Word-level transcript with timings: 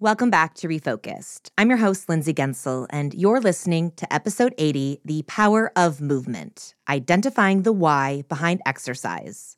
Welcome 0.00 0.28
back 0.28 0.54
to 0.54 0.66
Refocused. 0.66 1.50
I'm 1.56 1.68
your 1.68 1.78
host, 1.78 2.08
Lindsay 2.08 2.34
Guentzel, 2.34 2.88
and 2.90 3.14
you're 3.14 3.40
listening 3.40 3.92
to 3.92 4.12
episode 4.12 4.52
80 4.58 5.00
The 5.04 5.22
Power 5.22 5.70
of 5.76 6.00
Movement 6.00 6.74
Identifying 6.88 7.62
the 7.62 7.72
Why 7.72 8.24
Behind 8.28 8.60
Exercise. 8.66 9.56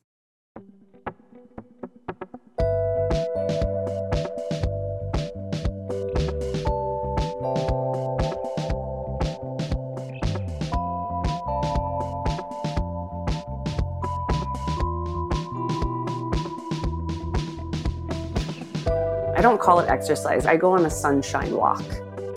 Don't 19.46 19.60
call 19.60 19.78
it 19.78 19.88
exercise. 19.88 20.44
I 20.44 20.56
go 20.56 20.72
on 20.72 20.84
a 20.86 20.90
sunshine 20.90 21.52
walk. 21.52 21.84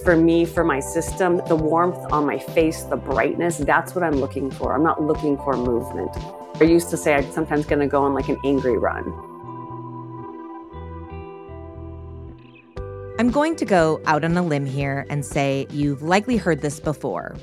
For 0.04 0.16
me, 0.16 0.46
for 0.46 0.64
my 0.64 0.80
system, 0.80 1.42
the 1.48 1.56
warmth 1.56 1.98
on 2.12 2.24
my 2.24 2.38
face, 2.38 2.84
the 2.84 2.98
brightness, 2.98 3.58
that's 3.58 3.96
what 3.96 4.04
I'm 4.04 4.18
looking 4.18 4.52
for. 4.52 4.76
I'm 4.76 4.84
not 4.84 5.02
looking 5.02 5.36
for 5.38 5.54
movement. 5.58 6.12
I 6.62 6.66
used 6.66 6.92
to 6.92 6.98
say 6.98 7.16
I'm 7.16 7.32
sometimes 7.32 7.66
going 7.66 7.80
to 7.80 7.88
go 7.88 8.04
on 8.04 8.14
like 8.14 8.30
an 8.30 8.38
angry 8.46 8.78
run. 8.78 9.06
I'm 13.18 13.32
going 13.32 13.56
to 13.56 13.66
go 13.66 14.00
out 14.06 14.24
on 14.24 14.38
a 14.38 14.44
limb 14.44 14.68
here 14.68 15.08
and 15.10 15.26
say 15.26 15.66
you've 15.72 16.04
likely 16.04 16.38
heard 16.38 16.62
this 16.62 16.80
before. 16.80 17.36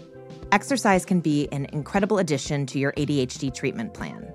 Exercise 0.53 1.05
can 1.05 1.19
be 1.19 1.49
an 1.51 1.67
incredible 1.73 2.19
addition 2.19 2.67
to 2.67 2.79
your 2.79 2.93
ADHD 2.93 3.53
treatment 3.53 3.95
plan. 3.95 4.33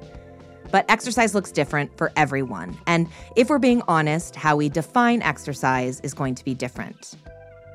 But 0.71 0.85
exercise 0.89 1.35
looks 1.35 1.51
different 1.51 1.95
for 1.97 2.11
everyone. 2.15 2.77
And 2.87 3.07
if 3.35 3.49
we're 3.49 3.59
being 3.59 3.81
honest, 3.87 4.35
how 4.35 4.55
we 4.55 4.69
define 4.69 5.21
exercise 5.21 5.99
is 5.99 6.13
going 6.13 6.35
to 6.35 6.45
be 6.45 6.53
different. 6.55 7.15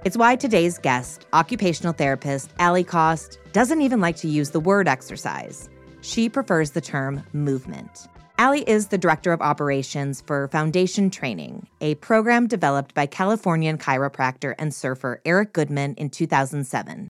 It's 0.04 0.16
why 0.16 0.36
today's 0.36 0.78
guest, 0.78 1.26
occupational 1.32 1.92
therapist 1.92 2.52
Alli 2.58 2.84
Cost, 2.84 3.38
doesn't 3.52 3.82
even 3.82 4.00
like 4.00 4.16
to 4.16 4.28
use 4.28 4.50
the 4.50 4.60
word 4.60 4.88
exercise. 4.88 5.68
She 6.00 6.28
prefers 6.28 6.70
the 6.70 6.80
term 6.80 7.22
movement. 7.32 8.06
Alli 8.38 8.60
is 8.68 8.88
the 8.88 8.98
director 8.98 9.32
of 9.32 9.40
operations 9.40 10.20
for 10.20 10.46
Foundation 10.48 11.10
Training, 11.10 11.66
a 11.80 11.94
program 11.96 12.46
developed 12.46 12.94
by 12.94 13.06
Californian 13.06 13.78
chiropractor 13.78 14.54
and 14.58 14.74
surfer 14.74 15.20
Eric 15.24 15.52
Goodman 15.54 15.94
in 15.94 16.10
2007. 16.10 17.08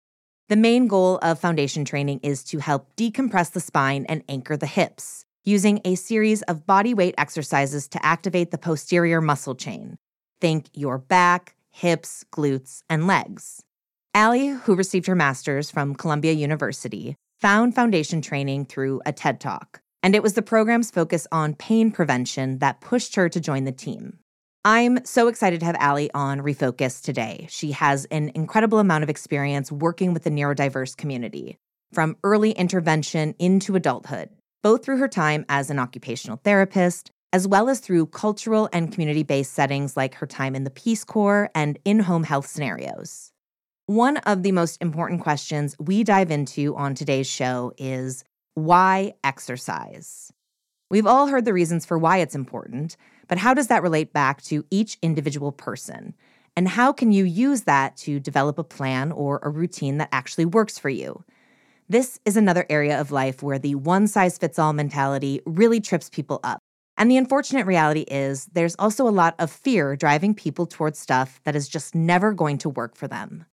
The 0.49 0.57
main 0.57 0.89
goal 0.89 1.19
of 1.23 1.39
foundation 1.39 1.85
training 1.85 2.21
is 2.23 2.45
to 2.45 2.59
help 2.59 2.95
decompress 2.97 3.53
the 3.53 3.61
spine 3.61 4.05
and 4.09 4.23
anchor 4.29 4.57
the 4.57 4.67
hips 4.67 5.25
using 5.45 5.81
a 5.85 5.95
series 5.97 6.43
of 6.43 6.67
body 6.67 6.95
weight 6.95 7.15
exercises 7.19 7.89
to 7.89 8.05
activate 8.05 8.51
the 8.51 8.59
posterior 8.59 9.21
muscle 9.21 9.55
chain. 9.55 9.97
Think 10.41 10.67
your 10.73 10.99
back, 10.99 11.57
hips, 11.71 12.25
glutes, 12.33 12.83
and 12.89 13.07
legs. 13.07 13.63
Alli, 14.15 14.49
who 14.49 14.75
received 14.75 15.07
her 15.07 15.15
master's 15.15 15.71
from 15.71 15.95
Columbia 15.95 16.33
University, 16.33 17.17
found 17.41 17.75
foundation 17.75 18.21
training 18.21 18.67
through 18.67 19.01
a 19.07 19.13
TED 19.13 19.41
Talk, 19.41 19.81
and 20.03 20.15
it 20.15 20.23
was 20.23 20.35
the 20.35 20.43
program's 20.43 20.91
focus 20.91 21.27
on 21.33 21.55
pain 21.55 21.91
prevention 21.91 22.59
that 22.59 22.81
pushed 22.81 23.17
her 23.17 23.29
to 23.29 23.41
join 23.41 23.65
the 23.65 23.73
team. 23.73 24.19
I'm 24.65 25.05
so 25.05 25.27
excited 25.27 25.59
to 25.61 25.67
have 25.67 25.77
Alli 25.81 26.09
on 26.15 26.41
Refocus 26.41 27.03
today. 27.03 27.49
She 27.51 27.73
has 27.73 28.05
an 28.07 28.31
incredible 28.35 28.79
amount 28.79 29.03
of 29.03 29.11
experience 29.11 29.73
working 29.73 30.13
with 30.13 30.23
the 30.23 30.31
neurodiverse 30.31 30.97
community, 30.97 31.57
from 31.93 32.17
early 32.23 32.53
intervention 32.53 33.35
into 33.39 33.75
adulthood 33.75 34.29
both 34.63 34.85
through 34.85 34.99
her 34.99 35.09
time 35.09 35.45
as 35.49 35.71
an 35.71 35.79
occupational 35.79 36.41
therapist, 36.45 37.11
as 37.33 37.49
well 37.49 37.69
as 37.69 37.81
through 37.81 38.07
cultural 38.07 38.69
and 38.73 38.93
community 38.93 39.23
based 39.23 39.53
settings 39.53 39.97
like 39.97 40.15
her 40.15 40.27
time 40.27 40.55
in 40.55 40.65
the 40.65 40.71
Peace 40.71 41.05
Corps 41.05 41.51
and 41.55 41.79
in 41.85 42.01
home 42.01 42.25
health 42.25 42.47
scenarios. 42.47 43.33
One 43.87 44.19
of 44.19 44.43
the 44.43 44.53
most 44.53 44.81
important 44.81 45.23
questions 45.23 45.75
we 45.79 46.05
dive 46.05 46.31
into 46.31 46.77
on 46.77 46.95
today's 46.95 47.27
show 47.27 47.73
is 47.79 48.25
why 48.55 49.15
exercise? 49.25 50.33
We've 50.91 51.07
all 51.07 51.27
heard 51.27 51.47
the 51.47 51.55
reasons 51.55 51.87
for 51.87 51.99
why 51.99 52.19
it's 52.19 52.35
important, 52.35 52.97
but 53.27 53.39
how 53.39 53.55
does 53.55 53.69
that 53.69 53.83
relate 53.83 54.13
back 54.13 54.43
to 54.43 54.65
each 54.71 54.99
individual 55.03 55.51
person? 55.51 56.15
And 56.55 56.69
how 56.69 56.93
can 56.93 57.13
you 57.13 57.25
use 57.25 57.63
that 57.63 57.97
to 57.99 58.21
develop 58.21 58.59
a 58.59 58.65
plan 58.65 59.11
or 59.11 59.41
a 59.43 59.49
routine 59.49 59.97
that 59.99 60.11
actually 60.13 60.45
works 60.45 60.79
for 60.79 60.91
you? 60.91 61.25
This 61.93 62.19
is 62.25 62.39
another 62.39 62.65
area 62.71 62.99
of 62.99 63.11
life 63.11 63.43
where 63.43 63.59
the 63.59 63.75
one 63.75 64.07
size 64.07 64.39
fits 64.39 64.59
all 64.59 64.73
mentality 64.73 65.43
really 65.45 65.79
trips 65.79 66.09
people 66.09 66.41
up. 66.43 66.59
And 66.97 67.11
the 67.11 67.19
unfortunate 67.19 67.67
reality 67.67 68.07
is 68.09 68.47
there's 68.47 68.75
also 68.79 69.07
a 69.07 69.11
lot 69.13 69.35
of 69.39 69.51
fear 69.51 69.95
driving 69.95 70.35
people 70.35 70.65
towards 70.65 70.99
stuff 70.99 71.39
that 71.45 71.55
is 71.55 71.69
just 71.69 71.95
never 71.95 72.33
going 72.33 72.57
to 72.57 72.71
work 72.71 72.97
for 72.97 73.09
them. 73.09 73.45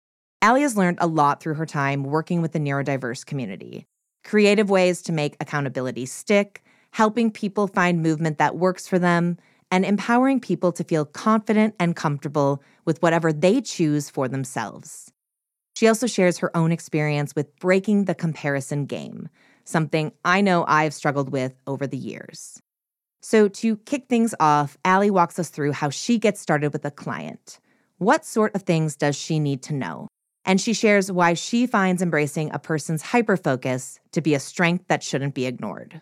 Alli 0.42 0.62
has 0.62 0.78
learned 0.78 1.00
a 1.02 1.06
lot 1.06 1.42
through 1.44 1.56
her 1.56 1.66
time 1.66 2.06
working 2.06 2.42
with 2.42 2.54
the 2.54 2.60
neurodiverse 2.60 3.26
community 3.26 3.86
creative 4.24 4.70
ways 4.70 5.02
to 5.02 5.12
make 5.12 5.36
accountability 5.42 6.06
stick, 6.06 6.64
helping 6.92 7.30
people 7.30 7.68
find 7.68 8.02
movement 8.02 8.38
that 8.38 8.56
works 8.56 8.88
for 8.88 9.00
them, 9.00 9.38
and 9.70 9.84
empowering 9.84 10.40
people 10.40 10.72
to 10.72 10.86
feel 10.86 11.04
confident 11.04 11.76
and 11.78 11.94
comfortable 11.94 12.64
with 12.86 13.02
whatever 13.02 13.34
they 13.34 13.60
choose 13.60 14.10
for 14.10 14.30
themselves. 14.30 15.12
She 15.76 15.88
also 15.88 16.08
shares 16.08 16.40
her 16.40 16.56
own 16.56 16.72
experience 16.72 17.36
with 17.36 17.56
breaking 17.60 18.06
the 18.06 18.16
comparison 18.16 18.86
game, 18.86 19.30
something 19.64 20.12
I 20.26 20.42
know 20.42 20.66
I've 20.68 20.94
struggled 20.94 21.32
with 21.32 21.54
over 21.68 21.88
the 21.88 21.98
years. 21.98 22.62
So, 23.22 23.48
to 23.50 23.78
kick 23.78 24.08
things 24.08 24.34
off, 24.40 24.78
Alli 24.86 25.10
walks 25.10 25.40
us 25.40 25.50
through 25.50 25.74
how 25.74 25.90
she 25.90 26.18
gets 26.18 26.40
started 26.40 26.72
with 26.72 26.86
a 26.86 26.92
client. 26.92 27.60
What 27.98 28.26
sort 28.26 28.56
of 28.56 28.64
things 28.64 28.96
does 28.96 29.16
she 29.16 29.40
need 29.40 29.62
to 29.64 29.74
know? 29.74 30.08
And 30.46 30.60
she 30.60 30.74
shares 30.74 31.12
why 31.12 31.34
she 31.34 31.68
finds 31.68 32.02
embracing 32.02 32.52
a 32.54 32.60
person's 32.60 33.04
hyperfocus 33.04 34.00
to 34.14 34.22
be 34.22 34.34
a 34.34 34.40
strength 34.40 34.86
that 34.88 35.04
shouldn't 35.04 35.36
be 35.36 35.46
ignored. 35.46 36.00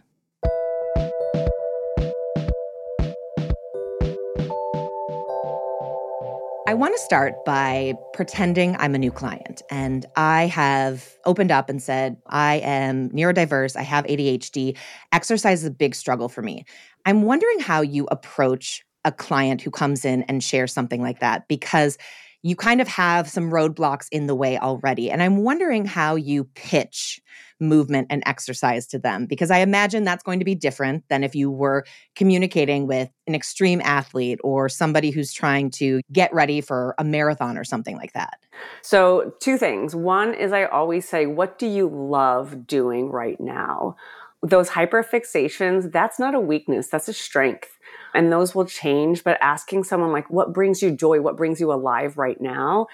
I 6.67 6.73
want 6.73 6.93
to 6.93 7.01
start 7.01 7.45
by 7.45 7.93
pretending 8.11 8.75
I'm 8.77 8.93
a 8.93 8.97
new 8.97 9.09
client. 9.09 9.61
And 9.71 10.05
I 10.17 10.47
have 10.47 11.15
opened 11.23 11.49
up 11.49 11.69
and 11.69 11.81
said, 11.81 12.17
I 12.27 12.55
am 12.55 13.09
neurodiverse, 13.11 13.77
I 13.77 13.83
have 13.83 14.03
ADHD. 14.03 14.77
Exercise 15.13 15.61
is 15.61 15.69
a 15.69 15.71
big 15.71 15.95
struggle 15.95 16.27
for 16.27 16.41
me. 16.41 16.65
I'm 17.05 17.21
wondering 17.21 17.61
how 17.61 17.79
you 17.79 18.05
approach 18.11 18.83
a 19.05 19.13
client 19.13 19.61
who 19.61 19.71
comes 19.71 20.03
in 20.03 20.23
and 20.23 20.43
shares 20.43 20.73
something 20.73 21.01
like 21.01 21.21
that 21.21 21.47
because 21.47 21.97
you 22.43 22.57
kind 22.57 22.81
of 22.81 22.89
have 22.89 23.29
some 23.29 23.49
roadblocks 23.49 24.07
in 24.11 24.27
the 24.27 24.35
way 24.35 24.57
already. 24.57 25.09
And 25.09 25.23
I'm 25.23 25.37
wondering 25.37 25.85
how 25.85 26.15
you 26.15 26.43
pitch 26.53 27.21
movement 27.59 28.07
and 28.09 28.23
exercise 28.25 28.87
to 28.87 28.99
them 28.99 29.25
because 29.25 29.51
I 29.51 29.59
imagine 29.59 30.03
that's 30.03 30.23
going 30.23 30.39
to 30.39 30.45
be 30.45 30.55
different 30.55 31.03
than 31.09 31.23
if 31.23 31.35
you 31.35 31.49
were 31.49 31.85
communicating 32.15 32.87
with 32.87 33.09
an 33.27 33.35
extreme 33.35 33.81
athlete 33.83 34.39
or 34.43 34.69
somebody 34.69 35.11
who's 35.11 35.33
trying 35.33 35.71
to 35.71 36.01
get 36.11 36.33
ready 36.33 36.61
for 36.61 36.95
a 36.97 37.03
marathon 37.03 37.57
or 37.57 37.63
something 37.63 37.97
like 37.97 38.13
that. 38.13 38.39
So, 38.81 39.33
two 39.39 39.57
things. 39.57 39.95
One 39.95 40.33
is 40.33 40.51
I 40.51 40.65
always 40.65 41.07
say, 41.07 41.25
What 41.25 41.59
do 41.59 41.67
you 41.67 41.89
love 41.89 42.67
doing 42.67 43.09
right 43.09 43.39
now? 43.39 43.95
Those 44.43 44.69
hyperfixations, 44.69 45.91
that's 45.91 46.19
not 46.19 46.35
a 46.35 46.39
weakness, 46.39 46.87
that's 46.87 47.07
a 47.07 47.13
strength 47.13 47.77
and 48.13 48.31
those 48.31 48.55
will 48.55 48.65
change. 48.65 49.23
But 49.23 49.37
asking 49.41 49.83
someone 49.83 50.11
like, 50.11 50.29
what 50.29 50.53
brings 50.53 50.81
you 50.81 50.91
joy? 50.91 51.21
What 51.21 51.37
brings 51.37 51.59
you 51.59 51.71
alive 51.71 52.17
right 52.17 52.39
now? 52.41 52.87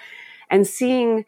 And 0.50 0.66
seeing 0.66 1.24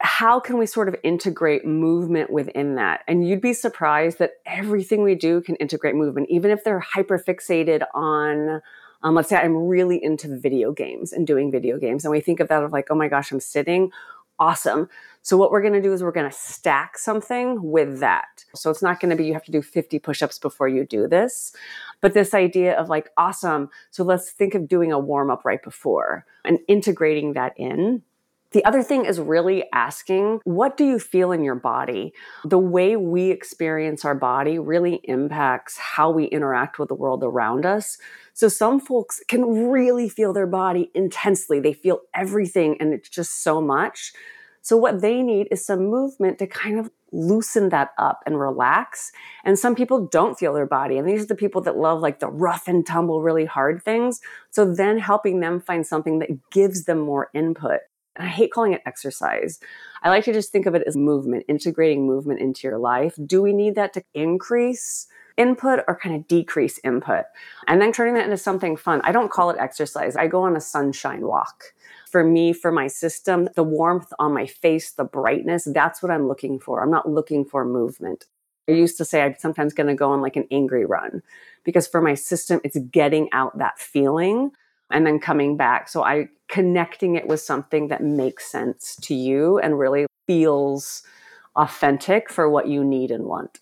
how 0.00 0.40
can 0.40 0.58
we 0.58 0.66
sort 0.66 0.88
of 0.88 0.96
integrate 1.02 1.64
movement 1.64 2.30
within 2.30 2.74
that? 2.74 3.02
And 3.06 3.26
you'd 3.26 3.40
be 3.40 3.52
surprised 3.52 4.18
that 4.18 4.32
everything 4.44 5.02
we 5.02 5.14
do 5.14 5.40
can 5.40 5.56
integrate 5.56 5.94
movement, 5.94 6.28
even 6.30 6.50
if 6.50 6.64
they're 6.64 6.80
hyper 6.80 7.18
fixated 7.18 7.84
on, 7.94 8.60
um, 9.02 9.14
let's 9.14 9.28
say 9.28 9.36
I'm 9.36 9.56
really 9.56 10.02
into 10.02 10.36
video 10.38 10.72
games 10.72 11.12
and 11.12 11.26
doing 11.26 11.50
video 11.50 11.78
games. 11.78 12.04
And 12.04 12.12
we 12.12 12.20
think 12.20 12.40
of 12.40 12.48
that 12.48 12.62
of 12.62 12.72
like, 12.72 12.88
oh 12.90 12.94
my 12.94 13.08
gosh, 13.08 13.30
I'm 13.32 13.40
sitting. 13.40 13.90
Awesome. 14.38 14.88
So 15.22 15.36
what 15.36 15.52
we're 15.52 15.62
going 15.62 15.74
to 15.74 15.80
do 15.80 15.92
is 15.92 16.02
we're 16.02 16.10
going 16.10 16.30
to 16.30 16.36
stack 16.36 16.98
something 16.98 17.62
with 17.62 18.00
that. 18.00 18.44
So 18.54 18.70
it's 18.70 18.82
not 18.82 19.00
going 19.00 19.10
to 19.10 19.16
be 19.16 19.24
you 19.24 19.32
have 19.32 19.44
to 19.44 19.52
do 19.52 19.62
50 19.62 19.98
push-ups 20.00 20.38
before 20.38 20.68
you 20.68 20.84
do 20.84 21.06
this, 21.06 21.54
but 22.00 22.14
this 22.14 22.34
idea 22.34 22.78
of 22.78 22.88
like 22.88 23.10
awesome. 23.16 23.70
So 23.90 24.02
let's 24.02 24.30
think 24.32 24.54
of 24.54 24.68
doing 24.68 24.92
a 24.92 24.98
warm 24.98 25.30
up 25.30 25.44
right 25.44 25.62
before 25.62 26.26
and 26.44 26.58
integrating 26.66 27.34
that 27.34 27.54
in. 27.56 28.02
The 28.54 28.64
other 28.64 28.84
thing 28.84 29.04
is 29.04 29.18
really 29.18 29.64
asking, 29.72 30.40
what 30.44 30.76
do 30.76 30.84
you 30.84 31.00
feel 31.00 31.32
in 31.32 31.42
your 31.42 31.56
body? 31.56 32.14
The 32.44 32.56
way 32.56 32.94
we 32.94 33.32
experience 33.32 34.04
our 34.04 34.14
body 34.14 34.60
really 34.60 35.00
impacts 35.02 35.76
how 35.76 36.12
we 36.12 36.26
interact 36.26 36.78
with 36.78 36.88
the 36.88 36.94
world 36.94 37.24
around 37.24 37.66
us. 37.66 37.98
So 38.32 38.46
some 38.46 38.78
folks 38.78 39.20
can 39.26 39.68
really 39.68 40.08
feel 40.08 40.32
their 40.32 40.46
body 40.46 40.92
intensely. 40.94 41.58
They 41.58 41.72
feel 41.72 42.02
everything 42.14 42.76
and 42.78 42.94
it's 42.94 43.08
just 43.08 43.42
so 43.42 43.60
much. 43.60 44.12
So 44.62 44.76
what 44.76 45.00
they 45.00 45.20
need 45.20 45.48
is 45.50 45.66
some 45.66 45.86
movement 45.86 46.38
to 46.38 46.46
kind 46.46 46.78
of 46.78 46.92
loosen 47.10 47.70
that 47.70 47.90
up 47.98 48.22
and 48.24 48.38
relax. 48.38 49.10
And 49.44 49.58
some 49.58 49.74
people 49.74 50.06
don't 50.06 50.38
feel 50.38 50.54
their 50.54 50.64
body. 50.64 50.96
And 50.96 51.08
these 51.08 51.24
are 51.24 51.26
the 51.26 51.34
people 51.34 51.60
that 51.62 51.76
love 51.76 52.00
like 52.00 52.20
the 52.20 52.28
rough 52.28 52.68
and 52.68 52.86
tumble, 52.86 53.20
really 53.20 53.46
hard 53.46 53.82
things. 53.82 54.20
So 54.50 54.64
then 54.64 54.98
helping 54.98 55.40
them 55.40 55.60
find 55.60 55.84
something 55.84 56.20
that 56.20 56.50
gives 56.50 56.84
them 56.84 57.00
more 57.00 57.30
input. 57.34 57.80
I 58.16 58.26
hate 58.26 58.52
calling 58.52 58.72
it 58.72 58.82
exercise. 58.86 59.58
I 60.02 60.08
like 60.08 60.24
to 60.24 60.32
just 60.32 60.52
think 60.52 60.66
of 60.66 60.74
it 60.74 60.84
as 60.86 60.96
movement, 60.96 61.44
integrating 61.48 62.06
movement 62.06 62.40
into 62.40 62.68
your 62.68 62.78
life. 62.78 63.14
Do 63.26 63.42
we 63.42 63.52
need 63.52 63.74
that 63.74 63.92
to 63.94 64.04
increase? 64.14 65.06
input 65.36 65.80
or 65.88 65.98
kind 65.98 66.14
of 66.14 66.28
decrease 66.28 66.78
input 66.84 67.24
and 67.66 67.80
then 67.80 67.92
turning 67.92 68.14
that 68.14 68.24
into 68.24 68.36
something 68.36 68.76
fun. 68.76 69.00
I 69.04 69.12
don't 69.12 69.30
call 69.30 69.50
it 69.50 69.56
exercise. 69.58 70.16
I 70.16 70.28
go 70.28 70.42
on 70.42 70.56
a 70.56 70.60
sunshine 70.60 71.22
walk 71.22 71.74
for 72.10 72.22
me, 72.22 72.52
for 72.52 72.70
my 72.70 72.86
system, 72.86 73.48
the 73.56 73.64
warmth 73.64 74.12
on 74.20 74.32
my 74.32 74.46
face, 74.46 74.92
the 74.92 75.02
brightness, 75.02 75.64
that's 75.64 76.00
what 76.00 76.12
I'm 76.12 76.28
looking 76.28 76.60
for. 76.60 76.80
I'm 76.80 76.90
not 76.90 77.08
looking 77.08 77.44
for 77.44 77.64
movement. 77.64 78.26
I 78.68 78.72
used 78.72 78.96
to 78.98 79.04
say 79.04 79.22
I'm 79.22 79.34
sometimes 79.36 79.74
going 79.74 79.88
to 79.88 79.94
go 79.94 80.12
on 80.12 80.22
like 80.22 80.36
an 80.36 80.46
angry 80.50 80.86
run 80.86 81.22
because 81.64 81.88
for 81.88 82.00
my 82.00 82.14
system, 82.14 82.60
it's 82.62 82.78
getting 82.78 83.28
out 83.32 83.58
that 83.58 83.80
feeling 83.80 84.52
and 84.90 85.06
then 85.06 85.18
coming 85.18 85.56
back. 85.56 85.88
So 85.88 86.02
I 86.02 86.28
connecting 86.48 87.16
it 87.16 87.26
with 87.26 87.40
something 87.40 87.88
that 87.88 88.02
makes 88.02 88.50
sense 88.50 88.96
to 89.02 89.14
you 89.14 89.58
and 89.58 89.78
really 89.78 90.06
feels 90.26 91.02
authentic 91.56 92.30
for 92.30 92.48
what 92.48 92.68
you 92.68 92.84
need 92.84 93.10
and 93.10 93.24
want. 93.24 93.60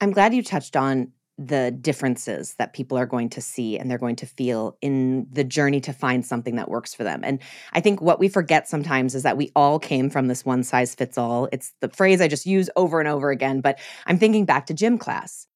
I'm 0.00 0.12
glad 0.12 0.34
you 0.34 0.42
touched 0.42 0.76
on 0.76 1.12
the 1.38 1.70
differences 1.70 2.54
that 2.54 2.72
people 2.72 2.98
are 2.98 3.06
going 3.06 3.28
to 3.30 3.40
see 3.40 3.78
and 3.78 3.90
they're 3.90 3.98
going 3.98 4.16
to 4.16 4.26
feel 4.26 4.76
in 4.82 5.26
the 5.32 5.44
journey 5.44 5.80
to 5.80 5.92
find 5.92 6.24
something 6.24 6.56
that 6.56 6.68
works 6.68 6.94
for 6.94 7.04
them. 7.04 7.22
And 7.24 7.40
I 7.72 7.80
think 7.80 8.00
what 8.00 8.18
we 8.18 8.28
forget 8.28 8.68
sometimes 8.68 9.14
is 9.14 9.22
that 9.22 9.36
we 9.36 9.50
all 9.56 9.78
came 9.78 10.10
from 10.10 10.28
this 10.28 10.44
one 10.44 10.62
size 10.62 10.94
fits 10.94 11.16
all. 11.16 11.48
It's 11.50 11.72
the 11.80 11.88
phrase 11.88 12.20
I 12.20 12.28
just 12.28 12.46
use 12.46 12.68
over 12.76 13.00
and 13.00 13.08
over 13.08 13.30
again, 13.30 13.60
but 13.60 13.78
I'm 14.06 14.18
thinking 14.18 14.44
back 14.44 14.66
to 14.66 14.74
gym 14.74 14.98
class. 14.98 15.46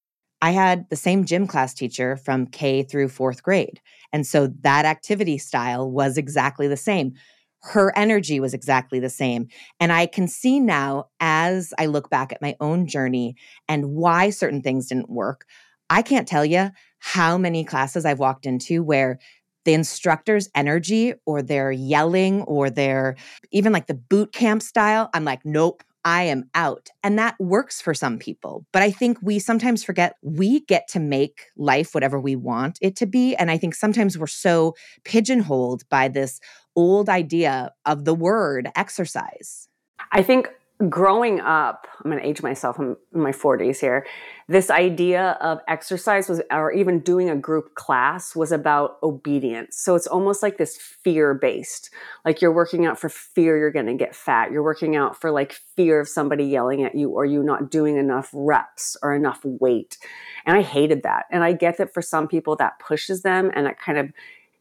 I 0.42 0.50
had 0.50 0.88
the 0.90 0.96
same 0.96 1.24
gym 1.24 1.46
class 1.46 1.74
teacher 1.74 2.16
from 2.16 2.46
K 2.46 2.82
through 2.82 3.08
fourth 3.08 3.42
grade. 3.42 3.80
And 4.12 4.26
so 4.26 4.48
that 4.60 4.84
activity 4.84 5.38
style 5.38 5.90
was 5.90 6.18
exactly 6.18 6.68
the 6.68 6.76
same. 6.76 7.14
Her 7.62 7.92
energy 7.96 8.38
was 8.38 8.54
exactly 8.54 9.00
the 9.00 9.10
same. 9.10 9.48
And 9.80 9.92
I 9.92 10.06
can 10.06 10.28
see 10.28 10.60
now 10.60 11.06
as 11.20 11.72
I 11.78 11.86
look 11.86 12.10
back 12.10 12.32
at 12.32 12.42
my 12.42 12.54
own 12.60 12.86
journey 12.86 13.34
and 13.68 13.94
why 13.94 14.30
certain 14.30 14.62
things 14.62 14.88
didn't 14.88 15.10
work. 15.10 15.46
I 15.90 16.02
can't 16.02 16.28
tell 16.28 16.44
you 16.44 16.70
how 16.98 17.38
many 17.38 17.64
classes 17.64 18.04
I've 18.04 18.18
walked 18.18 18.46
into 18.46 18.82
where 18.82 19.18
the 19.64 19.74
instructor's 19.74 20.48
energy 20.54 21.14
or 21.26 21.42
their 21.42 21.72
yelling 21.72 22.42
or 22.42 22.70
their 22.70 23.16
even 23.50 23.72
like 23.72 23.88
the 23.88 23.94
boot 23.94 24.32
camp 24.32 24.62
style, 24.62 25.10
I'm 25.12 25.24
like, 25.24 25.40
nope, 25.44 25.82
I 26.06 26.22
am 26.22 26.48
out. 26.54 26.88
And 27.02 27.18
that 27.18 27.34
works 27.40 27.82
for 27.82 27.92
some 27.92 28.16
people. 28.16 28.64
But 28.72 28.82
I 28.82 28.92
think 28.92 29.18
we 29.20 29.40
sometimes 29.40 29.82
forget 29.82 30.14
we 30.22 30.60
get 30.60 30.86
to 30.90 31.00
make 31.00 31.46
life 31.56 31.94
whatever 31.94 32.20
we 32.20 32.36
want 32.36 32.78
it 32.80 32.94
to 32.96 33.06
be. 33.06 33.34
And 33.34 33.50
I 33.50 33.58
think 33.58 33.74
sometimes 33.74 34.16
we're 34.16 34.28
so 34.28 34.76
pigeonholed 35.04 35.82
by 35.88 36.06
this 36.06 36.38
old 36.76 37.08
idea 37.08 37.72
of 37.84 38.04
the 38.04 38.14
word 38.14 38.70
exercise. 38.76 39.68
I 40.12 40.22
think 40.22 40.48
growing 40.88 41.40
up, 41.40 41.86
I'm 42.04 42.10
going 42.10 42.22
to 42.22 42.28
age 42.28 42.42
myself, 42.42 42.78
I'm 42.78 42.96
in 43.14 43.20
my 43.20 43.32
40s 43.32 43.80
here. 43.80 44.06
This 44.46 44.70
idea 44.70 45.38
of 45.40 45.60
exercise 45.68 46.28
was, 46.28 46.42
or 46.50 46.70
even 46.70 47.00
doing 47.00 47.30
a 47.30 47.36
group 47.36 47.74
class 47.74 48.36
was 48.36 48.52
about 48.52 48.98
obedience. 49.02 49.76
So 49.78 49.94
it's 49.94 50.06
almost 50.06 50.42
like 50.42 50.58
this 50.58 50.76
fear 50.76 51.32
based. 51.32 51.90
Like 52.24 52.42
you're 52.42 52.52
working 52.52 52.84
out 52.84 52.98
for 52.98 53.08
fear 53.08 53.56
you're 53.56 53.70
going 53.70 53.86
to 53.86 53.94
get 53.94 54.14
fat. 54.14 54.52
You're 54.52 54.62
working 54.62 54.96
out 54.96 55.18
for 55.18 55.30
like 55.30 55.52
fear 55.76 55.98
of 55.98 56.08
somebody 56.08 56.44
yelling 56.44 56.82
at 56.82 56.94
you 56.94 57.10
or 57.10 57.24
you 57.24 57.42
not 57.42 57.70
doing 57.70 57.96
enough 57.96 58.28
reps 58.34 58.96
or 59.02 59.14
enough 59.14 59.40
weight. 59.44 59.96
And 60.44 60.56
I 60.56 60.62
hated 60.62 61.02
that. 61.04 61.24
And 61.30 61.42
I 61.42 61.52
get 61.52 61.78
that 61.78 61.94
for 61.94 62.02
some 62.02 62.28
people 62.28 62.54
that 62.56 62.78
pushes 62.78 63.22
them 63.22 63.50
and 63.54 63.66
that 63.66 63.80
kind 63.80 63.98
of 63.98 64.12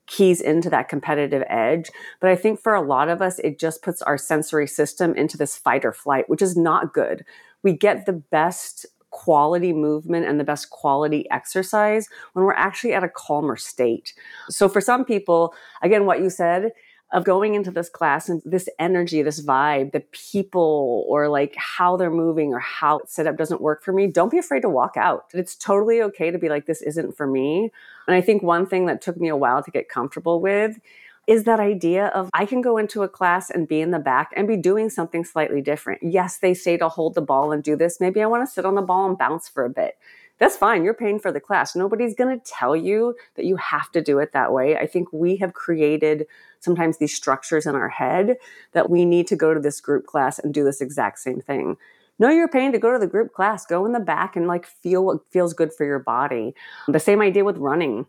keys 0.08 0.42
into 0.42 0.70
that 0.70 0.90
competitive 0.90 1.44
edge. 1.50 1.90
But 2.20 2.30
I 2.30 2.36
think 2.36 2.62
for 2.62 2.74
a 2.74 2.82
lot 2.82 3.10
of 3.10 3.22
us, 3.22 3.40
it 3.40 3.60
just 3.60 3.82
puts 3.82 4.02
our 4.02 4.18
sensory 4.18 4.68
system 4.68 5.16
into 5.16 5.38
this 5.38 5.58
fight 5.58 5.86
or 5.86 5.94
flight, 5.94 6.30
which 6.30 6.42
is 6.42 6.56
not 6.56 6.94
good. 6.94 7.26
We 7.64 7.74
get 7.74 8.06
the 8.06 8.14
best 8.14 8.86
quality 9.16 9.72
movement 9.72 10.26
and 10.26 10.40
the 10.40 10.44
best 10.44 10.70
quality 10.70 11.26
exercise 11.32 12.10
when 12.34 12.44
we're 12.44 12.54
actually 12.54 12.94
at 12.94 13.04
a 13.04 13.10
calmer 13.10 13.56
state. 13.56 14.14
So 14.50 14.68
for 14.68 14.82
some 14.82 15.06
people, 15.06 15.54
again, 15.82 16.06
what 16.06 16.20
you 16.20 16.30
said, 16.30 16.72
of 17.14 17.24
going 17.24 17.54
into 17.56 17.72
this 17.72 17.90
class 17.90 18.30
and 18.30 18.42
this 18.44 18.68
energy, 18.80 19.22
this 19.22 19.46
vibe, 19.46 19.92
the 19.92 20.04
people 20.12 21.06
or 21.08 21.30
like 21.30 21.56
how 21.56 21.96
they're 21.96 22.10
moving 22.10 22.54
or 22.54 22.60
how 22.60 22.98
it's 23.00 23.14
set 23.14 23.28
up 23.28 23.38
doesn't 23.38 23.62
work 23.62 23.84
for 23.84 23.94
me, 23.94 24.08
don't 24.08 24.32
be 24.32 24.38
afraid 24.38 24.62
to 24.62 24.70
walk 24.70 24.98
out. 24.98 25.26
It's 25.34 25.56
totally 25.56 26.02
okay 26.02 26.32
to 26.32 26.40
be 26.40 26.50
like, 26.50 26.66
this 26.66 26.82
isn't 26.82 27.16
for 27.16 27.28
me. 27.28 27.72
And 28.08 28.16
I 28.16 28.22
think 28.22 28.42
one 28.44 28.66
thing 28.66 28.88
that 28.88 29.02
took 29.02 29.18
me 29.18 29.30
a 29.30 29.36
while 29.36 29.64
to 29.64 29.72
get 29.72 29.88
comfortable 29.88 30.42
with 30.42 30.80
is 31.28 31.46
that 31.46 31.60
idea 31.60 32.08
of 32.08 32.30
I 32.34 32.46
can 32.46 32.62
go 32.62 32.78
into 32.78 33.04
a 33.04 33.10
class 33.10 33.50
and 33.50 33.68
be 33.68 33.82
in 33.82 33.92
the 33.92 34.00
back 34.00 34.32
and 34.36 34.48
be 34.48 34.58
doing 34.58 34.90
something 34.90 35.24
slightly 35.24 35.62
different. 35.62 36.02
Yes, 36.04 36.38
they 36.38 36.54
say 36.54 36.78
to 36.78 36.90
hold 36.90 37.16
the 37.16 37.22
ball 37.22 37.52
and 37.52 37.64
do 37.64 37.76
this. 37.76 38.00
Maybe 38.00 38.22
I 38.22 38.28
want 38.28 38.48
to 38.48 38.52
sit 38.52 38.66
on 38.66 38.76
the 38.76 38.82
ball 38.82 39.08
and 39.08 39.18
bounce 39.18 39.48
for 39.50 39.66
a 39.66 39.70
bit 39.70 39.96
that's 40.38 40.58
fine. 40.58 40.84
You're 40.84 40.94
paying 40.94 41.20
for 41.20 41.32
the 41.32 41.40
class. 41.40 41.76
Nobody's 41.76 42.16
going 42.16 42.38
to 42.38 42.46
tell 42.46 42.76
you 42.76 43.16
that 43.36 43.46
you 43.46 43.56
have 43.56 43.92
to 43.94 44.02
do 44.02 44.20
it 44.20 44.34
that 44.34 44.52
way. 44.52 44.78
I 44.78 44.86
think 44.86 45.12
we 45.14 45.38
have 45.38 45.54
created 45.54 46.28
sometimes 46.60 46.98
these 46.98 47.16
structures 47.16 47.66
in 47.66 47.76
our 47.76 47.90
head 47.90 48.38
that 48.74 48.90
we 48.90 49.06
need 49.06 49.28
to 49.28 49.36
go 49.36 49.54
to 49.54 49.60
this 49.60 49.80
group 49.80 50.06
class 50.06 50.40
and 50.40 50.54
do 50.54 50.64
this 50.64 50.82
exact 50.82 51.20
same 51.20 51.40
thing. 51.40 51.78
No, 52.18 52.30
you're 52.30 52.48
paying 52.48 52.72
to 52.72 52.80
go 52.80 52.92
to 52.92 53.00
the 53.00 53.08
group 53.08 53.34
class. 53.34 53.66
Go 53.66 53.86
in 53.86 53.92
the 53.92 54.00
back 54.00 54.36
and 54.36 54.48
like 54.48 54.66
feel 54.66 55.06
what 55.06 55.20
feels 55.32 55.54
good 55.54 55.74
for 55.74 55.86
your 55.86 56.00
body. 56.00 56.54
The 56.88 57.00
same 57.00 57.22
idea 57.22 57.44
with 57.44 57.58
running. 57.58 58.06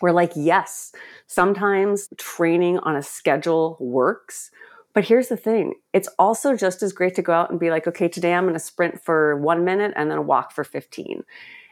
We're 0.00 0.12
like, 0.12 0.32
yes, 0.36 0.92
sometimes 1.26 2.08
training 2.18 2.78
on 2.80 2.94
a 2.94 3.02
schedule 3.02 3.76
works. 3.80 4.50
But 4.94 5.04
here's 5.04 5.28
the 5.28 5.36
thing 5.36 5.74
it's 5.92 6.08
also 6.18 6.56
just 6.56 6.82
as 6.82 6.92
great 6.92 7.14
to 7.16 7.22
go 7.22 7.32
out 7.32 7.50
and 7.50 7.60
be 7.60 7.70
like, 7.70 7.86
okay, 7.86 8.08
today 8.08 8.34
I'm 8.34 8.44
going 8.44 8.54
to 8.54 8.60
sprint 8.60 9.02
for 9.02 9.36
one 9.36 9.64
minute 9.64 9.92
and 9.96 10.10
then 10.10 10.26
walk 10.26 10.52
for 10.52 10.64
15. 10.64 11.24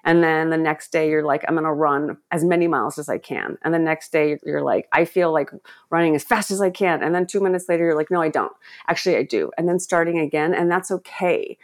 And 0.07 0.23
then 0.23 0.51
the 0.51 0.57
next 0.57 0.93
day 0.93 1.11
you're 1.11 1.25
like, 1.25 1.45
I'm 1.47 1.55
going 1.55 1.65
to 1.65 1.73
run 1.73 2.17
as 2.31 2.45
many 2.45 2.69
miles 2.69 2.97
as 2.97 3.09
I 3.09 3.19
can. 3.19 3.59
And 3.63 3.75
the 3.75 3.79
next 3.79 4.13
day 4.13 4.39
you're 4.45 4.63
like, 4.63 4.89
I 4.93 5.05
feel 5.05 5.33
like 5.33 5.51
running 5.91 6.15
as 6.15 6.23
fast 6.23 6.53
as 6.53 6.63
I 6.63 6.71
can. 6.71 7.03
And 7.03 7.13
then 7.13 7.27
two 7.27 7.41
minutes 7.41 7.69
later 7.69 7.85
you're 7.85 7.97
like, 7.97 8.11
no, 8.11 8.23
I 8.23 8.29
don't. 8.29 8.53
Actually, 8.89 9.17
I 9.17 9.25
do. 9.25 9.51
And 9.59 9.69
then 9.69 9.81
starting 9.81 10.21
again. 10.21 10.55
And 10.55 10.71
that's 10.71 10.93
okay. 10.93 11.59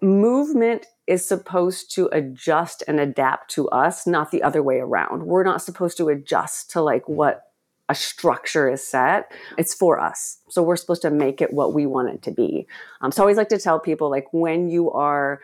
Movement 0.00 0.86
is 1.08 1.26
supposed 1.26 1.90
to 1.96 2.06
adjust 2.12 2.84
and 2.86 3.00
adapt 3.00 3.50
to 3.52 3.68
us, 3.70 4.06
not 4.06 4.30
the 4.30 4.44
other 4.44 4.62
way 4.62 4.78
around. 4.78 5.24
We're 5.24 5.42
not 5.42 5.60
supposed 5.60 5.96
to 5.96 6.08
adjust 6.08 6.70
to 6.70 6.80
like 6.80 7.08
what 7.08 7.42
a 7.88 7.94
structure 7.96 8.68
is 8.68 8.86
set. 8.86 9.32
It's 9.56 9.74
for 9.74 9.98
us. 9.98 10.38
So 10.50 10.62
we're 10.62 10.76
supposed 10.76 11.02
to 11.02 11.10
make 11.10 11.40
it 11.40 11.52
what 11.52 11.72
we 11.74 11.86
want 11.86 12.10
it 12.10 12.22
to 12.22 12.30
be. 12.30 12.68
Um, 13.00 13.10
so 13.10 13.22
I 13.22 13.24
always 13.24 13.38
like 13.38 13.48
to 13.48 13.58
tell 13.58 13.80
people 13.80 14.10
like 14.10 14.26
when 14.32 14.68
you 14.68 14.92
are 14.92 15.40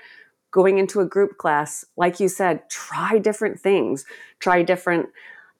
going 0.54 0.78
into 0.78 1.00
a 1.00 1.04
group 1.04 1.36
class, 1.36 1.84
like 1.96 2.20
you 2.20 2.28
said, 2.28 2.60
try 2.70 3.18
different 3.18 3.58
things, 3.58 4.04
try 4.38 4.62
different 4.62 5.08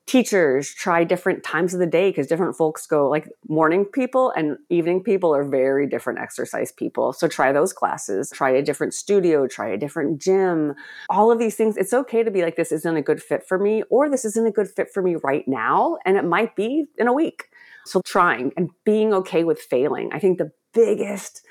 teachers, 0.06 0.72
try 0.72 1.02
different 1.02 1.42
times 1.42 1.74
of 1.74 1.80
the 1.80 1.86
day 1.86 2.10
because 2.10 2.28
different 2.28 2.54
folks 2.54 2.86
go 2.86 3.08
like 3.08 3.28
morning 3.48 3.84
people 3.84 4.30
and 4.36 4.56
evening 4.70 5.02
people 5.02 5.34
are 5.34 5.42
very 5.42 5.88
different 5.88 6.20
exercise 6.20 6.70
people. 6.70 7.12
So 7.12 7.26
try 7.26 7.50
those 7.50 7.72
classes, 7.72 8.30
try 8.32 8.50
a 8.50 8.62
different 8.62 8.94
studio, 8.94 9.48
try 9.48 9.68
a 9.68 9.76
different 9.76 10.20
gym, 10.20 10.74
all 11.10 11.32
of 11.32 11.40
these 11.40 11.56
things. 11.56 11.76
It's 11.76 11.92
okay 11.92 12.22
to 12.22 12.30
be 12.30 12.42
like, 12.42 12.54
this 12.54 12.70
isn't 12.70 12.96
a 12.96 13.02
good 13.02 13.20
fit 13.20 13.44
for 13.44 13.58
me, 13.58 13.82
or 13.90 14.08
this 14.08 14.24
isn't 14.24 14.46
a 14.46 14.52
good 14.52 14.70
fit 14.70 14.92
for 14.94 15.02
me 15.02 15.16
right 15.24 15.48
now. 15.48 15.98
And 16.04 16.16
it 16.16 16.24
might 16.24 16.54
be 16.54 16.84
in 16.98 17.08
a 17.08 17.12
week. 17.12 17.46
So 17.84 18.00
trying 18.04 18.52
and 18.56 18.70
being 18.84 19.12
okay 19.12 19.42
with 19.42 19.58
failing. 19.58 20.10
I 20.12 20.20
think 20.20 20.38
the 20.38 20.52
biggest 20.72 21.42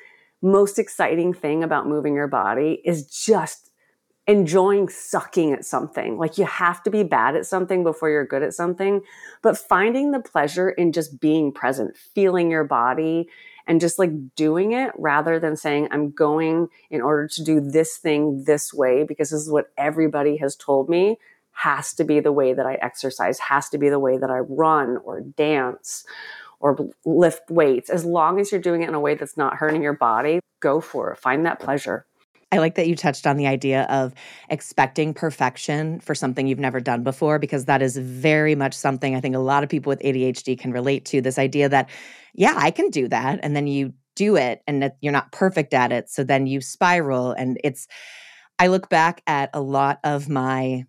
most 0.43 0.77
exciting 0.77 1.33
thing 1.33 1.63
about 1.63 1.87
moving 1.87 2.13
your 2.13 2.27
body 2.27 2.81
is 2.83 3.07
just 3.07 3.71
enjoying 4.27 4.87
sucking 4.87 5.51
at 5.51 5.65
something. 5.65 6.17
Like 6.17 6.37
you 6.37 6.45
have 6.45 6.83
to 6.83 6.89
be 6.89 7.03
bad 7.03 7.35
at 7.35 7.45
something 7.45 7.83
before 7.83 8.09
you're 8.09 8.25
good 8.25 8.43
at 8.43 8.53
something, 8.53 9.01
but 9.41 9.57
finding 9.57 10.11
the 10.11 10.19
pleasure 10.19 10.69
in 10.69 10.91
just 10.91 11.19
being 11.19 11.51
present, 11.51 11.97
feeling 11.97 12.51
your 12.51 12.63
body 12.63 13.29
and 13.67 13.81
just 13.81 13.99
like 13.99 14.35
doing 14.35 14.73
it 14.73 14.91
rather 14.97 15.39
than 15.39 15.55
saying, 15.55 15.87
I'm 15.91 16.11
going 16.11 16.67
in 16.89 17.01
order 17.01 17.27
to 17.27 17.43
do 17.43 17.59
this 17.59 17.97
thing 17.97 18.43
this 18.45 18.73
way 18.73 19.03
because 19.03 19.29
this 19.29 19.41
is 19.41 19.49
what 19.49 19.71
everybody 19.77 20.37
has 20.37 20.55
told 20.55 20.89
me 20.89 21.17
has 21.51 21.93
to 21.93 22.03
be 22.03 22.19
the 22.19 22.31
way 22.31 22.53
that 22.53 22.65
I 22.65 22.75
exercise, 22.75 23.39
has 23.39 23.69
to 23.69 23.77
be 23.77 23.89
the 23.89 23.99
way 23.99 24.17
that 24.17 24.29
I 24.29 24.39
run 24.39 24.97
or 25.03 25.21
dance 25.21 26.05
or 26.63 26.77
lift 27.05 27.51
weights, 27.51 27.89
as 27.89 28.05
long 28.05 28.39
as 28.39 28.49
you're 28.49 28.61
doing 28.61 28.83
it 28.83 28.87
in 28.87 28.95
a 28.95 28.99
way 28.99 29.15
that's 29.15 29.35
not 29.35 29.55
hurting 29.55 29.83
your 29.83 29.93
body, 29.93 30.39
go 30.61 30.79
for 30.79 31.11
it. 31.11 31.19
Find 31.19 31.45
that 31.45 31.59
pleasure. 31.59 32.05
I 32.53 32.59
like 32.59 32.75
that 32.75 32.87
you 32.87 32.95
touched 32.95 33.27
on 33.27 33.35
the 33.35 33.47
idea 33.47 33.83
of 33.89 34.13
expecting 34.49 35.13
perfection 35.13 35.99
for 35.99 36.15
something 36.15 36.47
you've 36.47 36.59
never 36.59 36.79
done 36.79 37.03
before, 37.03 37.37
because 37.37 37.65
that 37.65 37.81
is 37.81 37.97
very 37.97 38.55
much 38.55 38.73
something 38.75 39.13
I 39.13 39.19
think 39.19 39.35
a 39.35 39.39
lot 39.39 39.63
of 39.63 39.69
people 39.69 39.89
with 39.89 39.99
ADHD 39.99 40.57
can 40.57 40.71
relate 40.71 41.03
to. 41.05 41.19
This 41.19 41.37
idea 41.37 41.67
that, 41.67 41.89
yeah, 42.33 42.53
I 42.55 42.71
can 42.71 42.89
do 42.89 43.09
that. 43.09 43.39
And 43.43 43.55
then 43.55 43.67
you 43.67 43.93
do 44.15 44.37
it 44.37 44.61
and 44.65 44.89
you're 45.01 45.11
not 45.11 45.33
perfect 45.33 45.73
at 45.73 45.91
it. 45.91 46.09
So 46.09 46.23
then 46.23 46.47
you 46.47 46.61
spiral. 46.61 47.33
And 47.33 47.59
it's, 47.63 47.87
I 48.57 48.67
look 48.67 48.87
back 48.87 49.21
at 49.27 49.49
a 49.53 49.59
lot 49.59 49.99
of 50.03 50.29
my 50.29 50.85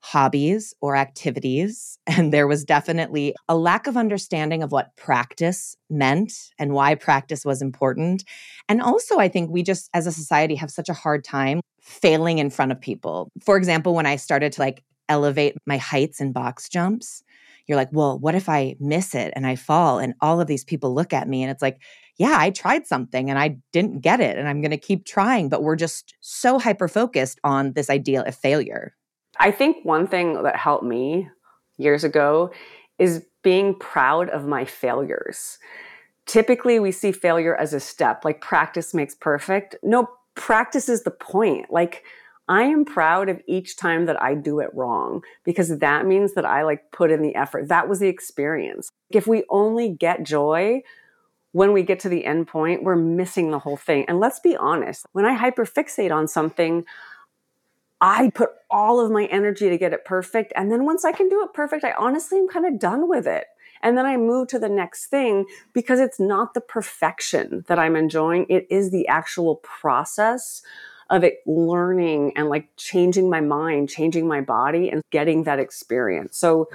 hobbies 0.00 0.74
or 0.80 0.96
activities. 0.96 1.98
And 2.18 2.32
there 2.32 2.48
was 2.48 2.64
definitely 2.64 3.34
a 3.48 3.56
lack 3.56 3.86
of 3.86 3.96
understanding 3.96 4.62
of 4.62 4.72
what 4.72 4.96
practice 4.96 5.76
meant 5.88 6.32
and 6.58 6.72
why 6.72 6.94
practice 6.94 7.44
was 7.44 7.62
important. 7.62 8.24
And 8.68 8.80
also, 8.82 9.18
I 9.18 9.28
think 9.28 9.50
we 9.50 9.62
just 9.62 9.88
as 9.94 10.06
a 10.06 10.12
society 10.12 10.56
have 10.56 10.70
such 10.70 10.88
a 10.88 10.94
hard 10.94 11.22
time 11.22 11.60
failing 11.80 12.38
in 12.38 12.50
front 12.50 12.72
of 12.72 12.80
people. 12.80 13.30
For 13.44 13.56
example, 13.56 13.94
when 13.94 14.06
I 14.06 14.16
started 14.16 14.52
to 14.52 14.60
like 14.60 14.82
elevate 15.08 15.56
my 15.66 15.76
heights 15.76 16.20
in 16.20 16.32
box 16.32 16.68
jumps, 16.68 17.22
you're 17.68 17.76
like, 17.76 17.90
well, 17.92 18.18
what 18.18 18.34
if 18.34 18.48
I 18.48 18.74
miss 18.80 19.14
it 19.14 19.32
and 19.36 19.46
I 19.46 19.54
fall 19.54 19.98
and 19.98 20.14
all 20.20 20.40
of 20.40 20.46
these 20.46 20.64
people 20.64 20.94
look 20.94 21.12
at 21.12 21.28
me? 21.28 21.42
And 21.42 21.50
it's 21.50 21.62
like, 21.62 21.80
yeah, 22.18 22.36
I 22.36 22.50
tried 22.50 22.86
something 22.86 23.30
and 23.30 23.38
I 23.38 23.58
didn't 23.72 24.00
get 24.00 24.20
it 24.20 24.38
and 24.38 24.48
I'm 24.48 24.60
going 24.60 24.72
to 24.72 24.78
keep 24.78 25.04
trying. 25.04 25.48
But 25.48 25.62
we're 25.62 25.76
just 25.76 26.14
so 26.20 26.58
hyper 26.58 26.88
focused 26.88 27.38
on 27.44 27.74
this 27.74 27.90
idea 27.90 28.22
of 28.22 28.34
failure. 28.34 28.94
I 29.38 29.50
think 29.50 29.84
one 29.84 30.06
thing 30.06 30.42
that 30.42 30.56
helped 30.56 30.84
me 30.84 31.30
years 31.76 32.04
ago 32.04 32.50
is 32.98 33.24
being 33.42 33.74
proud 33.74 34.28
of 34.30 34.46
my 34.46 34.64
failures. 34.64 35.58
Typically, 36.26 36.78
we 36.78 36.92
see 36.92 37.12
failure 37.12 37.56
as 37.56 37.72
a 37.72 37.80
step, 37.80 38.24
like 38.24 38.40
practice 38.40 38.92
makes 38.92 39.14
perfect. 39.14 39.76
No, 39.82 40.08
practice 40.34 40.88
is 40.88 41.04
the 41.04 41.10
point. 41.10 41.66
Like, 41.70 42.04
I 42.48 42.62
am 42.62 42.84
proud 42.84 43.28
of 43.28 43.40
each 43.46 43.76
time 43.76 44.06
that 44.06 44.20
I 44.22 44.34
do 44.34 44.60
it 44.60 44.70
wrong 44.72 45.22
because 45.44 45.78
that 45.78 46.06
means 46.06 46.34
that 46.34 46.46
I 46.46 46.62
like 46.62 46.90
put 46.92 47.10
in 47.10 47.22
the 47.22 47.34
effort. 47.34 47.68
That 47.68 47.88
was 47.88 48.00
the 48.00 48.08
experience. 48.08 48.90
If 49.10 49.26
we 49.26 49.44
only 49.50 49.90
get 49.90 50.22
joy 50.22 50.82
when 51.52 51.72
we 51.72 51.82
get 51.82 52.00
to 52.00 52.08
the 52.08 52.24
end 52.24 52.46
point, 52.46 52.82
we're 52.82 52.96
missing 52.96 53.50
the 53.50 53.58
whole 53.58 53.76
thing. 53.76 54.04
And 54.08 54.20
let's 54.20 54.40
be 54.40 54.56
honest, 54.56 55.06
when 55.12 55.24
I 55.24 55.36
hyperfixate 55.36 56.14
on 56.14 56.26
something, 56.28 56.84
I 58.00 58.30
put 58.30 58.50
all 58.70 59.00
of 59.00 59.10
my 59.10 59.26
energy 59.26 59.68
to 59.68 59.78
get 59.78 59.92
it 59.92 60.04
perfect. 60.04 60.52
And 60.54 60.70
then 60.70 60.84
once 60.84 61.04
I 61.04 61.12
can 61.12 61.28
do 61.28 61.42
it 61.42 61.52
perfect, 61.52 61.84
I 61.84 61.92
honestly 61.98 62.38
am 62.38 62.48
kind 62.48 62.66
of 62.66 62.78
done 62.78 63.08
with 63.08 63.26
it. 63.26 63.46
And 63.82 63.96
then 63.96 64.06
I 64.06 64.16
move 64.16 64.48
to 64.48 64.58
the 64.58 64.68
next 64.68 65.06
thing 65.06 65.46
because 65.72 66.00
it's 66.00 66.18
not 66.18 66.54
the 66.54 66.60
perfection 66.60 67.64
that 67.68 67.78
I'm 67.78 67.96
enjoying. 67.96 68.46
It 68.48 68.66
is 68.70 68.90
the 68.90 69.06
actual 69.08 69.56
process 69.56 70.62
of 71.10 71.24
it 71.24 71.38
learning 71.46 72.32
and 72.36 72.48
like 72.48 72.68
changing 72.76 73.30
my 73.30 73.40
mind, 73.40 73.88
changing 73.88 74.28
my 74.28 74.40
body, 74.40 74.90
and 74.90 75.02
getting 75.10 75.44
that 75.44 75.58
experience. 75.58 76.36
So 76.36 76.68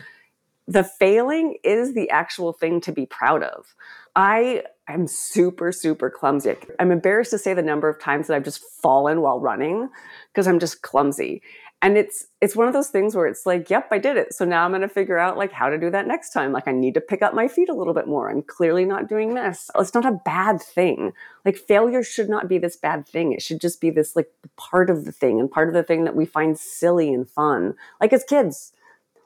the 0.67 0.83
failing 0.83 1.57
is 1.63 1.93
the 1.93 2.09
actual 2.09 2.53
thing 2.53 2.81
to 2.81 2.91
be 2.91 3.05
proud 3.05 3.43
of. 3.43 3.75
I 4.15 4.63
am 4.89 5.07
super, 5.07 5.71
super 5.71 6.09
clumsy. 6.09 6.55
I'm 6.79 6.91
embarrassed 6.91 7.31
to 7.31 7.37
say 7.37 7.53
the 7.53 7.61
number 7.61 7.87
of 7.87 7.99
times 7.99 8.27
that 8.27 8.35
I've 8.35 8.43
just 8.43 8.63
fallen 8.81 9.21
while 9.21 9.39
running 9.39 9.89
because 10.31 10.47
I'm 10.47 10.59
just 10.59 10.81
clumsy. 10.81 11.41
And 11.81 11.97
it's 11.97 12.27
it's 12.39 12.55
one 12.55 12.67
of 12.67 12.73
those 12.73 12.87
things 12.87 13.13
where 13.13 13.25
it's 13.25 13.45
like, 13.45 13.69
yep, 13.69 13.89
I 13.91 13.97
did 13.97 14.15
it. 14.15 14.33
So 14.33 14.45
now 14.45 14.63
I'm 14.63 14.79
to 14.79 14.87
figure 14.87 15.17
out 15.17 15.37
like 15.37 15.51
how 15.51 15.67
to 15.67 15.77
do 15.77 15.89
that 15.89 16.07
next 16.07 16.31
time. 16.31 16.53
Like 16.53 16.65
I 16.65 16.71
need 16.71 16.93
to 16.93 17.01
pick 17.01 17.21
up 17.21 17.33
my 17.33 17.49
feet 17.49 17.67
a 17.67 17.73
little 17.73 17.93
bit 17.93 18.07
more. 18.07 18.29
I'm 18.29 18.41
clearly 18.41 18.85
not 18.85 19.09
doing 19.09 19.33
this. 19.33 19.69
It's 19.77 19.93
not 19.93 20.05
a 20.05 20.19
bad 20.23 20.61
thing. 20.61 21.11
Like 21.43 21.57
failure 21.57 22.01
should 22.01 22.29
not 22.29 22.47
be 22.47 22.57
this 22.57 22.77
bad 22.77 23.05
thing. 23.05 23.33
It 23.33 23.41
should 23.41 23.59
just 23.59 23.81
be 23.81 23.89
this 23.89 24.15
like 24.15 24.31
part 24.55 24.89
of 24.89 25.03
the 25.03 25.11
thing 25.11 25.41
and 25.41 25.51
part 25.51 25.67
of 25.67 25.73
the 25.73 25.83
thing 25.83 26.05
that 26.05 26.15
we 26.15 26.25
find 26.25 26.57
silly 26.57 27.13
and 27.13 27.29
fun. 27.29 27.75
Like 27.99 28.13
as 28.13 28.23
kids, 28.23 28.71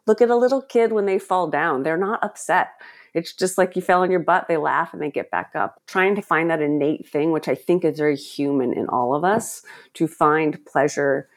look 0.08 0.20
at 0.20 0.32
a 0.32 0.36
little 0.36 0.64
kid 0.64 0.92
when 0.92 1.06
they 1.06 1.20
fall 1.20 1.48
down. 1.52 1.84
They're 1.84 1.96
not 1.96 2.24
upset. 2.24 2.70
It's 3.18 3.34
just 3.34 3.58
like 3.58 3.76
you 3.76 3.82
fell 3.82 4.04
on 4.04 4.12
your 4.12 4.20
butt, 4.20 4.48
they 4.48 4.58
laugh 4.58 4.94
and 4.94 5.02
they 5.02 5.10
get 5.10 5.32
back 5.32 5.52
up. 5.56 5.82
Trying 5.88 6.16
to 6.16 6.22
find 6.22 6.52
that 6.52 6.62
innate 6.62 7.10
thing, 7.10 7.32
which 7.32 7.48
I 7.48 7.56
think 7.56 7.84
is 7.84 7.98
very 7.98 8.16
human 8.16 8.74
in 8.74 8.88
all 8.90 9.16
of 9.16 9.24
us, 9.24 9.64
to 9.96 10.08
find 10.08 10.64
pleasure 10.66 11.28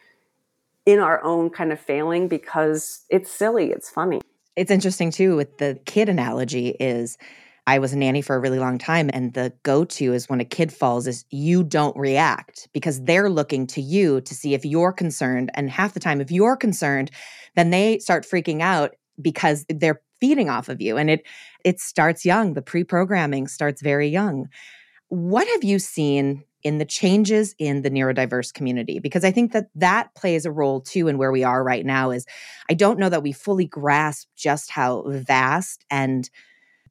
in 0.84 0.99
our 0.99 1.25
own 1.25 1.49
kind 1.49 1.72
of 1.72 1.80
failing 1.80 2.28
because 2.28 3.06
it's 3.08 3.30
silly, 3.30 3.70
it's 3.70 3.88
funny. 3.88 4.20
It's 4.56 4.70
interesting 4.70 5.10
too 5.10 5.37
with 5.37 5.56
the 5.56 5.80
kid 5.87 6.10
analogy 6.10 6.76
is 6.78 7.16
I 7.66 7.78
was 7.78 7.94
a 7.94 7.99
nanny 7.99 8.20
for 8.20 8.37
a 8.37 8.40
really 8.40 8.58
long 8.58 8.76
time 8.76 9.08
and 9.12 9.32
the 9.32 9.52
go-to 9.62 10.12
is 10.12 10.28
when 10.28 10.40
a 10.40 10.44
kid 10.44 10.72
falls 10.72 11.06
is 11.06 11.25
you 11.30 11.62
don't 11.62 11.96
react 11.96 12.68
because 12.75 13.02
they're 13.04 13.30
looking 13.30 13.66
to 13.68 13.80
you 13.80 14.20
to 14.22 14.34
see 14.34 14.52
if 14.52 14.66
you're 14.66 14.92
concerned 14.92 15.50
and 15.54 15.70
half 15.70 15.94
the 15.94 16.00
time 16.00 16.20
if 16.20 16.30
you're 16.30 16.56
concerned 16.56 17.10
then 17.56 17.70
they 17.70 17.99
start 18.00 18.26
freaking 18.30 18.60
out 18.60 18.96
because 19.22 19.64
they're 19.68 20.02
feeding 20.21 20.49
off 20.49 20.69
of 20.69 20.81
you 20.81 20.97
and 20.97 21.11
it 21.11 21.27
it 21.65 21.81
starts 21.81 22.25
young. 22.25 22.55
The 22.55 22.62
pre-programming 22.62 23.49
starts 23.49 23.83
very 23.83 24.09
young. 24.09 24.49
What 25.09 25.47
have 25.49 25.65
you 25.65 25.79
seen 25.79 26.45
in 26.62 26.79
the 26.79 26.85
changes 26.85 27.55
in 27.59 27.83
the 27.83 27.91
neurodiverse 27.91 28.53
community? 28.53 28.99
Because 28.99 29.25
i 29.25 29.31
think 29.31 29.53
that 29.53 29.69
that 29.75 30.15
plays 30.15 30.45
a 30.45 30.53
role 30.53 30.81
too 30.81 31.09
in 31.09 31.19
where 31.19 31.33
we 31.33 31.45
are 31.45 31.65
right 31.65 31.87
now 31.87 32.11
is 32.11 32.27
i 32.69 32.75
don't 32.75 32.99
know 32.99 33.09
that 33.09 33.23
we 33.23 33.33
fully 33.33 33.67
grasp 33.67 34.29
just 34.37 34.71
how 34.71 35.05
vast 35.07 35.85
and 35.91 36.31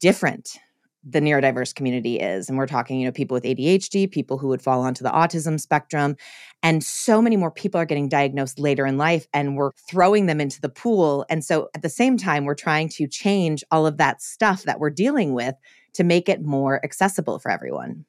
different 0.00 0.58
the 1.02 1.20
neurodiverse 1.20 1.74
community 1.74 2.18
is 2.18 2.48
and 2.48 2.58
we're 2.58 2.66
talking 2.66 3.00
you 3.00 3.06
know 3.06 3.12
people 3.12 3.34
with 3.34 3.44
ADHD 3.44 4.10
people 4.10 4.36
who 4.36 4.48
would 4.48 4.60
fall 4.60 4.82
onto 4.82 5.02
the 5.02 5.10
autism 5.10 5.58
spectrum 5.58 6.16
and 6.62 6.84
so 6.84 7.22
many 7.22 7.36
more 7.36 7.50
people 7.50 7.80
are 7.80 7.86
getting 7.86 8.08
diagnosed 8.08 8.58
later 8.58 8.84
in 8.84 8.98
life 8.98 9.26
and 9.32 9.56
we're 9.56 9.72
throwing 9.88 10.26
them 10.26 10.40
into 10.40 10.60
the 10.60 10.68
pool 10.68 11.24
and 11.30 11.44
so 11.44 11.70
at 11.74 11.82
the 11.82 11.88
same 11.88 12.16
time 12.16 12.44
we're 12.44 12.54
trying 12.54 12.88
to 12.88 13.06
change 13.06 13.64
all 13.70 13.86
of 13.86 13.96
that 13.96 14.20
stuff 14.20 14.64
that 14.64 14.78
we're 14.78 14.90
dealing 14.90 15.32
with 15.32 15.54
to 15.94 16.04
make 16.04 16.28
it 16.28 16.42
more 16.42 16.84
accessible 16.84 17.38
for 17.38 17.50
everyone 17.50 18.04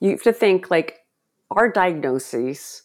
you 0.00 0.10
have 0.10 0.22
to 0.22 0.32
think 0.32 0.70
like 0.70 1.00
our 1.50 1.68
diagnosis 1.68 2.82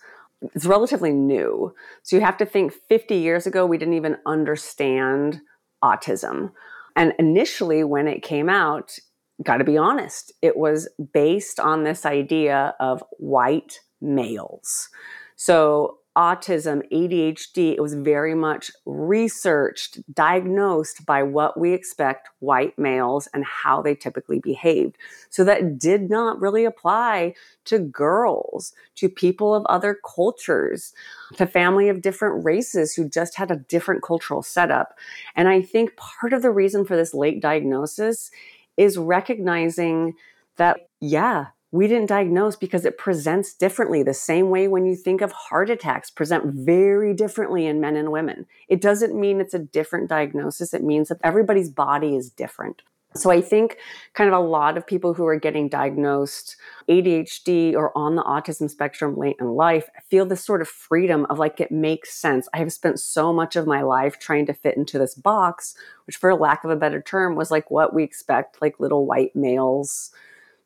is 0.53 0.65
relatively 0.65 1.11
new. 1.11 1.73
So 2.03 2.15
you 2.15 2.21
have 2.21 2.37
to 2.37 2.45
think 2.45 2.73
50 2.73 3.15
years 3.15 3.47
ago, 3.47 3.65
we 3.65 3.77
didn't 3.77 3.93
even 3.95 4.17
understand 4.25 5.41
autism. 5.83 6.51
And 6.95 7.13
initially, 7.19 7.83
when 7.83 8.07
it 8.07 8.23
came 8.23 8.49
out, 8.49 8.97
got 9.43 9.57
to 9.57 9.63
be 9.63 9.77
honest, 9.77 10.31
it 10.41 10.57
was 10.57 10.89
based 11.13 11.59
on 11.59 11.83
this 11.83 12.05
idea 12.05 12.75
of 12.79 13.03
white 13.17 13.79
males. 14.01 14.89
So 15.35 15.99
autism, 16.15 16.81
ADHD, 16.93 17.73
it 17.73 17.81
was 17.81 17.93
very 17.93 18.33
much 18.33 18.71
researched, 18.85 19.99
diagnosed 20.13 21.05
by 21.05 21.21
what 21.21 21.59
we 21.59 21.73
expect 21.73 22.29
white 22.39 22.77
males 22.79 23.27
and 23.33 23.43
how 23.43 23.81
they 23.81 23.93
typically 23.93 24.39
behaved. 24.39 24.97
So 25.29 25.43
that 25.43 25.77
did 25.77 26.09
not 26.09 26.39
really 26.39 26.63
apply 26.63 27.33
to 27.65 27.79
girls, 27.79 28.73
to 28.95 29.09
people 29.09 29.53
of 29.53 29.65
other 29.65 29.99
cultures, 30.15 30.93
to 31.35 31.45
family 31.45 31.89
of 31.89 32.01
different 32.01 32.45
races 32.45 32.93
who 32.93 33.09
just 33.09 33.35
had 33.35 33.51
a 33.51 33.57
different 33.57 34.01
cultural 34.01 34.41
setup. 34.41 34.97
And 35.35 35.49
I 35.49 35.61
think 35.61 35.97
part 35.97 36.31
of 36.31 36.41
the 36.41 36.51
reason 36.51 36.85
for 36.85 36.95
this 36.95 37.13
late 37.13 37.41
diagnosis 37.41 38.31
is 38.77 38.97
recognizing 38.97 40.15
that, 40.57 40.87
yeah, 40.99 41.47
we 41.71 41.87
didn't 41.87 42.07
diagnose 42.07 42.55
because 42.55 42.85
it 42.85 42.97
presents 42.97 43.53
differently. 43.53 44.01
The 44.01 44.13
same 44.13 44.49
way 44.49 44.67
when 44.67 44.85
you 44.85 44.95
think 44.95 45.21
of 45.21 45.33
heart 45.33 45.69
attacks 45.69 46.09
present 46.09 46.45
very 46.45 47.13
differently 47.13 47.65
in 47.65 47.81
men 47.81 47.97
and 47.97 48.11
women. 48.11 48.45
It 48.69 48.79
doesn't 48.79 49.19
mean 49.19 49.41
it's 49.41 49.53
a 49.53 49.59
different 49.59 50.07
diagnosis. 50.07 50.73
It 50.73 50.83
means 50.83 51.09
that 51.09 51.19
everybody's 51.23 51.69
body 51.69 52.15
is 52.15 52.29
different. 52.29 52.81
So 53.15 53.31
I 53.31 53.39
think 53.39 53.77
kind 54.13 54.27
of 54.27 54.37
a 54.37 54.43
lot 54.43 54.77
of 54.77 54.85
people 54.85 55.13
who 55.13 55.25
are 55.25 55.39
getting 55.39 55.69
diagnosed 55.69 56.57
ADHD 56.89 57.73
or 57.73 57.97
on 57.97 58.15
the 58.15 58.23
autism 58.23 58.69
spectrum 58.69 59.15
late 59.17 59.37
in 59.39 59.53
life 59.53 59.89
feel 60.09 60.25
this 60.25 60.43
sort 60.43 60.61
of 60.61 60.67
freedom 60.67 61.25
of 61.29 61.39
like 61.39 61.61
it 61.61 61.71
makes 61.71 62.13
sense. 62.13 62.49
I 62.53 62.57
have 62.57 62.73
spent 62.73 62.99
so 62.99 63.31
much 63.31 63.55
of 63.55 63.67
my 63.67 63.81
life 63.81 64.19
trying 64.19 64.45
to 64.47 64.53
fit 64.53 64.75
into 64.75 64.99
this 64.99 65.15
box, 65.15 65.75
which 66.05 66.17
for 66.17 66.35
lack 66.35 66.65
of 66.65 66.71
a 66.71 66.75
better 66.75 67.01
term 67.01 67.35
was 67.35 67.51
like 67.51 67.71
what 67.71 67.93
we 67.93 68.03
expect 68.03 68.61
like 68.61 68.81
little 68.81 69.05
white 69.05 69.33
males 69.33 70.11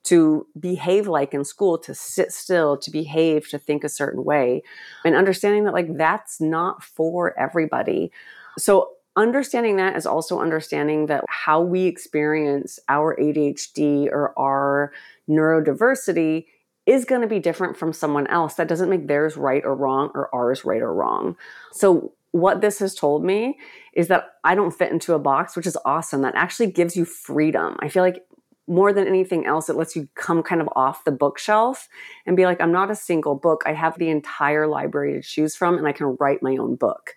to 0.06 0.48
behave 0.60 1.08
like 1.08 1.36
in 1.36 1.44
school, 1.44 1.78
to 1.78 1.94
sit 1.94 2.32
still, 2.32 2.78
to 2.78 2.90
behave, 2.90 3.48
to 3.50 3.60
think 3.60 3.84
a 3.84 3.90
certain 3.90 4.24
way, 4.24 4.64
and 5.06 5.16
understanding 5.16 5.66
that 5.66 5.74
like 5.74 5.98
that's 5.98 6.42
not 6.42 6.84
for 6.84 7.38
everybody. 7.38 8.12
So 8.58 8.90
understanding 9.20 9.76
that 9.76 9.96
is 9.96 10.06
also 10.06 10.40
understanding 10.40 11.08
that 11.08 11.26
how 11.28 11.62
we 11.62 11.86
experience 11.86 12.80
our 12.88 13.16
ADHD 13.16 14.08
or 14.08 14.38
our 14.40 14.94
neurodiversity 15.30 16.46
is 16.86 17.06
going 17.06 17.22
to 17.22 17.28
be 17.28 17.40
different 17.40 17.78
from 17.78 17.94
someone 17.94 18.26
else. 18.28 18.56
That 18.56 18.68
doesn't 18.68 18.90
make 18.90 19.08
theirs 19.08 19.38
right 19.38 19.64
or 19.64 19.76
wrong 19.76 20.10
or 20.16 20.34
ours 20.34 20.66
right 20.66 20.82
or 20.82 20.94
wrong. 20.94 21.36
So 21.72 22.14
what 22.32 22.62
this 22.62 22.80
has 22.80 22.96
told 22.96 23.24
me 23.24 23.60
is 23.94 24.08
that 24.08 24.36
I 24.44 24.56
don't 24.56 24.72
fit 24.72 24.92
into 24.92 25.14
a 25.14 25.20
box, 25.20 25.56
which 25.56 25.68
is 25.68 25.78
awesome. 25.86 26.22
That 26.22 26.36
actually 26.36 26.72
gives 26.72 26.96
you 26.96 27.06
freedom. 27.06 27.76
I 27.82 27.90
feel 27.90 28.04
like 28.04 28.24
more 28.68 28.94
than 28.94 29.08
anything 29.08 29.46
else, 29.46 29.68
it 29.68 29.76
lets 29.76 29.96
you 29.96 30.08
come 30.14 30.44
kind 30.44 30.62
of 30.62 30.70
off 30.76 31.04
the 31.04 31.12
bookshelf 31.12 31.90
and 32.26 32.38
be 32.38 32.46
like, 32.46 32.62
I'm 32.62 32.72
not 32.72 32.92
a 32.92 32.96
single 32.96 33.36
book. 33.36 33.64
I 33.66 33.74
have 33.74 33.98
the 33.98 34.10
entire 34.10 34.68
library 34.68 35.14
to 35.14 35.22
choose 35.22 35.56
from 35.56 35.78
and 35.78 35.88
I 35.88 35.92
can 35.92 36.16
write 36.20 36.44
my 36.44 36.56
own 36.58 36.76
book. 36.76 37.16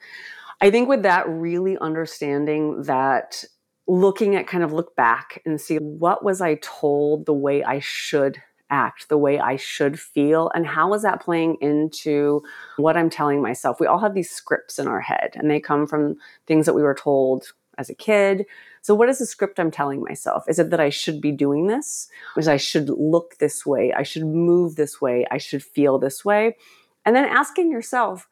I 0.62 0.70
think 0.70 0.88
with 0.88 1.02
that, 1.02 1.28
really 1.28 1.76
understanding 1.78 2.84
that 2.84 3.44
looking 3.88 4.36
at 4.36 4.46
kind 4.46 4.62
of 4.62 4.72
look 4.72 4.94
back 4.94 5.42
and 5.44 5.60
see 5.60 5.78
what 5.78 6.24
was 6.24 6.40
I 6.40 6.54
told 6.62 7.26
the 7.26 7.34
way 7.34 7.64
I 7.64 7.80
should 7.80 8.40
act, 8.70 9.08
the 9.08 9.18
way 9.18 9.40
I 9.40 9.56
should 9.56 9.98
feel, 9.98 10.52
and 10.54 10.64
how 10.64 10.94
is 10.94 11.02
that 11.02 11.20
playing 11.20 11.56
into 11.60 12.42
what 12.76 12.96
I'm 12.96 13.10
telling 13.10 13.42
myself? 13.42 13.80
We 13.80 13.88
all 13.88 13.98
have 13.98 14.14
these 14.14 14.30
scripts 14.30 14.78
in 14.78 14.86
our 14.86 15.00
head, 15.00 15.32
and 15.34 15.50
they 15.50 15.58
come 15.58 15.84
from 15.84 16.14
things 16.46 16.66
that 16.66 16.74
we 16.74 16.82
were 16.82 16.94
told 16.94 17.52
as 17.76 17.90
a 17.90 17.94
kid. 17.94 18.46
So, 18.82 18.94
what 18.94 19.08
is 19.08 19.18
the 19.18 19.26
script 19.26 19.58
I'm 19.58 19.72
telling 19.72 20.00
myself? 20.00 20.44
Is 20.48 20.60
it 20.60 20.70
that 20.70 20.80
I 20.80 20.90
should 20.90 21.20
be 21.20 21.32
doing 21.32 21.66
this? 21.66 22.08
Is 22.36 22.46
I 22.46 22.56
should 22.56 22.88
look 22.88 23.38
this 23.38 23.66
way? 23.66 23.92
I 23.92 24.04
should 24.04 24.26
move 24.26 24.76
this 24.76 25.00
way? 25.00 25.26
I 25.28 25.38
should 25.38 25.64
feel 25.64 25.98
this 25.98 26.24
way? 26.24 26.56
And 27.04 27.16
then 27.16 27.24
asking 27.24 27.72
yourself, 27.72 28.28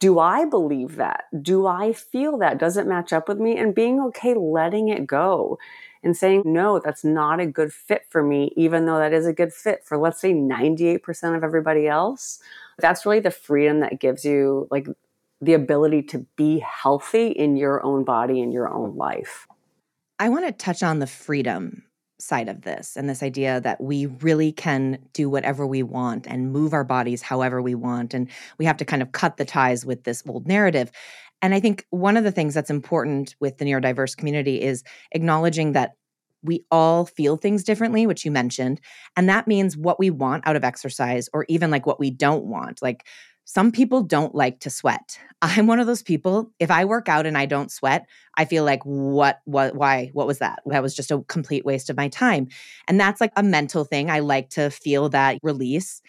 do 0.00 0.18
I 0.18 0.46
believe 0.46 0.96
that? 0.96 1.24
Do 1.40 1.66
I 1.66 1.92
feel 1.92 2.38
that? 2.38 2.58
Does 2.58 2.76
it 2.76 2.86
match 2.86 3.12
up 3.12 3.28
with 3.28 3.38
me? 3.38 3.56
And 3.56 3.74
being 3.74 4.00
okay 4.00 4.34
letting 4.34 4.88
it 4.88 5.06
go 5.06 5.58
and 6.02 6.16
saying, 6.16 6.42
no, 6.46 6.80
that's 6.80 7.04
not 7.04 7.38
a 7.38 7.46
good 7.46 7.72
fit 7.72 8.06
for 8.08 8.22
me, 8.22 8.52
even 8.56 8.86
though 8.86 8.98
that 8.98 9.12
is 9.12 9.26
a 9.26 9.32
good 9.34 9.52
fit 9.52 9.84
for, 9.84 9.98
let's 9.98 10.18
say, 10.18 10.32
98% 10.32 11.36
of 11.36 11.44
everybody 11.44 11.86
else. 11.86 12.40
That's 12.78 13.04
really 13.04 13.20
the 13.20 13.30
freedom 13.30 13.80
that 13.80 14.00
gives 14.00 14.24
you, 14.24 14.66
like, 14.70 14.88
the 15.42 15.52
ability 15.52 16.02
to 16.04 16.26
be 16.36 16.58
healthy 16.60 17.28
in 17.28 17.56
your 17.56 17.84
own 17.84 18.04
body 18.04 18.40
in 18.40 18.52
your 18.52 18.72
own 18.72 18.96
life. 18.96 19.46
I 20.18 20.30
want 20.30 20.46
to 20.46 20.52
touch 20.52 20.82
on 20.82 20.98
the 20.98 21.06
freedom 21.06 21.84
side 22.20 22.48
of 22.48 22.62
this 22.62 22.96
and 22.96 23.08
this 23.08 23.22
idea 23.22 23.60
that 23.60 23.80
we 23.80 24.06
really 24.06 24.52
can 24.52 24.98
do 25.12 25.28
whatever 25.28 25.66
we 25.66 25.82
want 25.82 26.26
and 26.26 26.52
move 26.52 26.72
our 26.72 26.84
bodies 26.84 27.22
however 27.22 27.60
we 27.62 27.74
want. 27.74 28.14
And 28.14 28.28
we 28.58 28.64
have 28.64 28.76
to 28.78 28.84
kind 28.84 29.02
of 29.02 29.12
cut 29.12 29.36
the 29.36 29.44
ties 29.44 29.84
with 29.84 30.04
this 30.04 30.22
old 30.28 30.46
narrative. 30.46 30.90
And 31.42 31.54
I 31.54 31.60
think 31.60 31.86
one 31.90 32.16
of 32.16 32.24
the 32.24 32.32
things 32.32 32.54
that's 32.54 32.70
important 32.70 33.34
with 33.40 33.58
the 33.58 33.64
neurodiverse 33.64 34.16
community 34.16 34.60
is 34.60 34.84
acknowledging 35.12 35.72
that 35.72 35.92
we 36.42 36.64
all 36.70 37.04
feel 37.06 37.36
things 37.36 37.64
differently, 37.64 38.06
which 38.06 38.24
you 38.24 38.30
mentioned. 38.30 38.80
And 39.16 39.28
that 39.28 39.46
means 39.46 39.76
what 39.76 39.98
we 39.98 40.10
want 40.10 40.46
out 40.46 40.56
of 40.56 40.64
exercise 40.64 41.28
or 41.32 41.44
even 41.48 41.70
like 41.70 41.86
what 41.86 42.00
we 42.00 42.10
don't 42.10 42.44
want. 42.44 42.80
Like 42.80 43.06
some 43.52 43.72
people 43.72 44.04
don't 44.04 44.32
like 44.32 44.60
to 44.60 44.70
sweat. 44.70 45.18
I'm 45.42 45.66
one 45.66 45.80
of 45.80 45.88
those 45.88 46.04
people. 46.04 46.52
If 46.60 46.70
I 46.70 46.84
work 46.84 47.08
out 47.08 47.26
and 47.26 47.36
I 47.36 47.46
don't 47.46 47.70
sweat, 47.70 48.06
I 48.36 48.44
feel 48.44 48.64
like 48.64 48.84
what 48.84 49.40
what 49.44 49.74
why 49.74 50.10
what 50.12 50.28
was 50.28 50.38
that? 50.38 50.60
That 50.66 50.84
was 50.84 50.94
just 50.94 51.10
a 51.10 51.24
complete 51.26 51.64
waste 51.64 51.90
of 51.90 51.96
my 51.96 52.06
time. 52.08 52.46
And 52.86 53.00
that's 53.00 53.20
like 53.20 53.32
a 53.34 53.42
mental 53.42 53.84
thing. 53.84 54.08
I 54.08 54.20
like 54.20 54.50
to 54.50 54.70
feel 54.70 55.08
that 55.08 55.40
release. 55.42 56.00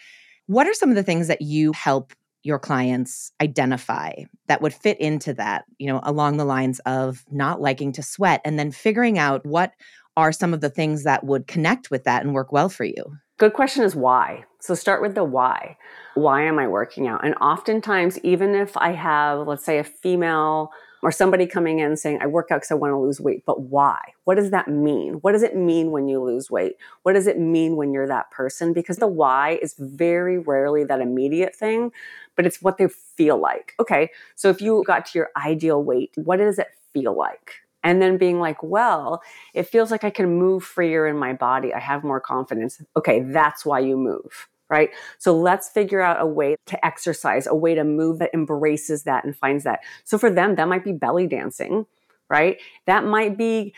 What 0.46 0.68
are 0.68 0.74
some 0.74 0.90
of 0.90 0.94
the 0.94 1.02
things 1.02 1.26
that 1.26 1.42
you 1.42 1.72
help 1.72 2.12
your 2.44 2.60
clients 2.60 3.32
identify 3.40 4.12
that 4.46 4.62
would 4.62 4.74
fit 4.74 5.00
into 5.00 5.34
that, 5.34 5.64
you 5.78 5.88
know, 5.88 6.00
along 6.04 6.36
the 6.36 6.44
lines 6.44 6.80
of 6.86 7.24
not 7.30 7.60
liking 7.60 7.90
to 7.92 8.04
sweat 8.04 8.40
and 8.44 8.56
then 8.56 8.70
figuring 8.70 9.18
out 9.18 9.44
what 9.44 9.72
are 10.16 10.30
some 10.30 10.54
of 10.54 10.60
the 10.60 10.70
things 10.70 11.02
that 11.04 11.24
would 11.24 11.48
connect 11.48 11.90
with 11.90 12.04
that 12.04 12.22
and 12.22 12.34
work 12.34 12.52
well 12.52 12.68
for 12.68 12.84
you? 12.84 13.02
Good 13.38 13.54
question 13.54 13.82
is 13.82 13.96
why. 13.96 14.44
So 14.62 14.76
start 14.76 15.02
with 15.02 15.16
the 15.16 15.24
why. 15.24 15.76
Why 16.14 16.42
am 16.42 16.56
I 16.56 16.68
working 16.68 17.08
out? 17.08 17.24
And 17.24 17.34
oftentimes, 17.40 18.16
even 18.20 18.54
if 18.54 18.76
I 18.76 18.92
have, 18.92 19.48
let's 19.48 19.64
say, 19.64 19.78
a 19.78 19.84
female 19.84 20.70
or 21.02 21.10
somebody 21.10 21.48
coming 21.48 21.80
in 21.80 21.96
saying, 21.96 22.20
I 22.22 22.28
work 22.28 22.52
out 22.52 22.58
because 22.58 22.70
I 22.70 22.74
want 22.74 22.92
to 22.92 22.96
lose 22.96 23.20
weight, 23.20 23.44
but 23.44 23.60
why? 23.60 23.98
What 24.22 24.36
does 24.36 24.52
that 24.52 24.68
mean? 24.68 25.14
What 25.14 25.32
does 25.32 25.42
it 25.42 25.56
mean 25.56 25.90
when 25.90 26.06
you 26.06 26.22
lose 26.22 26.48
weight? 26.48 26.76
What 27.02 27.14
does 27.14 27.26
it 27.26 27.40
mean 27.40 27.74
when 27.74 27.92
you're 27.92 28.06
that 28.06 28.30
person? 28.30 28.72
Because 28.72 28.98
the 28.98 29.08
why 29.08 29.58
is 29.60 29.74
very 29.76 30.38
rarely 30.38 30.84
that 30.84 31.00
immediate 31.00 31.56
thing, 31.56 31.90
but 32.36 32.46
it's 32.46 32.62
what 32.62 32.78
they 32.78 32.86
feel 32.86 33.38
like. 33.38 33.74
Okay, 33.80 34.10
so 34.36 34.48
if 34.48 34.60
you 34.60 34.84
got 34.86 35.06
to 35.06 35.18
your 35.18 35.30
ideal 35.36 35.82
weight, 35.82 36.12
what 36.14 36.36
does 36.36 36.60
it 36.60 36.68
feel 36.92 37.16
like? 37.18 37.61
And 37.84 38.00
then 38.00 38.16
being 38.16 38.40
like, 38.40 38.62
well, 38.62 39.22
it 39.54 39.64
feels 39.64 39.90
like 39.90 40.04
I 40.04 40.10
can 40.10 40.38
move 40.38 40.64
freer 40.64 41.06
in 41.06 41.16
my 41.18 41.32
body. 41.32 41.74
I 41.74 41.80
have 41.80 42.04
more 42.04 42.20
confidence. 42.20 42.80
Okay, 42.96 43.20
that's 43.20 43.64
why 43.64 43.80
you 43.80 43.96
move, 43.96 44.48
right? 44.68 44.90
So 45.18 45.36
let's 45.36 45.68
figure 45.68 46.00
out 46.00 46.20
a 46.20 46.26
way 46.26 46.56
to 46.66 46.84
exercise, 46.86 47.46
a 47.46 47.54
way 47.54 47.74
to 47.74 47.84
move 47.84 48.18
that 48.18 48.30
embraces 48.34 49.04
that 49.04 49.24
and 49.24 49.36
finds 49.36 49.64
that. 49.64 49.80
So 50.04 50.18
for 50.18 50.30
them, 50.30 50.54
that 50.56 50.68
might 50.68 50.84
be 50.84 50.92
belly 50.92 51.26
dancing, 51.26 51.86
right? 52.28 52.58
That 52.86 53.04
might 53.04 53.36
be 53.36 53.74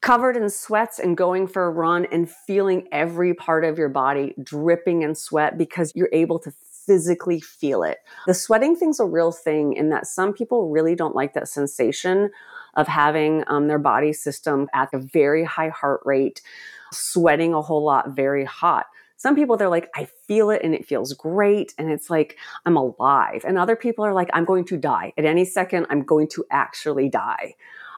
covered 0.00 0.36
in 0.36 0.48
sweats 0.48 0.98
and 1.00 1.16
going 1.16 1.46
for 1.46 1.66
a 1.66 1.70
run 1.70 2.06
and 2.12 2.30
feeling 2.30 2.86
every 2.92 3.34
part 3.34 3.64
of 3.64 3.78
your 3.78 3.88
body 3.88 4.32
dripping 4.42 5.02
in 5.02 5.14
sweat 5.14 5.58
because 5.58 5.92
you're 5.96 6.10
able 6.12 6.38
to 6.38 6.52
physically 6.88 7.38
feel 7.38 7.82
it. 7.82 7.98
The 8.26 8.32
sweating 8.32 8.74
thing's 8.74 8.98
a 8.98 9.04
real 9.04 9.30
thing 9.30 9.74
in 9.74 9.90
that 9.90 10.06
some 10.06 10.32
people 10.32 10.70
really 10.70 10.94
don't 10.94 11.14
like 11.14 11.34
that 11.34 11.48
sensation 11.48 12.30
of 12.74 12.88
having 12.88 13.44
um, 13.46 13.68
their 13.68 13.78
body 13.78 14.14
system 14.14 14.68
at 14.72 14.88
a 14.94 14.98
very 14.98 15.44
high 15.44 15.68
heart 15.68 16.00
rate, 16.06 16.40
sweating 16.90 17.52
a 17.52 17.60
whole 17.60 17.84
lot, 17.84 18.16
very 18.16 18.46
hot. 18.46 18.86
Some 19.18 19.34
people, 19.34 19.56
they're 19.58 19.68
like, 19.68 19.90
I 19.94 20.06
feel 20.26 20.48
it 20.48 20.62
and 20.64 20.74
it 20.74 20.86
feels 20.86 21.12
great. 21.12 21.74
And 21.76 21.90
it's 21.90 22.08
like, 22.08 22.38
I'm 22.64 22.76
alive. 22.76 23.44
And 23.46 23.58
other 23.58 23.76
people 23.76 24.04
are 24.06 24.14
like, 24.14 24.30
I'm 24.32 24.46
going 24.46 24.64
to 24.66 24.78
die. 24.78 25.12
At 25.18 25.26
any 25.26 25.44
second, 25.44 25.86
I'm 25.90 26.04
going 26.04 26.28
to 26.28 26.44
actually 26.50 27.10
die. 27.10 27.56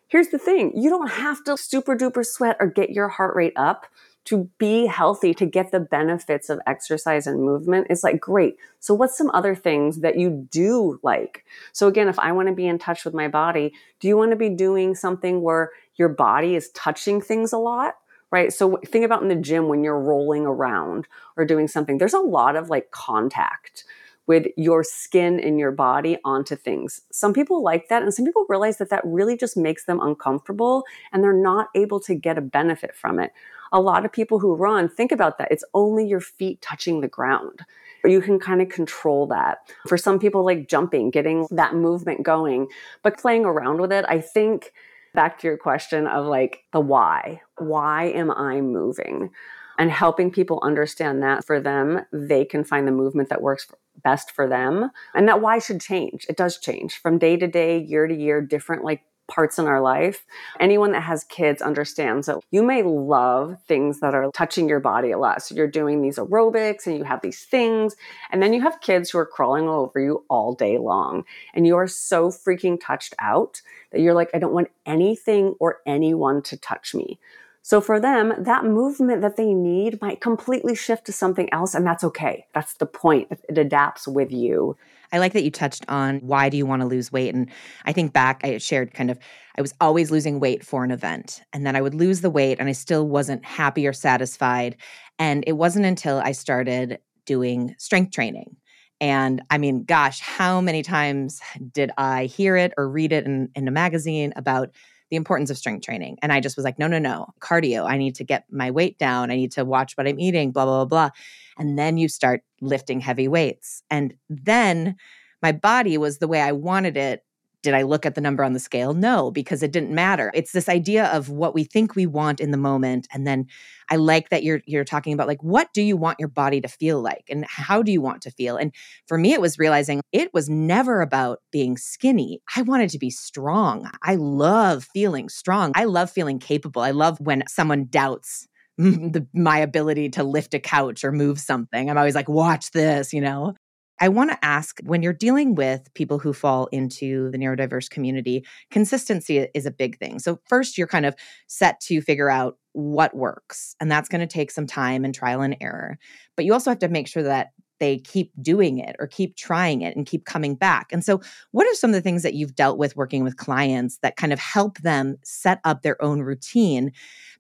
Here's 0.09 0.29
the 0.29 0.39
thing 0.39 0.73
you 0.75 0.91
don't 0.91 1.11
have 1.11 1.45
to 1.45 1.57
super 1.57 1.95
duper 1.95 2.27
sweat 2.27 2.57
or 2.59 2.67
get 2.67 2.91
your 2.91 3.07
heart 3.07 3.37
rate 3.37 3.53
up 3.55 3.87
to 4.27 4.51
be 4.59 4.87
healthy, 4.87 5.33
to 5.35 5.47
get 5.47 5.73
the 5.73 5.81
benefits 5.81 6.51
of 6.51 6.61
exercise 6.67 7.27
and 7.27 7.43
movement, 7.43 7.87
it's 7.91 8.05
like, 8.05 8.21
great. 8.21 8.57
So, 8.79 8.95
what's 8.95 9.17
some 9.17 9.31
other 9.33 9.55
things 9.55 10.01
that 10.01 10.19
you 10.19 10.47
do 10.51 11.01
like? 11.03 11.45
So, 11.73 11.89
again, 11.89 12.09
if 12.09 12.19
I 12.19 12.33
want 12.33 12.49
to 12.49 12.55
be 12.55 12.67
in 12.67 12.79
touch 12.79 13.05
with 13.05 13.15
my 13.15 13.29
body, 13.29 13.73
do 13.99 14.09
you 14.09 14.17
want 14.17 14.31
to 14.31 14.37
be 14.37 14.51
doing 14.51 14.95
something 14.95 15.43
where 15.43 15.71
your 15.97 16.09
body 16.09 16.55
is 16.55 16.71
touching 16.71 17.21
things 17.21 17.53
a 17.53 17.59
lot? 17.59 17.97
Right. 18.31 18.53
So, 18.53 18.79
think 18.87 19.05
about 19.05 19.23
in 19.23 19.29
the 19.29 19.35
gym 19.35 19.69
when 19.69 19.83
you're 19.83 19.99
rolling 19.99 20.45
around 20.47 21.09
or 21.37 21.45
doing 21.45 21.67
something, 21.67 21.99
there's 21.99 22.15
a 22.15 22.21
lot 22.21 22.57
of 22.57 22.69
like 22.69 22.91
contact 22.91 23.85
with 24.27 24.47
your 24.57 24.85
skin 24.85 25.41
and 25.41 25.59
your 25.59 25.73
body 25.73 26.19
onto 26.25 26.55
things. 26.55 27.01
Some 27.11 27.33
people 27.33 27.65
like 27.65 27.89
that, 27.89 28.03
and 28.03 28.15
some 28.15 28.25
people 28.25 28.47
realize 28.49 28.77
that 28.77 28.91
that 28.91 29.03
really 29.05 29.37
just 29.37 29.57
makes 29.57 29.87
them 29.87 29.99
uncomfortable 30.01 30.85
and 31.13 31.25
they're 31.25 31.33
not 31.33 31.69
able 31.75 31.99
to 32.01 32.15
get 32.15 32.39
a 32.39 32.43
benefit 32.43 32.95
from 32.95 33.19
it 33.19 33.33
a 33.73 33.81
lot 33.81 34.05
of 34.05 34.13
people 34.13 34.39
who 34.39 34.55
run 34.55 34.89
think 34.89 35.13
about 35.13 35.39
that. 35.39 35.49
It's 35.51 35.65
only 35.75 36.07
your 36.07 36.21
feet 36.21 36.61
touching 36.61 37.01
the 37.01 37.09
ground. 37.09 37.61
You 38.05 38.21
can 38.21 38.39
kind 38.39 38.63
of 38.63 38.69
control 38.69 39.27
that. 39.27 39.59
For 39.87 39.99
some 39.99 40.19
people, 40.19 40.45
like 40.45 40.69
jumping, 40.69 41.11
getting 41.11 41.47
that 41.51 41.75
movement 41.75 42.23
going, 42.23 42.69
but 43.03 43.19
playing 43.19 43.45
around 43.45 43.81
with 43.81 43.93
it, 43.93 44.05
I 44.09 44.21
think 44.21 44.73
back 45.15 45.39
to 45.41 45.47
your 45.47 45.59
question 45.59 46.07
of 46.07 46.27
like 46.27 46.65
the 46.73 46.81
why. 46.81 47.43
Why 47.59 48.07
am 48.07 48.31
I 48.31 48.61
moving? 48.61 49.31
And 49.79 49.91
helping 49.91 50.31
people 50.31 50.61
understand 50.63 51.23
that 51.23 51.45
for 51.45 51.61
them, 51.61 52.03
they 52.13 52.45
can 52.45 52.65
find 52.65 52.87
the 52.87 52.93
movement 52.93 53.31
that 53.31 53.43
works 53.43 53.67
best 54.03 54.31
for 54.31 54.47
them. 54.47 54.91
And 55.15 55.29
that 55.29 55.41
why 55.41 55.59
should 55.59 55.81
change. 55.81 56.27
It 56.29 56.37
does 56.37 56.59
change 56.59 56.99
from 57.01 57.19
day 57.19 57.37
to 57.37 57.47
day, 57.47 57.79
year 57.79 58.07
to 58.07 58.15
year, 58.15 58.41
different 58.41 58.85
like 58.85 59.03
parts 59.31 59.59
in 59.59 59.67
our 59.67 59.81
life. 59.81 60.27
Anyone 60.59 60.93
that 60.93 61.05
has 61.05 61.25
kids 61.25 61.63
understands 61.63 62.27
that 62.27 62.41
you 62.51 62.63
may 62.63 62.83
love 62.83 63.57
things 63.67 64.01
that 64.01 64.15
are 64.15 64.31
touching 64.33 64.69
your 64.69 64.81
body 64.81 65.13
a 65.13 65.19
lot. 65.19 65.43
So 65.43 65.55
you're 65.55 65.67
doing 65.67 66.03
these 66.03 66.19
aerobics 66.19 66.87
and 66.87 66.99
you 66.99 67.05
have 67.05 67.23
these 67.23 67.45
things, 67.45 67.97
and 68.31 68.43
then 68.43 68.53
you 68.53 68.61
have 68.61 68.81
kids 68.81 69.09
who 69.09 69.19
are 69.19 69.27
crawling 69.27 69.69
all 69.69 69.85
over 69.85 70.01
you 70.01 70.25
all 70.29 70.55
day 70.55 70.77
long. 70.77 71.25
And 71.55 71.67
you 71.67 71.77
are 71.77 71.89
so 71.89 72.29
freaking 72.29 72.79
touched 72.79 73.15
out 73.19 73.63
that 73.93 74.01
you're 74.01 74.15
like, 74.15 74.31
I 74.35 74.39
don't 74.39 74.53
want 74.53 74.71
anything 74.85 75.55
or 75.59 75.81
anyone 75.87 76.43
to 76.43 76.57
touch 76.57 76.95
me. 76.95 77.19
So 77.63 77.81
for 77.81 78.01
them, 78.01 78.33
that 78.39 78.65
movement 78.65 79.21
that 79.21 79.37
they 79.37 79.53
need 79.53 80.01
might 80.01 80.21
completely 80.21 80.75
shift 80.75 81.05
to 81.07 81.13
something 81.13 81.53
else, 81.53 81.75
and 81.75 81.87
that's 81.87 82.03
okay. 82.05 82.47
That's 82.55 82.75
the 82.75 82.87
point. 82.87 83.29
It 83.49 83.59
adapts 83.59 84.09
with 84.09 84.33
you. 84.33 84.77
I 85.13 85.19
like 85.19 85.33
that 85.33 85.43
you 85.43 85.51
touched 85.51 85.85
on 85.89 86.19
why 86.21 86.49
do 86.49 86.57
you 86.57 86.67
want 86.67 86.83
to 86.83 86.89
lose 86.89 87.11
weight? 87.13 87.35
And 87.35 87.51
I 87.85 87.93
think 87.93 88.13
back, 88.13 88.41
I 88.45 88.59
shared 88.59 88.95
kind 88.95 89.11
of, 89.11 89.19
I 89.59 89.63
was 89.63 89.75
always 89.81 90.11
losing 90.11 90.41
weight 90.41 90.65
for 90.65 90.85
an 90.85 90.91
event. 90.91 91.43
And 91.53 91.67
then 91.67 91.77
I 91.77 91.83
would 91.83 91.95
lose 91.95 92.21
the 92.21 92.31
weight 92.31 92.59
and 92.59 92.69
I 92.69 92.73
still 92.73 93.07
wasn't 93.09 93.45
happy 93.45 93.87
or 93.87 93.93
satisfied. 93.93 94.77
And 95.19 95.45
it 95.47 95.53
wasn't 95.53 95.87
until 95.87 96.19
I 96.19 96.33
started 96.33 96.99
doing 97.27 97.75
strength 97.79 98.13
training. 98.13 98.57
And 99.01 99.43
I 99.51 99.59
mean, 99.59 99.85
gosh, 99.85 100.21
how 100.21 100.61
many 100.61 100.83
times 100.83 101.41
did 101.73 101.91
I 101.97 102.27
hear 102.27 102.57
it 102.57 102.73
or 102.77 102.89
read 102.89 103.13
it 103.13 103.25
in, 103.25 103.49
in 103.55 103.67
a 103.67 103.71
magazine 103.71 104.33
about 104.37 104.71
the 105.11 105.17
importance 105.17 105.51
of 105.51 105.59
strength 105.59 105.85
training. 105.85 106.19
And 106.23 106.33
I 106.33 106.41
just 106.41 106.57
was 106.57 106.65
like, 106.65 106.79
no, 106.79 106.87
no, 106.87 106.99
no, 106.99 107.35
cardio. 107.41 107.89
I 107.89 107.99
need 107.99 108.15
to 108.17 108.25
get 108.25 108.45
my 108.51 108.71
weight 108.71 108.99
down. 108.99 109.31
I 109.31 109.37
need 109.37 109.53
to 109.53 109.65
watch 109.65 109.97
what 109.97 110.07
I'm 110.07 110.21
eating, 110.21 110.53
blah, 110.53 110.65
blah, 110.65 110.85
blah, 110.85 111.09
blah. 111.09 111.11
And 111.59 111.79
then 111.79 111.99
you 111.99 112.09
start 112.09 112.43
lifting 112.61 113.01
heavy 113.01 113.29
weights. 113.29 113.83
And 113.91 114.15
then 114.29 114.97
my 115.43 115.53
body 115.53 115.99
was 115.99 116.19
the 116.19 116.29
way 116.29 116.41
I 116.41 116.53
wanted 116.53 116.97
it 116.97 117.25
did 117.63 117.75
I 117.75 117.83
look 117.83 118.07
at 118.07 118.15
the 118.15 118.21
number 118.21 118.43
on 118.43 118.53
the 118.53 118.61
scale? 118.61 118.95
No, 118.95 119.31
because 119.31 119.63
it 119.63 119.73
didn't 119.73 119.91
matter. 119.91 120.31
It's 120.35 120.53
this 120.53 120.69
idea 120.69 121.07
of 121.07 121.29
what 121.29 121.55
we 121.55 121.65
think 121.65 121.95
we 121.95 122.07
want 122.07 122.41
in 122.41 122.51
the 122.51 122.57
moment. 122.57 123.07
And 123.13 123.27
then 123.27 123.47
I 123.89 123.97
like 123.97 124.31
that 124.31 124.43
you're 124.43 124.63
you're 124.67 124.85
talking 124.85 125.13
about 125.13 125.27
like 125.27 125.43
what 125.43 125.73
do 125.75 125.83
you 125.83 125.97
want 125.97 126.21
your 126.21 126.29
body 126.29 126.61
to 126.61 126.69
feel 126.69 127.01
like 127.03 127.25
and 127.29 127.45
how 127.47 127.83
do 127.83 127.93
you 127.93 128.01
want 128.01 128.23
to 128.23 128.31
feel? 128.31 128.57
And 128.57 128.73
for 129.07 129.19
me 129.19 129.33
it 129.33 129.41
was 129.41 129.59
realizing 129.59 130.01
it 130.13 130.33
was 130.33 130.49
never 130.49 131.01
about 131.01 131.41
being 131.51 131.77
skinny. 131.77 132.41
I 132.57 132.63
wanted 132.63 132.91
to 132.91 132.99
be 132.99 133.11
strong. 133.11 133.91
I 134.03 134.15
love 134.15 134.87
feeling 134.93 135.29
strong. 135.29 135.73
I 135.75 135.85
love 135.85 136.11
feeling 136.11 136.39
capable. 136.39 136.83
I 136.83 136.93
love 136.93 137.19
when 137.21 137.43
someone 137.49 137.87
doubts 137.91 138.47
the, 138.79 139.27
my 139.35 139.59
ability 139.59 140.09
to 140.11 140.25
lift 140.25 140.55
a 140.55 140.59
couch 140.59 141.05
or 141.05 141.13
move 141.13 141.39
something. 141.39 141.91
I'm 141.91 141.99
always 141.99 142.15
like, 142.15 142.31
watch 142.31 142.71
this, 142.71 143.13
you 143.13 143.21
know? 143.21 143.55
I 144.01 144.09
want 144.09 144.31
to 144.31 144.45
ask 144.45 144.81
when 144.83 145.03
you're 145.03 145.13
dealing 145.13 145.55
with 145.55 145.93
people 145.95 146.19
who 146.19 146.33
fall 146.33 146.67
into 146.73 147.31
the 147.31 147.39
neurodiverse 147.39 147.91
community, 147.91 148.47
consistency 148.71 149.47
is 149.55 149.67
a 149.67 149.71
big 149.71 149.99
thing. 149.99 150.19
So, 150.19 150.41
first, 150.47 150.79
you're 150.79 150.87
kind 150.87 151.05
of 151.05 151.15
set 151.47 151.81
to 151.83 152.01
figure 152.01 152.31
out 152.31 152.57
what 152.73 153.15
works, 153.15 153.77
and 153.79 153.91
that's 153.91 154.09
going 154.09 154.21
to 154.21 154.27
take 154.27 154.51
some 154.51 154.67
time 154.67 155.05
and 155.05 155.15
trial 155.15 155.43
and 155.43 155.57
error. 155.61 155.99
But 156.35 156.47
you 156.47 156.55
also 156.55 156.71
have 156.71 156.79
to 156.79 156.89
make 156.89 157.09
sure 157.09 157.23
that 157.23 157.49
they 157.79 157.99
keep 157.99 158.31
doing 158.41 158.79
it 158.79 158.97
or 158.99 159.07
keep 159.07 159.37
trying 159.37 159.83
it 159.83 159.97
and 159.97 160.07
keep 160.07 160.25
coming 160.25 160.55
back. 160.55 160.89
And 160.93 161.05
so, 161.05 161.21
what 161.51 161.67
are 161.67 161.75
some 161.75 161.91
of 161.91 161.95
the 161.95 162.01
things 162.01 162.23
that 162.23 162.35
you've 162.35 162.55
dealt 162.55 162.79
with 162.79 162.97
working 162.97 163.23
with 163.23 163.37
clients 163.37 163.99
that 163.99 164.17
kind 164.17 164.33
of 164.33 164.39
help 164.39 164.79
them 164.79 165.17
set 165.25 165.61
up 165.65 165.83
their 165.83 166.03
own 166.03 166.23
routine? 166.23 166.93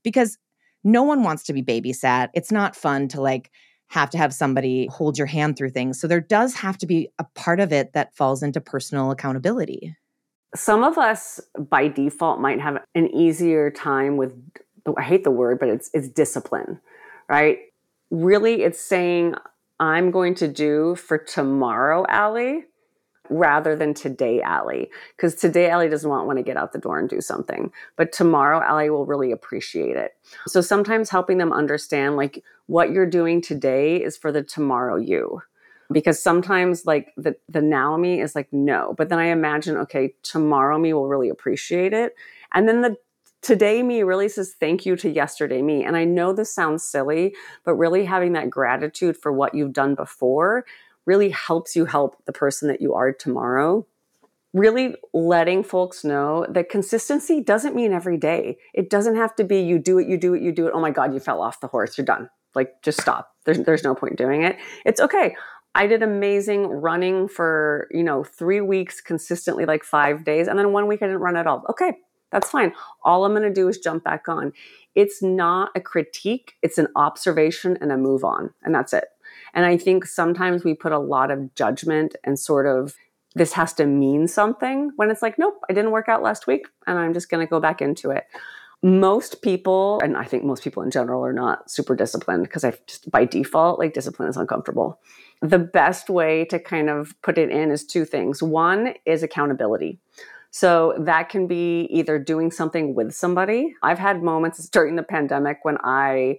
Because 0.03 0.37
no 0.85 1.03
one 1.03 1.23
wants 1.23 1.45
to 1.45 1.53
be 1.53 1.63
babysat. 1.63 2.29
It's 2.35 2.53
not 2.53 2.77
fun 2.77 3.09
to 3.09 3.21
like, 3.21 3.51
have 3.91 4.09
to 4.09 4.19
have 4.19 4.33
somebody 4.33 4.87
hold 4.87 5.19
your 5.19 5.27
hand 5.27 5.57
through 5.57 5.71
things. 5.71 6.01
So 6.01 6.07
there 6.07 6.21
does 6.21 6.55
have 6.55 6.79
to 6.79 6.87
be 6.87 7.09
a 7.19 7.25
part 7.35 7.59
of 7.59 7.73
it 7.73 7.93
that 7.93 8.15
falls 8.15 8.43
into 8.43 8.61
personal 8.61 9.11
accountability. 9.11 9.97
Some 10.55 10.85
of 10.85 10.97
us 10.97 11.41
by 11.59 11.89
default 11.89 12.41
might 12.41 12.61
have 12.61 12.79
an 12.95 13.09
easier 13.15 13.71
time 13.71 14.17
with 14.17 14.33
I 14.97 15.03
hate 15.03 15.25
the 15.25 15.31
word, 15.31 15.59
but 15.59 15.69
it's 15.69 15.91
it's 15.93 16.09
discipline, 16.09 16.81
right? 17.29 17.59
Really 18.11 18.63
it's 18.63 18.81
saying 18.81 19.35
I'm 19.81 20.13
going 20.13 20.37
to 20.37 20.49
do 20.49 20.95
for 20.95 21.19
tomorrow, 21.19 22.07
Alli, 22.09 22.65
rather 23.31 23.77
than 23.77 23.95
today, 23.95 24.43
Alli. 24.43 24.91
Because 25.17 25.35
today, 25.35 25.71
Alli 25.71 25.89
doesn't 25.89 26.11
want, 26.11 26.27
want 26.27 26.39
to 26.39 26.43
get 26.43 26.57
out 26.57 26.73
the 26.73 26.79
door 26.79 26.99
and 26.99 27.09
do 27.09 27.21
something. 27.21 27.73
But 27.97 28.13
tomorrow, 28.13 28.61
Alli 28.61 28.91
will 28.91 29.07
really 29.07 29.33
appreciate 29.33 29.97
it. 29.97 30.13
So 30.47 30.61
sometimes 30.61 31.09
helping 31.09 31.39
them 31.39 31.53
understand 31.53 32.17
like 32.17 32.45
what 32.67 32.91
you're 32.91 33.07
doing 33.07 33.41
today 33.41 33.97
is 33.97 34.17
for 34.17 34.33
the 34.33 34.43
tomorrow 34.43 34.97
you. 34.97 35.43
Because 35.93 36.23
sometimes 36.23 36.87
like 36.87 37.13
the, 37.17 37.35
the 37.49 37.63
now 37.63 37.97
me 37.97 38.21
is 38.21 38.35
like, 38.35 38.53
no. 38.53 38.95
But 38.97 39.09
then 39.09 39.19
I 39.19 39.27
imagine, 39.27 39.77
okay, 39.77 40.15
tomorrow 40.23 40.79
me 40.79 40.93
will 40.93 41.09
really 41.09 41.29
appreciate 41.29 41.93
it. 41.93 42.15
And 42.53 42.69
then 42.69 42.83
the 42.83 42.97
today 43.43 43.83
me 43.83 44.03
really 44.03 44.29
says 44.29 44.55
thank 44.61 44.85
you 44.85 44.97
to 44.97 45.11
yesterday 45.11 45.63
me. 45.63 45.85
And 45.85 45.97
I 45.97 46.05
know 46.05 46.33
this 46.33 46.53
sounds 46.53 46.85
silly, 46.85 47.35
but 47.65 47.75
really 47.75 48.05
having 48.05 48.35
that 48.35 48.51
gratitude 48.51 49.17
for 49.17 49.33
what 49.33 49.55
you've 49.55 49.73
done 49.73 49.95
before 49.95 50.65
really 51.11 51.31
helps 51.31 51.75
you 51.75 51.87
help 51.87 52.25
the 52.25 52.33
person 52.33 52.69
that 52.69 52.81
you 52.81 52.95
are 52.95 53.13
tomorrow. 53.13 53.85
Really 54.53 54.95
letting 55.13 55.65
folks 55.65 56.05
know 56.05 56.47
that 56.49 56.69
consistency 56.69 57.41
doesn't 57.41 57.75
mean 57.75 57.93
every 57.93 58.17
day. 58.17 58.59
It 58.73 58.91
doesn't 58.91 59.17
have 59.17 59.35
to 59.35 59.45
be 59.45 59.59
you 59.61 59.81
do 59.81 59.99
it, 59.99 60.07
you 60.07 60.17
do 60.17 60.35
it, 60.35 60.43
you 60.43 60.53
do 60.53 60.69
it. 60.69 60.73
Oh 60.73 60.81
my 60.81 60.93
God, 60.93 61.13
you 61.13 61.19
fell 61.19 61.43
off 61.43 61.59
the 61.59 61.67
horse. 61.67 61.99
You're 61.99 62.05
done. 62.05 62.31
Like, 62.55 62.81
just 62.83 63.01
stop. 63.01 63.35
There's, 63.45 63.59
there's 63.59 63.83
no 63.83 63.93
point 63.93 64.19
doing 64.19 64.45
it. 64.45 64.57
It's 64.87 65.01
okay. 65.01 65.35
I 65.75 65.89
did 65.89 66.05
amazing 66.05 66.67
running 66.67 67.27
for, 67.27 67.89
you 67.91 68.05
know, 68.05 68.23
three 68.23 68.61
weeks 68.61 69.01
consistently, 69.01 69.65
like 69.65 69.83
five 69.83 70.25
days. 70.25 70.47
And 70.47 70.57
then 70.57 70.73
one 70.73 70.87
week 70.87 71.03
I 71.03 71.07
didn't 71.07 71.23
run 71.23 71.37
at 71.37 71.49
all. 71.49 71.65
Okay, 71.71 71.93
that's 72.31 72.51
fine. 72.51 72.73
All 73.05 73.25
I'm 73.25 73.33
going 73.33 73.43
to 73.43 73.53
do 73.53 73.67
is 73.69 73.79
jump 73.79 74.05
back 74.05 74.29
on. 74.29 74.53
It's 74.95 75.23
not 75.23 75.71
a 75.75 75.81
critique, 75.81 76.55
it's 76.63 76.79
an 76.79 76.89
observation 76.95 77.79
and 77.81 77.91
a 77.91 77.97
move 77.97 78.23
on. 78.25 78.51
And 78.63 78.73
that's 78.73 78.93
it. 78.93 79.07
And 79.55 79.67
I 79.67 79.77
think 79.77 80.07
sometimes 80.07 80.65
we 80.65 80.75
put 80.75 80.93
a 80.93 80.99
lot 80.99 81.31
of 81.31 81.55
judgment 81.55 82.17
and 82.25 82.39
sort 82.39 82.67
of 82.67 82.95
this 83.35 83.53
has 83.53 83.73
to 83.75 83.87
mean 83.87 84.27
something 84.27 84.91
when 84.97 85.11
it's 85.11 85.23
like, 85.23 85.39
nope, 85.39 85.61
I 85.69 85.73
didn't 85.73 85.93
work 85.93 86.09
out 86.09 86.23
last 86.23 86.47
week 86.47 86.67
and 86.87 86.99
I'm 86.99 87.15
just 87.15 87.31
going 87.31 87.47
to 87.47 87.51
go 87.51 87.61
back 87.61 87.81
into 87.81 88.11
it. 88.11 88.25
Most 88.83 89.43
people, 89.43 90.01
and 90.03 90.17
I 90.17 90.25
think 90.25 90.43
most 90.43 90.65
people 90.65 90.83
in 90.83 90.91
general, 90.91 91.25
are 91.25 91.35
not 91.35 91.71
super 91.71 91.95
disciplined 91.95 92.45
because 92.45 92.65
I 92.65 92.73
just 92.87 93.11
by 93.11 93.27
default, 93.27 93.79
like 93.79 93.93
discipline 93.93 94.29
is 94.29 94.39
uncomfortable. 94.39 95.01
The 95.43 95.59
best 95.59 96.09
way 96.09 96.47
to 96.47 96.59
kind 96.59 96.89
of 96.89 97.15
put 97.23 97.37
it 97.39 97.51
in 97.51 97.71
is 97.71 97.85
two 97.85 98.05
things. 98.05 98.43
One 98.43 98.95
is 99.05 99.23
accountability. 99.23 100.01
So 100.51 100.95
that 100.99 101.29
can 101.29 101.47
be 101.47 101.89
either 101.91 102.19
doing 102.19 102.51
something 102.51 102.95
with 102.95 103.13
somebody. 103.13 103.75
I've 103.83 103.99
had 103.99 104.23
moments 104.23 104.69
during 104.71 104.97
the 104.97 105.03
pandemic 105.03 105.59
when 105.63 105.79
I 105.85 106.39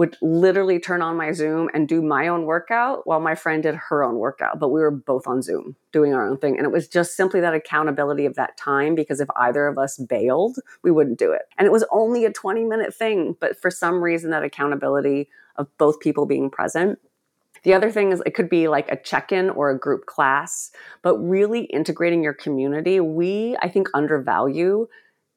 would 0.00 0.16
literally 0.22 0.80
turn 0.80 1.02
on 1.02 1.14
my 1.14 1.30
Zoom 1.30 1.68
and 1.74 1.86
do 1.86 2.00
my 2.00 2.26
own 2.26 2.46
workout 2.46 3.06
while 3.06 3.20
my 3.20 3.34
friend 3.34 3.62
did 3.62 3.74
her 3.74 4.02
own 4.02 4.16
workout. 4.16 4.58
But 4.58 4.70
we 4.70 4.80
were 4.80 4.90
both 4.90 5.26
on 5.26 5.42
Zoom 5.42 5.76
doing 5.92 6.14
our 6.14 6.26
own 6.26 6.38
thing. 6.38 6.56
And 6.56 6.64
it 6.64 6.72
was 6.72 6.88
just 6.88 7.14
simply 7.14 7.38
that 7.40 7.52
accountability 7.52 8.24
of 8.24 8.34
that 8.36 8.56
time 8.56 8.94
because 8.94 9.20
if 9.20 9.28
either 9.36 9.66
of 9.66 9.76
us 9.76 9.98
bailed, 9.98 10.56
we 10.82 10.90
wouldn't 10.90 11.18
do 11.18 11.32
it. 11.32 11.42
And 11.58 11.66
it 11.66 11.70
was 11.70 11.84
only 11.92 12.24
a 12.24 12.32
20 12.32 12.64
minute 12.64 12.94
thing. 12.94 13.36
But 13.38 13.60
for 13.60 13.70
some 13.70 14.02
reason, 14.02 14.30
that 14.30 14.42
accountability 14.42 15.28
of 15.56 15.68
both 15.76 16.00
people 16.00 16.24
being 16.24 16.48
present 16.48 16.98
the 17.62 17.74
other 17.74 17.90
thing 17.90 18.10
is 18.10 18.22
it 18.24 18.34
could 18.34 18.48
be 18.48 18.68
like 18.68 18.90
a 18.90 18.96
check 18.96 19.32
in 19.32 19.50
or 19.50 19.68
a 19.68 19.78
group 19.78 20.06
class, 20.06 20.70
but 21.02 21.18
really 21.18 21.64
integrating 21.64 22.22
your 22.22 22.32
community. 22.32 23.00
We, 23.00 23.54
I 23.60 23.68
think, 23.68 23.88
undervalue 23.92 24.86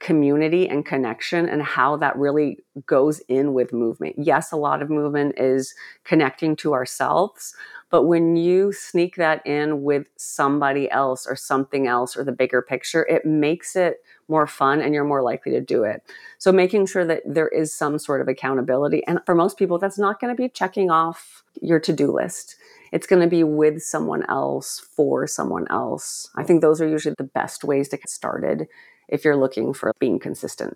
community 0.03 0.67
and 0.67 0.85
connection 0.85 1.47
and 1.47 1.63
how 1.63 1.95
that 1.95 2.15
really 2.17 2.59
goes 2.85 3.19
in 3.29 3.53
with 3.53 3.71
movement. 3.71 4.15
Yes, 4.17 4.51
a 4.51 4.57
lot 4.57 4.81
of 4.81 4.89
movement 4.89 5.35
is 5.37 5.73
connecting 6.03 6.57
to 6.57 6.73
ourselves, 6.73 7.55
but 7.89 8.03
when 8.03 8.35
you 8.35 8.73
sneak 8.73 9.15
that 9.15 9.45
in 9.47 9.81
with 9.81 10.07
somebody 10.17 10.91
else 10.91 11.25
or 11.25 11.37
something 11.37 11.87
else 11.87 12.17
or 12.17 12.25
the 12.25 12.33
bigger 12.33 12.61
picture, 12.61 13.05
it 13.09 13.25
makes 13.25 13.77
it 13.77 14.03
more 14.27 14.45
fun 14.45 14.81
and 14.81 14.93
you're 14.93 15.05
more 15.05 15.21
likely 15.21 15.53
to 15.53 15.61
do 15.61 15.83
it. 15.85 16.01
So 16.37 16.51
making 16.51 16.87
sure 16.87 17.05
that 17.05 17.21
there 17.25 17.47
is 17.47 17.73
some 17.73 17.97
sort 17.97 18.19
of 18.19 18.27
accountability. 18.27 19.05
And 19.07 19.19
for 19.25 19.35
most 19.35 19.57
people, 19.57 19.79
that's 19.79 19.99
not 19.99 20.19
going 20.19 20.35
to 20.35 20.41
be 20.41 20.49
checking 20.49 20.91
off 20.91 21.43
your 21.61 21.79
to 21.79 21.93
do 21.93 22.11
list. 22.11 22.57
It's 22.91 23.07
going 23.07 23.21
to 23.21 23.27
be 23.27 23.43
with 23.43 23.81
someone 23.81 24.23
else 24.27 24.79
for 24.79 25.27
someone 25.27 25.65
else. 25.69 26.29
I 26.35 26.43
think 26.43 26.61
those 26.61 26.81
are 26.81 26.87
usually 26.87 27.15
the 27.17 27.23
best 27.23 27.63
ways 27.63 27.89
to 27.89 27.97
get 27.97 28.09
started 28.09 28.67
if 29.13 29.23
you're 29.23 29.38
looking 29.38 29.73
for 29.73 29.93
being 29.99 30.19
consistent. 30.19 30.76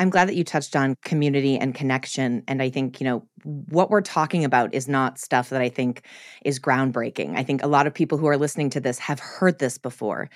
I'm 0.00 0.10
glad 0.10 0.28
that 0.28 0.36
you 0.36 0.44
touched 0.44 0.76
on 0.76 0.96
community 1.04 1.56
and 1.56 1.74
connection. 1.74 2.44
And 2.46 2.62
I 2.62 2.70
think, 2.70 3.00
you 3.00 3.04
know, 3.04 3.26
what 3.42 3.90
we're 3.90 4.00
talking 4.00 4.44
about 4.44 4.74
is 4.74 4.86
not 4.86 5.18
stuff 5.18 5.50
that 5.50 5.62
I 5.62 5.68
think 5.68 6.02
is 6.44 6.60
groundbreaking. 6.60 7.36
I 7.36 7.42
think 7.42 7.62
a 7.62 7.68
lot 7.68 7.86
of 7.86 7.94
people 7.94 8.18
who 8.18 8.28
are 8.28 8.36
listening 8.36 8.70
to 8.70 8.80
this 8.80 8.98
have 8.98 9.18
heard 9.18 9.58
this 9.58 9.78
before 9.78 10.28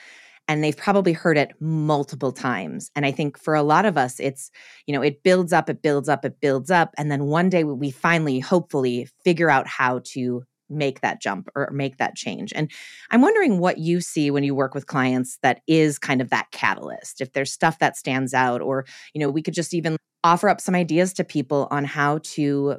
and 0.49 0.63
they've 0.63 0.77
probably 0.77 1.13
heard 1.13 1.39
it 1.39 1.53
multiple 1.61 2.33
times. 2.33 2.91
And 2.97 3.07
I 3.07 3.13
think 3.13 3.39
for 3.39 3.55
a 3.55 3.63
lot 3.63 3.85
of 3.85 3.97
us, 3.97 4.19
it's, 4.19 4.51
you 4.87 4.95
know, 4.95 5.03
it 5.03 5.23
builds 5.23 5.53
up, 5.53 5.71
it 5.71 5.83
builds 5.83 6.09
up, 6.09 6.25
it 6.25 6.41
builds 6.41 6.71
up. 6.71 6.93
And 6.99 7.11
then 7.11 7.27
one 7.27 7.49
day 7.49 7.63
we 7.65 7.91
finally, 7.93 8.41
hopefully, 8.41 9.09
figure 9.25 9.51
out 9.51 9.67
how 9.69 10.01
to 10.07 10.43
make 10.73 11.01
that 11.01 11.21
jump 11.21 11.49
or 11.55 11.71
make 11.73 11.99
that 11.99 12.17
change. 12.17 12.53
And 12.55 12.71
I'm 13.11 13.21
wondering 13.21 13.59
what 13.59 13.79
you 13.79 14.01
see 14.01 14.31
when 14.31 14.45
you 14.45 14.55
work 14.55 14.75
with 14.75 14.87
clients 14.87 15.39
that 15.43 15.61
is 15.67 15.99
kind 15.99 16.21
of 16.21 16.31
that 16.31 16.51
catalyst. 16.51 17.21
If 17.21 17.33
there's 17.33 17.53
stuff 17.53 17.79
that 17.79 17.97
stands 17.97 18.35
out 18.35 18.61
or, 18.61 18.87
you 19.15 19.21
know, 19.21 19.31
we 19.31 19.43
could 19.43 19.55
just 19.55 19.75
even 19.75 19.97
offer 20.25 20.49
up 20.49 20.61
some 20.61 20.75
ideas 20.75 21.13
to 21.15 21.25
people 21.25 21.69
on 21.71 21.85
how 21.85 22.19
to 22.23 22.77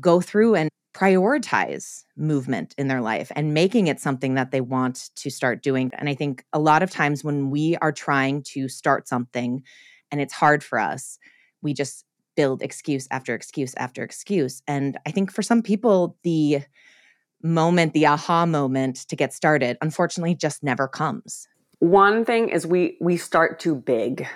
go 0.00 0.20
through 0.20 0.54
and 0.54 0.68
prioritize 0.94 2.04
movement 2.16 2.74
in 2.76 2.88
their 2.88 3.00
life 3.00 3.32
and 3.34 3.54
making 3.54 3.86
it 3.86 3.98
something 3.98 4.34
that 4.34 4.50
they 4.50 4.60
want 4.60 5.10
to 5.16 5.30
start 5.30 5.62
doing. 5.62 5.90
And 5.94 6.08
I 6.08 6.14
think 6.14 6.44
a 6.52 6.58
lot 6.58 6.82
of 6.82 6.90
times 6.90 7.24
when 7.24 7.50
we 7.50 7.76
are 7.78 7.92
trying 7.92 8.42
to 8.48 8.68
start 8.68 9.08
something 9.08 9.62
and 10.10 10.20
it's 10.20 10.34
hard 10.34 10.62
for 10.62 10.78
us, 10.78 11.18
we 11.62 11.72
just 11.72 12.04
build 12.36 12.62
excuse 12.62 13.08
after 13.10 13.34
excuse 13.34 13.74
after 13.76 14.02
excuse. 14.02 14.62
And 14.66 14.98
I 15.06 15.10
think 15.10 15.32
for 15.32 15.42
some 15.42 15.62
people, 15.62 16.16
the 16.22 16.60
moment, 17.42 17.92
the 17.92 18.06
aha 18.06 18.46
moment 18.46 18.96
to 19.08 19.16
get 19.16 19.32
started, 19.32 19.76
unfortunately, 19.80 20.34
just 20.34 20.62
never 20.62 20.88
comes. 20.88 21.48
One 21.78 22.24
thing 22.24 22.48
is 22.48 22.66
we 22.66 22.96
we 23.00 23.16
start 23.16 23.58
too 23.58 23.74
big. 23.74 24.26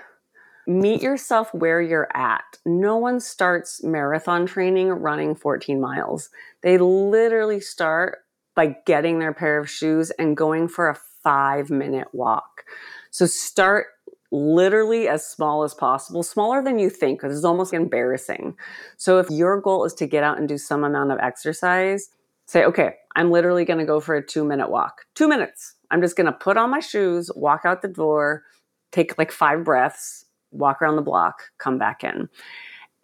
Meet 0.67 1.01
yourself 1.01 1.55
where 1.55 1.81
you're 1.81 2.09
at. 2.13 2.59
No 2.65 2.97
one 2.97 3.21
starts 3.21 3.85
marathon 3.85 4.47
training 4.47 4.89
running 4.89 5.37
14 5.37 5.81
miles. 5.81 6.29
They 6.63 6.77
literally 6.77 7.61
start 7.61 8.19
by 8.57 8.77
getting 8.85 9.21
their 9.21 9.33
pair 9.33 9.59
of 9.61 9.71
shoes 9.71 10.11
and 10.19 10.37
going 10.37 10.67
for 10.67 10.89
a 10.89 10.97
5 11.23 11.71
minute 11.71 12.09
walk. 12.13 12.65
So 13.11 13.27
start 13.27 13.87
literally 14.33 15.09
as 15.09 15.25
small 15.25 15.63
as 15.63 15.73
possible, 15.73 16.23
smaller 16.23 16.63
than 16.63 16.79
you 16.79 16.91
think, 16.91 17.21
because 17.21 17.37
it's 17.37 17.45
almost 17.45 17.73
embarrassing. 17.73 18.57
So 18.97 19.19
if 19.19 19.31
your 19.31 19.61
goal 19.61 19.85
is 19.85 19.95
to 19.95 20.07
get 20.07 20.25
out 20.25 20.39
and 20.39 20.49
do 20.49 20.59
some 20.59 20.85
amount 20.85 21.13
of 21.13 21.19
exercise, 21.21 22.11
say, 22.47 22.65
okay, 22.65 22.95
I'm 23.15 23.31
literally 23.31 23.65
going 23.65 23.81
to 23.81 23.85
go 23.85 24.01
for 24.01 24.15
a 24.15 24.25
two 24.25 24.45
minute 24.45 24.71
walk. 24.71 25.03
Two 25.15 25.29
minutes. 25.29 25.75
I'm 25.91 26.01
just 26.01 26.17
going 26.17 26.27
to 26.27 26.33
put 26.33 26.57
on 26.57 26.71
my 26.71 26.81
shoes, 26.81 27.31
walk 27.35 27.63
out 27.65 27.83
the 27.83 27.89
door, 27.89 28.45
take 28.93 29.19
like 29.19 29.33
five 29.33 29.65
breaths, 29.65 30.25
walk 30.51 30.81
around 30.81 30.97
the 30.97 31.03
block, 31.03 31.43
come 31.59 31.79
back 31.79 32.03
in. 32.03 32.29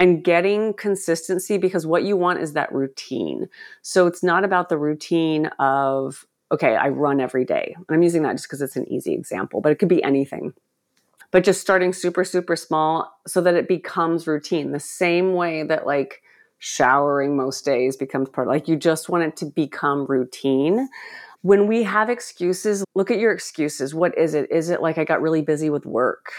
And 0.00 0.24
getting 0.24 0.74
consistency 0.74 1.58
because 1.58 1.86
what 1.86 2.02
you 2.02 2.16
want 2.16 2.40
is 2.40 2.54
that 2.54 2.72
routine. 2.72 3.48
So 3.82 4.08
it's 4.08 4.22
not 4.22 4.42
about 4.44 4.68
the 4.68 4.78
routine 4.78 5.46
of, 5.60 6.26
okay, 6.50 6.74
I 6.74 6.88
run 6.88 7.20
every 7.20 7.44
day. 7.44 7.76
And 7.76 7.94
I'm 7.94 8.02
using 8.02 8.22
that 8.22 8.32
just 8.32 8.48
because 8.48 8.62
it's 8.62 8.74
an 8.74 8.90
easy 8.90 9.12
example, 9.14 9.60
but 9.60 9.70
it 9.70 9.78
could 9.78 9.88
be 9.88 10.02
anything. 10.02 10.54
But 11.30 11.44
just 11.44 11.60
starting 11.60 11.92
super, 11.92 12.24
super 12.24 12.56
small 12.56 13.16
so 13.28 13.40
that 13.42 13.54
it 13.54 13.68
becomes 13.68 14.26
routine. 14.26 14.72
The 14.72 14.80
same 14.80 15.34
way 15.34 15.62
that 15.62 15.86
like 15.86 16.22
showering 16.64 17.36
most 17.36 17.64
days 17.64 17.96
becomes 17.96 18.28
part 18.28 18.46
like 18.46 18.68
you 18.68 18.76
just 18.76 19.08
want 19.08 19.24
it 19.24 19.36
to 19.36 19.44
become 19.44 20.06
routine. 20.06 20.88
When 21.40 21.66
we 21.66 21.82
have 21.82 22.08
excuses 22.08 22.84
look 22.94 23.10
at 23.10 23.18
your 23.18 23.32
excuses. 23.32 23.94
What 23.94 24.16
is 24.16 24.34
it? 24.34 24.50
Is 24.50 24.70
it 24.70 24.80
like 24.80 24.96
i 24.96 25.04
got 25.04 25.20
really 25.20 25.42
busy 25.42 25.70
with 25.70 25.84
work? 25.84 26.32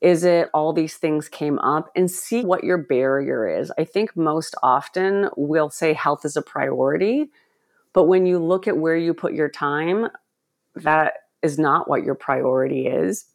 Is 0.00 0.24
it 0.24 0.48
all 0.54 0.72
these 0.72 0.96
things 0.96 1.28
came 1.28 1.58
up? 1.58 1.90
And 1.94 2.10
see 2.10 2.44
what 2.44 2.64
your 2.64 2.78
barrier 2.78 3.46
is. 3.46 3.70
I 3.76 3.84
think 3.84 4.16
most 4.16 4.54
often 4.62 5.28
we'll 5.36 5.70
say 5.70 5.92
health 5.92 6.24
is 6.24 6.36
a 6.36 6.42
priority 6.42 7.30
but 7.92 8.04
when 8.04 8.26
you 8.26 8.38
look 8.38 8.68
at 8.68 8.78
where 8.78 8.96
you 8.96 9.12
put 9.12 9.34
your 9.34 9.48
time 9.48 10.08
that 10.76 11.14
is 11.42 11.58
not 11.58 11.88
what 11.88 12.04
your 12.04 12.14
priority 12.14 12.86
is 12.86 13.26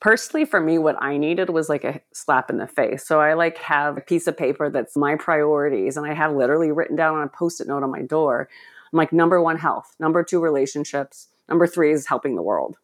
personally 0.00 0.44
for 0.44 0.60
me 0.60 0.78
what 0.78 1.00
i 1.02 1.16
needed 1.16 1.50
was 1.50 1.68
like 1.68 1.84
a 1.84 2.00
slap 2.12 2.50
in 2.50 2.58
the 2.58 2.66
face. 2.66 3.06
So 3.06 3.20
i 3.20 3.34
like 3.34 3.58
have 3.58 3.96
a 3.96 4.02
piece 4.02 4.26
of 4.26 4.36
paper 4.36 4.70
that's 4.70 4.96
my 4.96 5.16
priorities 5.16 5.96
and 5.96 6.06
i 6.06 6.14
have 6.14 6.34
literally 6.34 6.72
written 6.72 6.96
down 6.96 7.16
on 7.16 7.22
a 7.22 7.28
post-it 7.28 7.66
note 7.66 7.82
on 7.82 7.90
my 7.90 8.02
door 8.02 8.48
i'm 8.92 8.96
like 8.96 9.12
number 9.12 9.40
one 9.42 9.58
health. 9.58 9.94
Number 9.98 10.22
two 10.22 10.40
relationships. 10.40 11.28
Number 11.48 11.66
three 11.66 11.92
is 11.92 12.06
helping 12.06 12.34
the 12.34 12.42
world. 12.42 12.76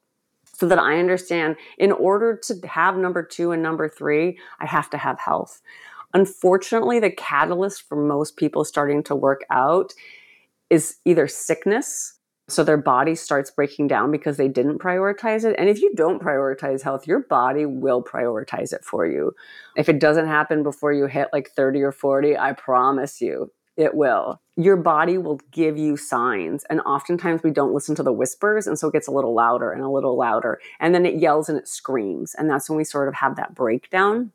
So 0.55 0.67
that 0.69 0.79
i 0.79 0.99
understand 0.99 1.57
in 1.79 1.93
order 1.93 2.37
to 2.45 2.67
have 2.67 2.97
number 2.97 3.23
two 3.23 3.53
and 3.53 3.63
number 3.63 3.89
three 3.89 4.39
i 4.61 4.67
have 4.67 4.91
to 4.91 4.99
have 4.99 5.19
health. 5.19 5.61
Unfortunately 6.15 6.99
the 7.01 7.11
catalyst 7.11 7.89
for 7.89 7.97
most 7.97 8.37
people 8.37 8.65
starting 8.65 9.03
to 9.05 9.15
work 9.15 9.43
out 9.51 9.93
is 10.71 10.97
either 11.05 11.29
sickness 11.29 12.19
so 12.49 12.65
their 12.65 12.77
body 12.77 13.15
starts 13.15 13.51
breaking 13.51 13.89
down 13.89 14.11
because 14.11 14.37
they 14.37 14.49
didn't 14.49 14.79
prioritize 14.79 15.45
it. 15.45 15.55
And 15.59 15.69
if 15.69 15.81
you 15.81 15.95
don't 15.95 16.23
prioritize 16.23 16.83
health, 16.83 17.07
your 17.07 17.21
body 17.21 17.67
will 17.67 18.03
prioritize 18.03 18.73
it 18.73 18.85
for 18.85 19.07
you. 19.07 19.33
If 19.77 19.89
it 19.89 20.01
doesn't 20.01 20.27
happen 20.27 20.63
before 20.63 20.93
you 20.93 21.07
hit 21.07 21.29
like 21.33 21.51
30 21.51 21.83
or 21.83 21.93
40, 21.93 22.37
I 22.37 22.53
promise 22.53 23.21
you, 23.21 23.53
it 23.77 23.95
will. 23.95 24.41
Your 24.57 24.77
body 24.77 25.17
will 25.17 25.41
give 25.51 25.79
you 25.79 25.97
signs. 25.97 26.65
And 26.69 26.81
oftentimes 26.81 27.43
we 27.43 27.53
don't 27.53 27.73
listen 27.73 27.95
to 27.95 28.03
the 28.03 28.13
whispers. 28.13 28.67
And 28.67 28.79
so 28.79 28.89
it 28.89 28.93
gets 28.93 29.09
a 29.09 29.13
little 29.13 29.35
louder 29.35 29.73
and 29.73 29.83
a 29.83 29.89
little 29.89 30.17
louder. 30.17 30.61
And 30.79 30.95
then 30.95 31.07
it 31.07 31.15
yells 31.15 31.49
and 31.49 31.57
it 31.57 31.69
screams. 31.69 32.35
And 32.35 32.51
that's 32.51 32.69
when 32.69 32.77
we 32.77 32.85
sort 32.85 33.09
of 33.09 33.15
have 33.15 33.37
that 33.37 33.55
breakdown. 33.55 34.33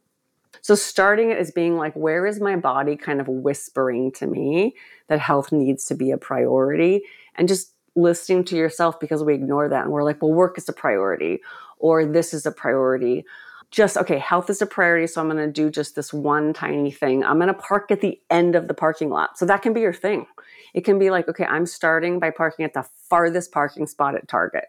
So 0.62 0.74
starting 0.74 1.30
it 1.30 1.38
as 1.38 1.52
being 1.52 1.76
like, 1.78 1.94
where 1.94 2.26
is 2.26 2.40
my 2.40 2.56
body 2.56 2.96
kind 2.96 3.22
of 3.22 3.28
whispering 3.28 4.12
to 4.14 4.26
me 4.26 4.76
that 5.08 5.20
health 5.20 5.52
needs 5.52 5.86
to 5.86 5.96
be 5.96 6.10
a 6.10 6.18
priority? 6.18 7.04
And 7.36 7.48
just 7.48 7.74
listening 7.98 8.46
to 8.46 8.56
yourself 8.56 9.00
because 9.00 9.24
we 9.24 9.34
ignore 9.34 9.68
that 9.68 9.84
and 9.84 9.92
we're 9.92 10.04
like, 10.04 10.22
well, 10.22 10.32
work 10.32 10.58
is 10.58 10.70
a 10.70 10.74
priority 10.74 11.40
or 11.80 12.06
this 12.06 12.34
is 12.34 12.46
a 12.46 12.52
priority. 12.52 13.26
Just, 13.72 13.98
okay, 13.98 14.20
health 14.20 14.50
is 14.50 14.62
a 14.62 14.66
priority. 14.66 15.08
So 15.08 15.20
I'm 15.20 15.30
going 15.30 15.46
to 15.46 15.52
do 15.52 15.70
just 15.70 15.96
this 15.96 16.14
one 16.14 16.54
tiny 16.54 16.92
thing. 16.92 17.26
I'm 17.26 17.38
going 17.38 17.48
to 17.48 17.54
park 17.54 17.92
at 17.92 18.00
the 18.00 18.22
end 18.30 18.56
of 18.56 18.68
the 18.68 18.74
parking 18.74 19.10
lot. 19.10 19.38
So 19.38 19.46
that 19.48 19.62
can 19.62 19.74
be 19.74 19.82
your 19.82 19.94
thing. 19.94 20.28
It 20.74 20.86
can 20.86 21.00
be 21.00 21.10
like, 21.10 21.28
okay, 21.28 21.46
I'm 21.46 21.66
starting 21.66 22.20
by 22.20 22.30
parking 22.30 22.64
at 22.64 22.74
the 22.74 22.86
farthest 23.10 23.52
parking 23.52 23.88
spot 23.88 24.16
at 24.16 24.28
Target 24.28 24.66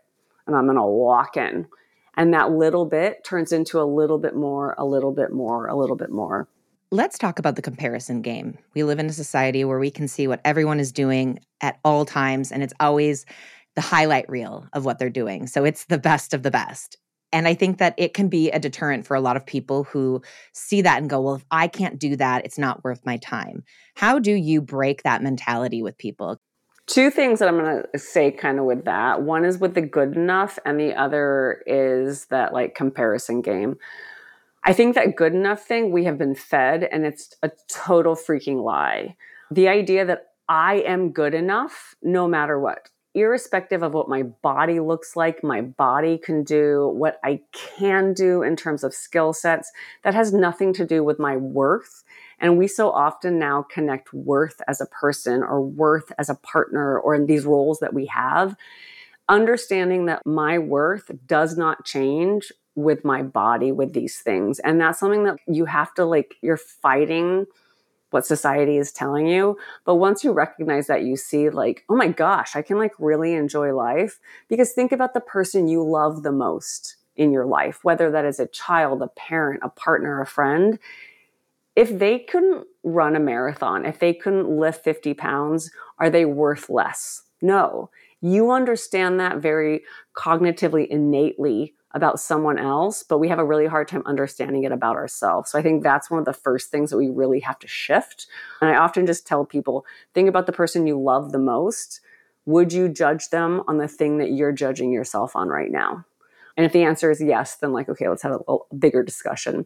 and 0.47 0.57
I'm 0.57 0.65
going 0.65 0.77
to 0.77 0.83
walk 0.83 1.37
in. 1.37 1.69
And 2.17 2.35
that 2.35 2.51
little 2.51 2.87
bit 2.87 3.23
turns 3.23 3.53
into 3.53 3.81
a 3.81 3.85
little 3.85 4.19
bit 4.19 4.35
more, 4.35 4.75
a 4.79 4.85
little 4.85 5.13
bit 5.13 5.33
more, 5.33 5.67
a 5.67 5.77
little 5.77 5.95
bit 5.95 6.11
more. 6.11 6.49
Let's 6.91 7.19
talk 7.19 7.39
about 7.39 7.57
the 7.57 7.63
comparison 7.63 8.23
game. 8.23 8.57
We 8.75 8.83
live 8.83 8.99
in 8.99 9.07
a 9.07 9.13
society 9.13 9.63
where 9.63 9.79
we 9.79 9.91
can 9.91 10.09
see 10.09 10.27
what 10.27 10.41
everyone 10.43 10.81
is 10.81 10.91
doing 10.91 11.39
at 11.61 11.79
all 11.85 12.07
times, 12.07 12.51
and 12.51 12.63
it's 12.63 12.73
always 12.81 13.27
the 13.77 13.83
highlight 13.83 14.27
reel 14.31 14.67
of 14.73 14.87
what 14.87 14.99
they're 14.99 15.11
doing. 15.11 15.47
So 15.49 15.65
it's 15.65 15.85
the 15.85 15.99
best 15.99 16.33
of 16.33 16.43
the 16.43 16.51
best. 16.51 16.97
And 17.31 17.47
I 17.47 17.53
think 17.53 17.77
that 17.77 17.95
it 17.99 18.15
can 18.15 18.31
be 18.31 18.51
a 18.51 18.59
deterrent 18.59 19.07
for 19.07 19.15
a 19.15 19.21
lot 19.21 19.37
of 19.37 19.45
people 19.45 19.85
who 19.85 20.23
see 20.55 20.81
that 20.81 20.97
and 20.97 21.11
go, 21.11 21.21
well, 21.21 21.35
if 21.35 21.45
I 21.51 21.69
can't 21.69 21.99
do 21.99 22.17
that, 22.17 22.47
it's 22.47 22.57
not 22.57 22.83
worth 22.83 23.05
my 23.05 23.19
time. 23.19 23.65
How 23.95 24.19
do 24.19 24.33
you 24.33 24.63
break 24.63 25.03
that 25.03 25.23
mentality 25.23 25.83
with 25.83 25.99
people? 25.99 26.39
Two 26.87 27.11
things 27.11 27.39
that 27.41 27.49
I'm 27.49 27.59
going 27.59 27.83
to 27.93 27.99
say 27.99 28.31
kind 28.31 28.59
of 28.59 28.65
with 28.65 28.87
that. 28.87 29.21
One 29.21 29.45
is 29.45 29.59
with 29.59 29.75
the 29.75 29.83
good 29.83 30.17
enough, 30.17 30.59
and 30.65 30.81
the 30.81 30.95
other 30.95 31.63
is 31.67 32.25
that 32.31 32.55
like 32.55 32.75
comparison 32.75 33.43
game. 33.43 33.77
I 34.69 34.75
think 34.75 34.97
that 34.97 35.17
good 35.17 35.33
enough 35.33 35.63
thing 35.63 35.93
we 35.93 36.05
have 36.05 36.19
been 36.19 36.35
fed, 36.35 36.85
and 36.93 37.07
it's 37.07 37.35
a 37.43 37.51
total 37.69 38.15
freaking 38.15 38.63
lie. 38.63 39.17
The 39.51 39.67
idea 39.67 40.05
that 40.05 40.27
I 40.47 40.81
am 40.81 41.11
good 41.11 41.33
enough 41.33 41.95
no 42.03 42.29
matter 42.29 42.61
what, 42.61 42.91
irrespective 43.15 43.83
of 43.83 43.95
what 43.95 44.11
my 44.11 44.25
body 44.25 44.79
looks 44.79 45.17
like, 45.17 45.43
my 45.43 45.63
body 45.63 46.19
can 46.19 46.45
do, 46.45 46.87
what 46.95 47.19
I 47.25 47.41
can 47.55 48.13
do 48.13 48.43
in 48.43 48.57
terms 48.57 48.85
of 48.85 48.93
skill 48.93 49.33
sets, 49.33 49.73
that 50.05 50.13
has 50.13 50.35
nothing 50.35 50.75
to 50.75 50.85
do 50.85 51.03
with 51.03 51.19
my 51.19 51.35
worth. 51.35 52.05
And 52.39 52.59
we 52.59 52.69
so 52.69 52.91
often 52.91 53.39
now 53.39 53.63
connect 53.63 54.13
worth 54.13 54.61
as 54.69 54.83
a 54.83 54.87
person 54.87 55.43
or 55.43 55.63
worth 55.63 56.13
as 56.19 56.29
a 56.29 56.35
partner 56.35 56.99
or 56.99 57.15
in 57.15 57.25
these 57.25 57.47
roles 57.47 57.79
that 57.79 57.95
we 57.95 58.05
have. 58.05 58.55
Understanding 59.29 60.07
that 60.07 60.25
my 60.25 60.59
worth 60.59 61.11
does 61.27 61.57
not 61.57 61.85
change 61.85 62.53
with 62.75 63.05
my 63.05 63.23
body 63.23 63.73
with 63.73 63.93
these 63.93 64.19
things. 64.19 64.59
And 64.61 64.81
that's 64.81 65.01
something 65.01 65.25
that 65.25 65.39
you 65.47 65.65
have 65.65 65.93
to 65.95 66.05
like, 66.05 66.37
you're 66.41 66.57
fighting 66.57 67.47
what 68.11 68.25
society 68.25 68.79
is 68.79 68.93
telling 68.93 69.27
you. 69.27 69.59
But 69.85 69.97
once 69.97 70.25
you 70.25 70.33
recognize 70.33 70.87
that, 70.87 71.03
you 71.03 71.17
see, 71.17 71.51
like, 71.51 71.85
oh 71.89 71.97
my 71.97 72.09
gosh, 72.09 72.57
I 72.57 72.63
can 72.63 72.79
like 72.79 72.93
really 72.99 73.35
enjoy 73.35 73.75
life. 73.75 74.19
Because 74.49 74.73
think 74.73 74.93
about 74.93 75.13
the 75.13 75.21
person 75.21 75.69
you 75.69 75.83
love 75.83 76.23
the 76.23 76.33
most 76.33 76.97
in 77.17 77.33
your 77.33 77.45
life, 77.45 77.81
whether 77.83 78.11
that 78.11 78.25
is 78.25 78.39
a 78.39 78.47
child, 78.47 79.03
a 79.03 79.09
parent, 79.09 79.61
a 79.63 79.69
partner, 79.69 80.21
a 80.21 80.27
friend. 80.27 80.79
If 81.75 81.99
they 81.99 82.21
couldn't 82.21 82.67
run 82.83 83.17
a 83.17 83.21
marathon, 83.21 83.85
if 83.85 83.99
they 83.99 84.15
couldn't 84.15 84.49
lift 84.49 84.85
50 84.85 85.15
pounds, 85.15 85.71
are 85.99 86.11
they 86.11 86.25
worth 86.25 86.71
less? 86.71 87.23
No. 87.43 87.91
You 88.21 88.51
understand 88.51 89.21
that 89.21 89.39
very 89.39 89.83
cognitively, 90.17 90.87
innately 90.87 91.75
about 91.93 92.21
someone 92.21 92.59
else, 92.59 93.03
but 93.03 93.19
we 93.19 93.29
have 93.29 93.39
a 93.39 93.45
really 93.45 93.67
hard 93.67 93.89
time 93.89 94.03
understanding 94.05 94.65
it 94.65 94.73
about 94.73 94.97
ourselves. 94.97 95.51
So 95.51 95.59
I 95.59 95.63
think 95.63 95.83
that's 95.83 96.11
one 96.11 96.19
of 96.19 96.27
the 96.27 96.33
first 96.33 96.71
things 96.71 96.91
that 96.91 96.99
we 96.99 97.09
really 97.09 97.41
have 97.41 97.59
to 97.61 97.69
shift. 97.69 98.27
And 98.61 98.71
I 98.71 98.77
often 98.77 99.07
just 99.07 99.27
tell 99.27 99.45
people 99.45 99.87
think 100.15 100.29
about 100.29 100.47
the 100.47 100.53
person 100.53 100.87
you 100.87 101.01
love 101.01 101.33
the 101.33 101.39
most. 101.39 102.01
Would 102.45 102.73
you 102.73 102.89
judge 102.89 103.31
them 103.31 103.63
on 103.69 103.79
the 103.79 103.89
thing 103.89 104.19
that 104.19 104.33
you're 104.33 104.53
judging 104.53 104.93
yourself 104.93 105.35
on 105.35 105.49
right 105.49 105.71
now? 105.71 106.05
And 106.57 106.67
if 106.67 106.73
the 106.73 106.83
answer 106.83 107.11
is 107.11 107.23
yes, 107.23 107.57
then 107.57 107.73
like, 107.73 107.89
okay, 107.89 108.09
let's 108.09 108.23
have 108.23 108.41
a, 108.47 108.53
a 108.53 108.75
bigger 108.75 109.03
discussion. 109.03 109.65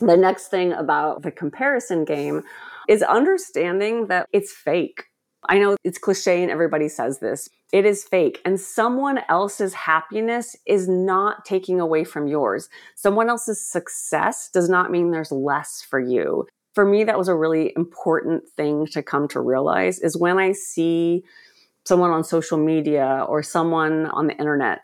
The 0.00 0.16
next 0.16 0.48
thing 0.48 0.72
about 0.72 1.22
the 1.22 1.30
comparison 1.30 2.04
game 2.04 2.42
is 2.88 3.02
understanding 3.02 4.06
that 4.06 4.28
it's 4.32 4.52
fake. 4.52 5.04
I 5.48 5.58
know 5.58 5.76
it's 5.82 5.98
cliche 5.98 6.42
and 6.42 6.50
everybody 6.50 6.88
says 6.88 7.18
this. 7.18 7.48
It 7.72 7.84
is 7.84 8.04
fake. 8.04 8.40
And 8.44 8.60
someone 8.60 9.20
else's 9.28 9.74
happiness 9.74 10.56
is 10.66 10.88
not 10.88 11.44
taking 11.44 11.80
away 11.80 12.04
from 12.04 12.28
yours. 12.28 12.68
Someone 12.94 13.28
else's 13.28 13.64
success 13.64 14.50
does 14.52 14.68
not 14.68 14.90
mean 14.90 15.10
there's 15.10 15.32
less 15.32 15.82
for 15.82 15.98
you. 15.98 16.46
For 16.74 16.84
me, 16.84 17.04
that 17.04 17.18
was 17.18 17.28
a 17.28 17.34
really 17.34 17.72
important 17.76 18.48
thing 18.56 18.86
to 18.88 19.02
come 19.02 19.28
to 19.28 19.40
realize 19.40 19.98
is 19.98 20.16
when 20.16 20.38
I 20.38 20.52
see 20.52 21.24
someone 21.84 22.10
on 22.10 22.24
social 22.24 22.58
media 22.58 23.26
or 23.28 23.42
someone 23.42 24.06
on 24.06 24.28
the 24.28 24.36
internet 24.36 24.82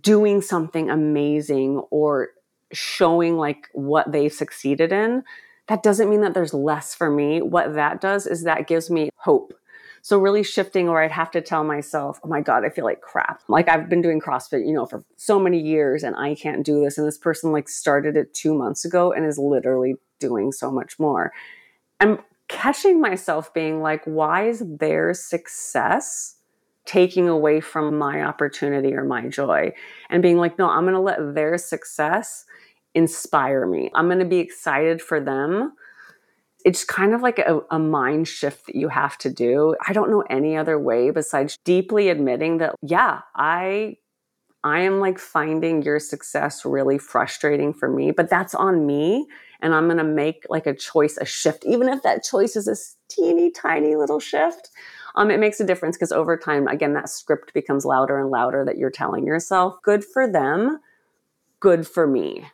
doing 0.00 0.40
something 0.40 0.90
amazing 0.90 1.78
or 1.90 2.30
showing 2.72 3.36
like 3.36 3.68
what 3.72 4.10
they've 4.10 4.32
succeeded 4.32 4.92
in, 4.92 5.22
that 5.68 5.82
doesn't 5.82 6.10
mean 6.10 6.22
that 6.22 6.34
there's 6.34 6.54
less 6.54 6.94
for 6.94 7.10
me. 7.10 7.40
What 7.40 7.74
that 7.74 8.00
does 8.00 8.26
is 8.26 8.44
that 8.44 8.66
gives 8.66 8.90
me 8.90 9.10
hope. 9.16 9.52
So 10.00 10.18
really 10.18 10.42
shifting 10.42 10.86
where 10.86 11.02
I'd 11.02 11.10
have 11.10 11.30
to 11.32 11.40
tell 11.40 11.64
myself, 11.64 12.18
oh 12.24 12.28
my 12.28 12.40
God, 12.40 12.64
I 12.64 12.70
feel 12.70 12.84
like 12.84 13.00
crap. 13.00 13.42
Like 13.48 13.68
I've 13.68 13.88
been 13.88 14.00
doing 14.00 14.20
CrossFit, 14.20 14.66
you 14.66 14.72
know, 14.72 14.86
for 14.86 15.04
so 15.16 15.38
many 15.38 15.60
years 15.60 16.02
and 16.02 16.16
I 16.16 16.34
can't 16.34 16.64
do 16.64 16.82
this. 16.82 16.96
And 16.96 17.06
this 17.06 17.18
person 17.18 17.52
like 17.52 17.68
started 17.68 18.16
it 18.16 18.32
two 18.32 18.54
months 18.54 18.84
ago 18.84 19.12
and 19.12 19.26
is 19.26 19.38
literally 19.38 19.96
doing 20.18 20.52
so 20.52 20.70
much 20.70 20.98
more. 20.98 21.32
I'm 22.00 22.20
catching 22.48 23.00
myself 23.00 23.52
being 23.52 23.82
like, 23.82 24.02
why 24.04 24.48
is 24.48 24.62
their 24.64 25.12
success 25.12 26.36
taking 26.86 27.28
away 27.28 27.60
from 27.60 27.98
my 27.98 28.22
opportunity 28.22 28.94
or 28.94 29.04
my 29.04 29.28
joy? 29.28 29.72
And 30.08 30.22
being 30.22 30.38
like, 30.38 30.58
no, 30.58 30.70
I'm 30.70 30.84
going 30.84 30.94
to 30.94 31.00
let 31.00 31.34
their 31.34 31.58
success 31.58 32.46
inspire 32.98 33.64
me. 33.64 33.90
I'm 33.94 34.06
going 34.06 34.18
to 34.18 34.24
be 34.24 34.40
excited 34.40 35.00
for 35.00 35.20
them. 35.20 35.72
It's 36.64 36.84
kind 36.84 37.14
of 37.14 37.22
like 37.22 37.38
a, 37.38 37.60
a, 37.70 37.78
mind 37.78 38.26
shift 38.26 38.66
that 38.66 38.74
you 38.74 38.88
have 38.88 39.16
to 39.18 39.30
do. 39.30 39.76
I 39.86 39.92
don't 39.92 40.10
know 40.10 40.24
any 40.28 40.56
other 40.56 40.78
way 40.78 41.12
besides 41.12 41.56
deeply 41.64 42.08
admitting 42.08 42.58
that, 42.58 42.74
yeah, 42.82 43.20
I. 43.34 43.96
I 44.64 44.80
am 44.80 44.98
like 44.98 45.20
finding 45.20 45.82
your 45.82 46.00
success 46.00 46.64
really 46.64 46.98
frustrating 46.98 47.72
for 47.72 47.88
me, 47.88 48.10
but 48.10 48.28
that's 48.28 48.56
on 48.56 48.86
me. 48.86 49.28
And 49.62 49.72
I'm 49.72 49.84
going 49.84 49.98
to 49.98 50.04
make 50.04 50.44
like 50.50 50.66
a 50.66 50.74
choice, 50.74 51.16
a 51.16 51.24
shift, 51.24 51.64
even 51.64 51.88
if 51.88 52.02
that 52.02 52.24
choice 52.24 52.56
is 52.56 52.66
a 52.66 52.74
teeny 53.08 53.52
tiny 53.52 53.94
little 53.94 54.18
shift. 54.18 54.70
Um, 55.14 55.30
it 55.30 55.38
makes 55.38 55.60
a 55.60 55.64
difference 55.64 55.96
because 55.96 56.10
over 56.10 56.36
time, 56.36 56.66
again, 56.66 56.92
that 56.94 57.08
script 57.08 57.54
becomes 57.54 57.84
louder 57.84 58.18
and 58.18 58.30
louder 58.30 58.64
that 58.64 58.78
you're 58.78 58.90
telling 58.90 59.24
yourself, 59.24 59.76
good 59.84 60.04
for 60.04 60.30
them, 60.30 60.80
good 61.60 61.86
for 61.86 62.08
me. 62.08 62.44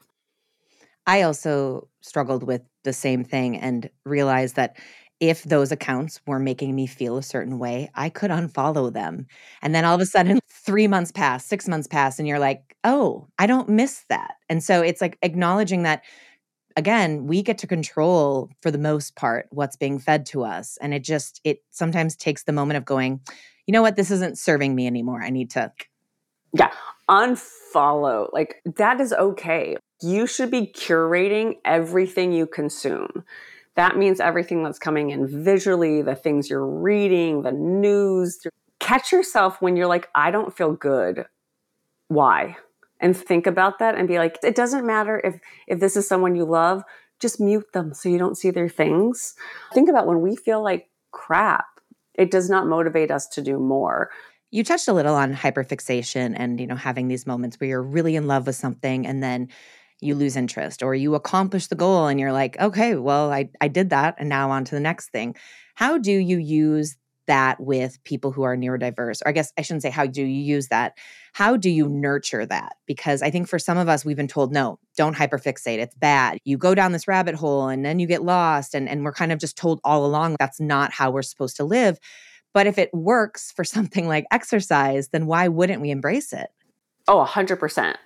I 1.06 1.22
also 1.22 1.88
struggled 2.02 2.42
with 2.42 2.62
the 2.84 2.92
same 2.92 3.24
thing 3.24 3.56
and 3.58 3.90
realized 4.04 4.56
that 4.56 4.76
if 5.20 5.44
those 5.44 5.70
accounts 5.72 6.20
were 6.26 6.38
making 6.38 6.74
me 6.74 6.86
feel 6.86 7.16
a 7.16 7.22
certain 7.22 7.58
way, 7.58 7.88
I 7.94 8.08
could 8.08 8.30
unfollow 8.30 8.92
them. 8.92 9.26
And 9.62 9.74
then 9.74 9.84
all 9.84 9.94
of 9.94 10.00
a 10.00 10.06
sudden, 10.06 10.40
three 10.50 10.88
months 10.88 11.12
pass, 11.12 11.44
six 11.46 11.68
months 11.68 11.86
pass, 11.86 12.18
and 12.18 12.26
you're 12.26 12.38
like, 12.38 12.76
oh, 12.84 13.28
I 13.38 13.46
don't 13.46 13.68
miss 13.68 14.04
that. 14.08 14.34
And 14.48 14.62
so 14.62 14.82
it's 14.82 15.00
like 15.00 15.18
acknowledging 15.22 15.82
that, 15.84 16.02
again, 16.76 17.26
we 17.26 17.42
get 17.42 17.58
to 17.58 17.66
control 17.66 18.50
for 18.62 18.70
the 18.70 18.78
most 18.78 19.16
part 19.16 19.46
what's 19.50 19.76
being 19.76 19.98
fed 19.98 20.26
to 20.26 20.44
us. 20.44 20.78
And 20.80 20.94
it 20.94 21.04
just, 21.04 21.40
it 21.44 21.60
sometimes 21.70 22.16
takes 22.16 22.44
the 22.44 22.52
moment 22.52 22.78
of 22.78 22.84
going, 22.84 23.20
you 23.66 23.72
know 23.72 23.82
what, 23.82 23.96
this 23.96 24.10
isn't 24.10 24.38
serving 24.38 24.74
me 24.74 24.86
anymore. 24.86 25.22
I 25.22 25.30
need 25.30 25.50
to. 25.52 25.72
Yeah, 26.56 26.70
unfollow. 27.10 28.32
Like 28.32 28.62
that 28.76 29.00
is 29.00 29.12
okay. 29.12 29.76
You 30.00 30.26
should 30.26 30.50
be 30.50 30.66
curating 30.66 31.56
everything 31.64 32.32
you 32.32 32.46
consume. 32.46 33.24
That 33.76 33.96
means 33.96 34.20
everything 34.20 34.62
that's 34.62 34.78
coming 34.78 35.10
in 35.10 35.26
visually, 35.44 36.00
the 36.00 36.14
things 36.14 36.48
you're 36.48 36.66
reading, 36.66 37.42
the 37.42 37.52
news. 37.52 38.46
Catch 38.78 39.10
yourself 39.12 39.60
when 39.60 39.76
you're 39.76 39.88
like, 39.88 40.08
I 40.14 40.30
don't 40.30 40.56
feel 40.56 40.72
good. 40.72 41.24
Why? 42.08 42.56
And 43.00 43.16
think 43.16 43.46
about 43.46 43.80
that 43.80 43.96
and 43.96 44.06
be 44.06 44.18
like, 44.18 44.38
it 44.42 44.54
doesn't 44.54 44.86
matter 44.86 45.20
if 45.24 45.40
if 45.66 45.80
this 45.80 45.96
is 45.96 46.06
someone 46.06 46.36
you 46.36 46.44
love, 46.44 46.84
just 47.18 47.40
mute 47.40 47.72
them 47.72 47.92
so 47.94 48.08
you 48.08 48.18
don't 48.18 48.38
see 48.38 48.50
their 48.50 48.68
things. 48.68 49.34
Think 49.72 49.88
about 49.88 50.06
when 50.06 50.20
we 50.20 50.36
feel 50.36 50.62
like 50.62 50.88
crap, 51.10 51.66
it 52.14 52.30
does 52.30 52.48
not 52.48 52.66
motivate 52.66 53.10
us 53.10 53.26
to 53.28 53.42
do 53.42 53.58
more. 53.58 54.10
You 54.54 54.62
touched 54.62 54.86
a 54.86 54.92
little 54.92 55.16
on 55.16 55.34
hyperfixation 55.34 56.34
and 56.36 56.60
you 56.60 56.68
know 56.68 56.76
having 56.76 57.08
these 57.08 57.26
moments 57.26 57.58
where 57.58 57.68
you're 57.68 57.82
really 57.82 58.14
in 58.14 58.28
love 58.28 58.46
with 58.46 58.54
something 58.54 59.04
and 59.04 59.20
then 59.20 59.48
you 60.00 60.14
lose 60.14 60.36
interest 60.36 60.80
or 60.80 60.94
you 60.94 61.16
accomplish 61.16 61.66
the 61.66 61.74
goal 61.74 62.06
and 62.06 62.20
you're 62.20 62.32
like, 62.32 62.56
okay, 62.60 62.94
well, 62.94 63.32
I, 63.32 63.50
I 63.60 63.66
did 63.66 63.90
that 63.90 64.14
and 64.16 64.28
now 64.28 64.52
on 64.52 64.64
to 64.66 64.76
the 64.76 64.80
next 64.80 65.08
thing. 65.08 65.34
How 65.74 65.98
do 65.98 66.12
you 66.12 66.38
use 66.38 66.96
that 67.26 67.58
with 67.58 67.98
people 68.04 68.30
who 68.30 68.44
are 68.44 68.56
neurodiverse? 68.56 69.22
Or 69.22 69.28
I 69.28 69.32
guess 69.32 69.52
I 69.58 69.62
shouldn't 69.62 69.82
say 69.82 69.90
how 69.90 70.06
do 70.06 70.22
you 70.22 70.44
use 70.44 70.68
that. 70.68 70.98
How 71.32 71.56
do 71.56 71.68
you 71.68 71.88
nurture 71.88 72.46
that? 72.46 72.76
Because 72.86 73.22
I 73.22 73.30
think 73.32 73.48
for 73.48 73.58
some 73.58 73.76
of 73.76 73.88
us, 73.88 74.04
we've 74.04 74.16
been 74.16 74.28
told, 74.28 74.52
no, 74.52 74.78
don't 74.96 75.16
hyperfixate. 75.16 75.78
It's 75.78 75.96
bad. 75.96 76.38
You 76.44 76.58
go 76.58 76.76
down 76.76 76.92
this 76.92 77.08
rabbit 77.08 77.34
hole 77.34 77.66
and 77.66 77.84
then 77.84 77.98
you 77.98 78.06
get 78.06 78.22
lost. 78.22 78.72
And, 78.72 78.88
and 78.88 79.02
we're 79.04 79.12
kind 79.12 79.32
of 79.32 79.40
just 79.40 79.56
told 79.56 79.80
all 79.82 80.06
along 80.06 80.36
that's 80.38 80.60
not 80.60 80.92
how 80.92 81.10
we're 81.10 81.22
supposed 81.22 81.56
to 81.56 81.64
live. 81.64 81.98
But 82.54 82.66
if 82.66 82.78
it 82.78 82.94
works 82.94 83.52
for 83.52 83.64
something 83.64 84.08
like 84.08 84.24
exercise, 84.30 85.08
then 85.08 85.26
why 85.26 85.48
wouldn't 85.48 85.82
we 85.82 85.90
embrace 85.90 86.32
it? 86.32 86.48
Oh, 87.06 87.24
100%. 87.28 87.96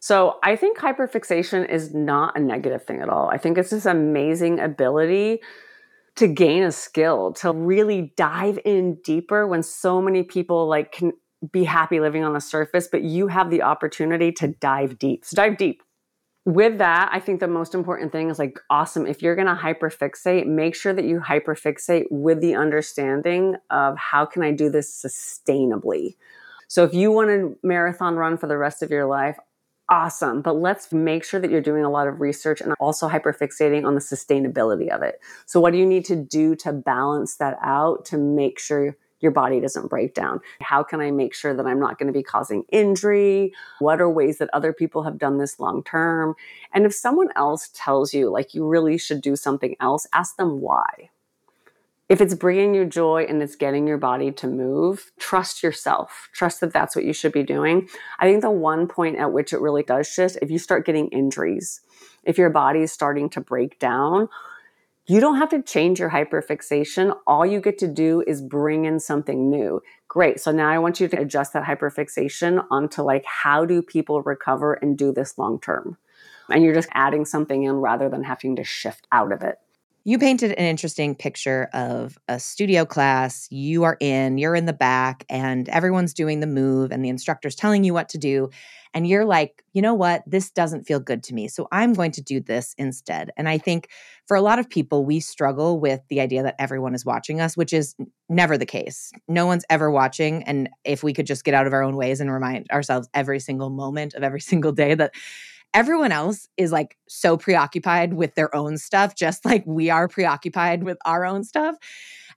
So 0.00 0.38
I 0.42 0.56
think 0.56 0.78
hyperfixation 0.78 1.68
is 1.68 1.92
not 1.92 2.38
a 2.38 2.40
negative 2.40 2.84
thing 2.84 3.00
at 3.00 3.08
all. 3.08 3.28
I 3.28 3.38
think 3.38 3.58
it's 3.58 3.70
this 3.70 3.86
amazing 3.86 4.60
ability 4.60 5.40
to 6.16 6.28
gain 6.28 6.62
a 6.62 6.72
skill, 6.72 7.32
to 7.34 7.52
really 7.52 8.12
dive 8.16 8.58
in 8.64 8.98
deeper 9.04 9.46
when 9.46 9.62
so 9.62 10.00
many 10.00 10.22
people 10.22 10.66
like 10.66 10.92
can 10.92 11.12
be 11.52 11.64
happy 11.64 12.00
living 12.00 12.24
on 12.24 12.32
the 12.32 12.40
surface, 12.40 12.88
but 12.90 13.02
you 13.02 13.26
have 13.26 13.50
the 13.50 13.62
opportunity 13.62 14.32
to 14.32 14.48
dive 14.48 14.98
deep. 14.98 15.24
So 15.24 15.36
dive 15.36 15.58
deep. 15.58 15.82
With 16.46 16.78
that, 16.78 17.10
I 17.12 17.18
think 17.18 17.40
the 17.40 17.48
most 17.48 17.74
important 17.74 18.12
thing 18.12 18.30
is 18.30 18.38
like 18.38 18.60
awesome. 18.70 19.04
If 19.04 19.20
you're 19.20 19.34
going 19.34 19.48
to 19.48 19.60
hyperfixate, 19.60 20.46
make 20.46 20.76
sure 20.76 20.92
that 20.92 21.04
you 21.04 21.18
hyperfixate 21.18 22.04
with 22.08 22.40
the 22.40 22.54
understanding 22.54 23.56
of 23.68 23.98
how 23.98 24.26
can 24.26 24.44
I 24.44 24.52
do 24.52 24.70
this 24.70 24.88
sustainably. 24.88 26.14
So 26.68 26.84
if 26.84 26.94
you 26.94 27.10
want 27.10 27.30
a 27.30 27.52
marathon 27.64 28.14
run 28.14 28.38
for 28.38 28.46
the 28.46 28.56
rest 28.56 28.84
of 28.84 28.92
your 28.92 29.06
life, 29.06 29.36
awesome. 29.88 30.40
But 30.40 30.54
let's 30.54 30.92
make 30.92 31.24
sure 31.24 31.40
that 31.40 31.50
you're 31.50 31.60
doing 31.60 31.84
a 31.84 31.90
lot 31.90 32.06
of 32.06 32.20
research 32.20 32.60
and 32.60 32.74
also 32.78 33.08
hyperfixating 33.08 33.84
on 33.84 33.96
the 33.96 34.00
sustainability 34.00 34.88
of 34.88 35.02
it. 35.02 35.20
So, 35.46 35.58
what 35.58 35.72
do 35.72 35.78
you 35.78 35.86
need 35.86 36.04
to 36.04 36.16
do 36.16 36.54
to 36.56 36.72
balance 36.72 37.36
that 37.38 37.58
out 37.60 38.04
to 38.06 38.18
make 38.18 38.60
sure 38.60 38.96
your 39.20 39.32
body 39.32 39.60
doesn't 39.60 39.88
break 39.88 40.14
down? 40.14 40.40
How 40.60 40.82
can 40.82 41.00
I 41.00 41.10
make 41.10 41.34
sure 41.34 41.54
that 41.54 41.66
I'm 41.66 41.80
not 41.80 41.98
going 41.98 42.06
to 42.06 42.12
be 42.12 42.22
causing 42.22 42.64
injury? 42.70 43.52
What 43.78 44.00
are 44.00 44.10
ways 44.10 44.38
that 44.38 44.50
other 44.52 44.72
people 44.72 45.02
have 45.02 45.18
done 45.18 45.38
this 45.38 45.58
long 45.58 45.82
term? 45.82 46.34
And 46.72 46.86
if 46.86 46.94
someone 46.94 47.28
else 47.36 47.70
tells 47.72 48.12
you, 48.14 48.30
like, 48.30 48.54
you 48.54 48.66
really 48.66 48.98
should 48.98 49.20
do 49.20 49.36
something 49.36 49.76
else, 49.80 50.06
ask 50.12 50.36
them 50.36 50.60
why 50.60 51.10
if 52.08 52.20
it's 52.20 52.34
bringing 52.34 52.74
you 52.74 52.84
joy 52.84 53.26
and 53.28 53.42
it's 53.42 53.56
getting 53.56 53.86
your 53.86 53.98
body 53.98 54.30
to 54.30 54.46
move, 54.46 55.10
trust 55.18 55.62
yourself. 55.62 56.28
Trust 56.32 56.60
that 56.60 56.72
that's 56.72 56.94
what 56.94 57.04
you 57.04 57.12
should 57.12 57.32
be 57.32 57.42
doing. 57.42 57.88
I 58.20 58.26
think 58.26 58.42
the 58.42 58.50
one 58.50 58.86
point 58.86 59.16
at 59.16 59.32
which 59.32 59.52
it 59.52 59.60
really 59.60 59.82
does 59.82 60.06
shift, 60.06 60.38
if 60.40 60.50
you 60.50 60.58
start 60.58 60.86
getting 60.86 61.08
injuries, 61.08 61.80
if 62.22 62.38
your 62.38 62.50
body 62.50 62.82
is 62.82 62.92
starting 62.92 63.28
to 63.30 63.40
break 63.40 63.78
down, 63.80 64.28
you 65.08 65.20
don't 65.20 65.36
have 65.36 65.50
to 65.50 65.62
change 65.62 66.00
your 66.00 66.10
hyperfixation. 66.10 67.16
All 67.26 67.46
you 67.46 67.60
get 67.60 67.78
to 67.78 67.88
do 67.88 68.24
is 68.26 68.42
bring 68.42 68.84
in 68.84 68.98
something 68.98 69.48
new. 69.48 69.80
Great. 70.08 70.40
So 70.40 70.50
now 70.50 70.68
I 70.68 70.78
want 70.78 71.00
you 71.00 71.08
to 71.08 71.20
adjust 71.20 71.52
that 71.52 71.64
hyperfixation 71.64 72.66
onto 72.70 73.02
like, 73.02 73.24
how 73.24 73.64
do 73.64 73.82
people 73.82 74.22
recover 74.22 74.74
and 74.74 74.98
do 74.98 75.12
this 75.12 75.38
long 75.38 75.60
term? 75.60 75.96
And 76.50 76.62
you're 76.64 76.74
just 76.74 76.88
adding 76.92 77.24
something 77.24 77.62
in 77.64 77.74
rather 77.74 78.08
than 78.08 78.24
having 78.24 78.56
to 78.56 78.64
shift 78.64 79.06
out 79.12 79.32
of 79.32 79.42
it 79.42 79.58
you 80.06 80.20
painted 80.20 80.52
an 80.52 80.64
interesting 80.64 81.16
picture 81.16 81.68
of 81.72 82.16
a 82.28 82.38
studio 82.38 82.84
class. 82.84 83.48
You 83.50 83.82
are 83.82 83.96
in, 83.98 84.38
you're 84.38 84.54
in 84.54 84.64
the 84.64 84.72
back, 84.72 85.24
and 85.28 85.68
everyone's 85.68 86.14
doing 86.14 86.38
the 86.38 86.46
move, 86.46 86.92
and 86.92 87.04
the 87.04 87.08
instructor's 87.08 87.56
telling 87.56 87.82
you 87.82 87.92
what 87.92 88.08
to 88.10 88.18
do. 88.18 88.50
And 88.96 89.06
you're 89.06 89.26
like, 89.26 89.62
you 89.74 89.82
know 89.82 89.92
what? 89.92 90.22
This 90.26 90.50
doesn't 90.50 90.84
feel 90.84 91.00
good 91.00 91.22
to 91.24 91.34
me. 91.34 91.48
So 91.48 91.68
I'm 91.70 91.92
going 91.92 92.12
to 92.12 92.22
do 92.22 92.40
this 92.40 92.74
instead. 92.78 93.30
And 93.36 93.46
I 93.46 93.58
think 93.58 93.90
for 94.24 94.38
a 94.38 94.40
lot 94.40 94.58
of 94.58 94.70
people, 94.70 95.04
we 95.04 95.20
struggle 95.20 95.78
with 95.78 96.00
the 96.08 96.18
idea 96.18 96.42
that 96.42 96.54
everyone 96.58 96.94
is 96.94 97.04
watching 97.04 97.38
us, 97.38 97.58
which 97.58 97.74
is 97.74 97.94
never 98.30 98.56
the 98.56 98.64
case. 98.64 99.12
No 99.28 99.44
one's 99.44 99.66
ever 99.68 99.90
watching. 99.90 100.44
And 100.44 100.70
if 100.82 101.02
we 101.02 101.12
could 101.12 101.26
just 101.26 101.44
get 101.44 101.52
out 101.52 101.66
of 101.66 101.74
our 101.74 101.82
own 101.82 101.94
ways 101.94 102.22
and 102.22 102.32
remind 102.32 102.70
ourselves 102.70 103.06
every 103.12 103.38
single 103.38 103.68
moment 103.68 104.14
of 104.14 104.22
every 104.22 104.40
single 104.52 104.72
day 104.72 104.94
that 104.94 105.12
everyone 105.74 106.10
else 106.10 106.48
is 106.56 106.72
like 106.72 106.96
so 107.06 107.36
preoccupied 107.36 108.14
with 108.14 108.34
their 108.34 108.56
own 108.56 108.78
stuff, 108.78 109.14
just 109.14 109.44
like 109.44 109.62
we 109.66 109.90
are 109.90 110.08
preoccupied 110.08 110.84
with 110.84 110.96
our 111.04 111.26
own 111.26 111.44
stuff. 111.44 111.76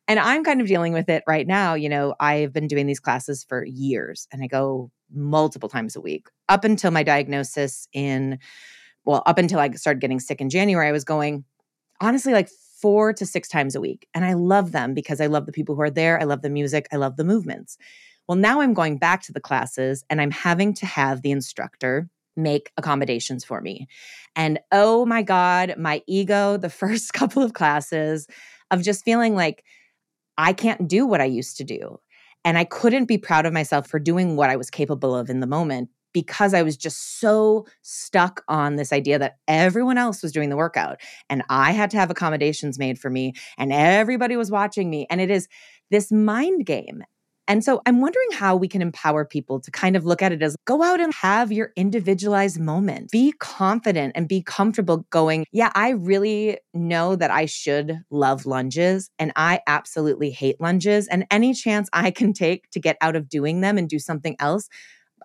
And 0.09 0.19
I'm 0.19 0.43
kind 0.43 0.59
of 0.59 0.67
dealing 0.67 0.91
with 0.91 1.07
it 1.07 1.23
right 1.25 1.47
now. 1.47 1.75
You 1.75 1.87
know, 1.87 2.15
I've 2.19 2.51
been 2.51 2.67
doing 2.67 2.85
these 2.85 2.99
classes 2.99 3.45
for 3.47 3.63
years 3.63 4.27
and 4.33 4.43
I 4.43 4.47
go 4.47 4.91
multiple 5.13 5.69
times 5.69 5.95
a 5.95 6.01
week 6.01 6.27
up 6.47 6.63
until 6.63 6.91
my 6.91 7.03
diagnosis 7.03 7.87
in, 7.93 8.39
well, 9.05 9.23
up 9.25 9.37
until 9.37 9.59
I 9.59 9.69
started 9.71 10.01
getting 10.01 10.19
sick 10.19 10.41
in 10.41 10.49
January, 10.49 10.87
I 10.87 10.91
was 10.91 11.03
going 11.03 11.43
honestly 12.01 12.33
like 12.33 12.49
four 12.81 13.13
to 13.13 13.25
six 13.25 13.49
times 13.49 13.75
a 13.75 13.81
week. 13.81 14.07
And 14.13 14.23
I 14.23 14.33
love 14.33 14.71
them 14.71 14.93
because 14.93 15.19
I 15.19 15.27
love 15.27 15.45
the 15.45 15.51
people 15.51 15.75
who 15.75 15.81
are 15.81 15.89
there. 15.89 16.19
I 16.19 16.23
love 16.23 16.41
the 16.41 16.49
music. 16.49 16.87
I 16.91 16.95
love 16.95 17.17
the 17.17 17.23
movements. 17.23 17.77
Well, 18.27 18.37
now 18.37 18.61
I'm 18.61 18.73
going 18.73 18.97
back 18.97 19.21
to 19.23 19.33
the 19.33 19.41
classes 19.41 20.03
and 20.09 20.21
I'm 20.21 20.31
having 20.31 20.73
to 20.75 20.85
have 20.85 21.21
the 21.21 21.31
instructor 21.31 22.09
make 22.35 22.71
accommodations 22.77 23.43
for 23.43 23.59
me. 23.59 23.87
And 24.35 24.59
oh 24.71 25.05
my 25.05 25.21
God, 25.21 25.75
my 25.77 26.01
ego, 26.07 26.57
the 26.57 26.69
first 26.69 27.13
couple 27.13 27.43
of 27.43 27.53
classes 27.53 28.27
of 28.71 28.83
just 28.83 29.03
feeling 29.03 29.35
like 29.35 29.63
I 30.37 30.53
can't 30.53 30.87
do 30.87 31.05
what 31.05 31.21
I 31.21 31.25
used 31.25 31.57
to 31.57 31.63
do. 31.63 31.99
And 32.45 32.57
I 32.57 32.63
couldn't 32.63 33.05
be 33.05 33.17
proud 33.17 33.45
of 33.45 33.53
myself 33.53 33.87
for 33.87 33.99
doing 33.99 34.35
what 34.35 34.49
I 34.49 34.55
was 34.55 34.69
capable 34.69 35.15
of 35.15 35.29
in 35.29 35.39
the 35.39 35.47
moment 35.47 35.89
because 36.13 36.53
I 36.53 36.63
was 36.63 36.75
just 36.75 37.19
so 37.19 37.65
stuck 37.81 38.43
on 38.47 38.75
this 38.75 38.91
idea 38.91 39.19
that 39.19 39.37
everyone 39.47 39.97
else 39.97 40.23
was 40.23 40.31
doing 40.31 40.49
the 40.49 40.57
workout 40.57 40.99
and 41.29 41.43
I 41.49 41.71
had 41.71 41.91
to 41.91 41.97
have 41.97 42.09
accommodations 42.09 42.79
made 42.79 42.97
for 42.97 43.09
me 43.09 43.33
and 43.57 43.71
everybody 43.71 44.35
was 44.35 44.49
watching 44.49 44.89
me. 44.89 45.05
And 45.09 45.21
it 45.21 45.29
is 45.29 45.47
this 45.91 46.11
mind 46.11 46.65
game. 46.65 47.03
And 47.49 47.63
so 47.63 47.81
I'm 47.87 47.99
wondering 47.99 48.27
how 48.31 48.55
we 48.55 48.67
can 48.67 48.83
empower 48.83 49.25
people 49.25 49.59
to 49.59 49.71
kind 49.71 49.95
of 49.95 50.05
look 50.05 50.21
at 50.21 50.31
it 50.31 50.43
as 50.43 50.55
go 50.65 50.83
out 50.83 51.01
and 51.01 51.11
have 51.15 51.51
your 51.51 51.71
individualized 51.75 52.59
moment. 52.59 53.09
Be 53.09 53.33
confident 53.39 54.13
and 54.15 54.27
be 54.27 54.43
comfortable 54.43 55.07
going, 55.09 55.47
yeah, 55.51 55.71
I 55.73 55.89
really 55.89 56.59
know 56.75 57.15
that 57.15 57.31
I 57.31 57.47
should 57.47 58.01
love 58.11 58.45
lunges 58.45 59.09
and 59.17 59.31
I 59.35 59.61
absolutely 59.65 60.29
hate 60.29 60.61
lunges. 60.61 61.07
And 61.07 61.25
any 61.31 61.55
chance 61.55 61.89
I 61.91 62.11
can 62.11 62.33
take 62.33 62.69
to 62.69 62.79
get 62.79 62.97
out 63.01 63.15
of 63.15 63.27
doing 63.27 63.61
them 63.61 63.79
and 63.79 63.89
do 63.89 63.97
something 63.97 64.35
else, 64.39 64.69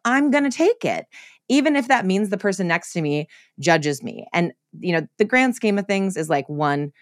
I'm 0.06 0.30
going 0.30 0.44
to 0.44 0.56
take 0.56 0.82
it. 0.82 1.04
Even 1.50 1.76
if 1.76 1.88
that 1.88 2.06
means 2.06 2.30
the 2.30 2.38
person 2.38 2.66
next 2.66 2.94
to 2.94 3.02
me 3.02 3.26
judges 3.60 4.02
me. 4.02 4.26
And, 4.32 4.54
you 4.80 4.94
know, 4.94 5.06
the 5.18 5.26
grand 5.26 5.56
scheme 5.56 5.78
of 5.78 5.86
things 5.86 6.16
is 6.16 6.30
like 6.30 6.48
one, 6.48 6.92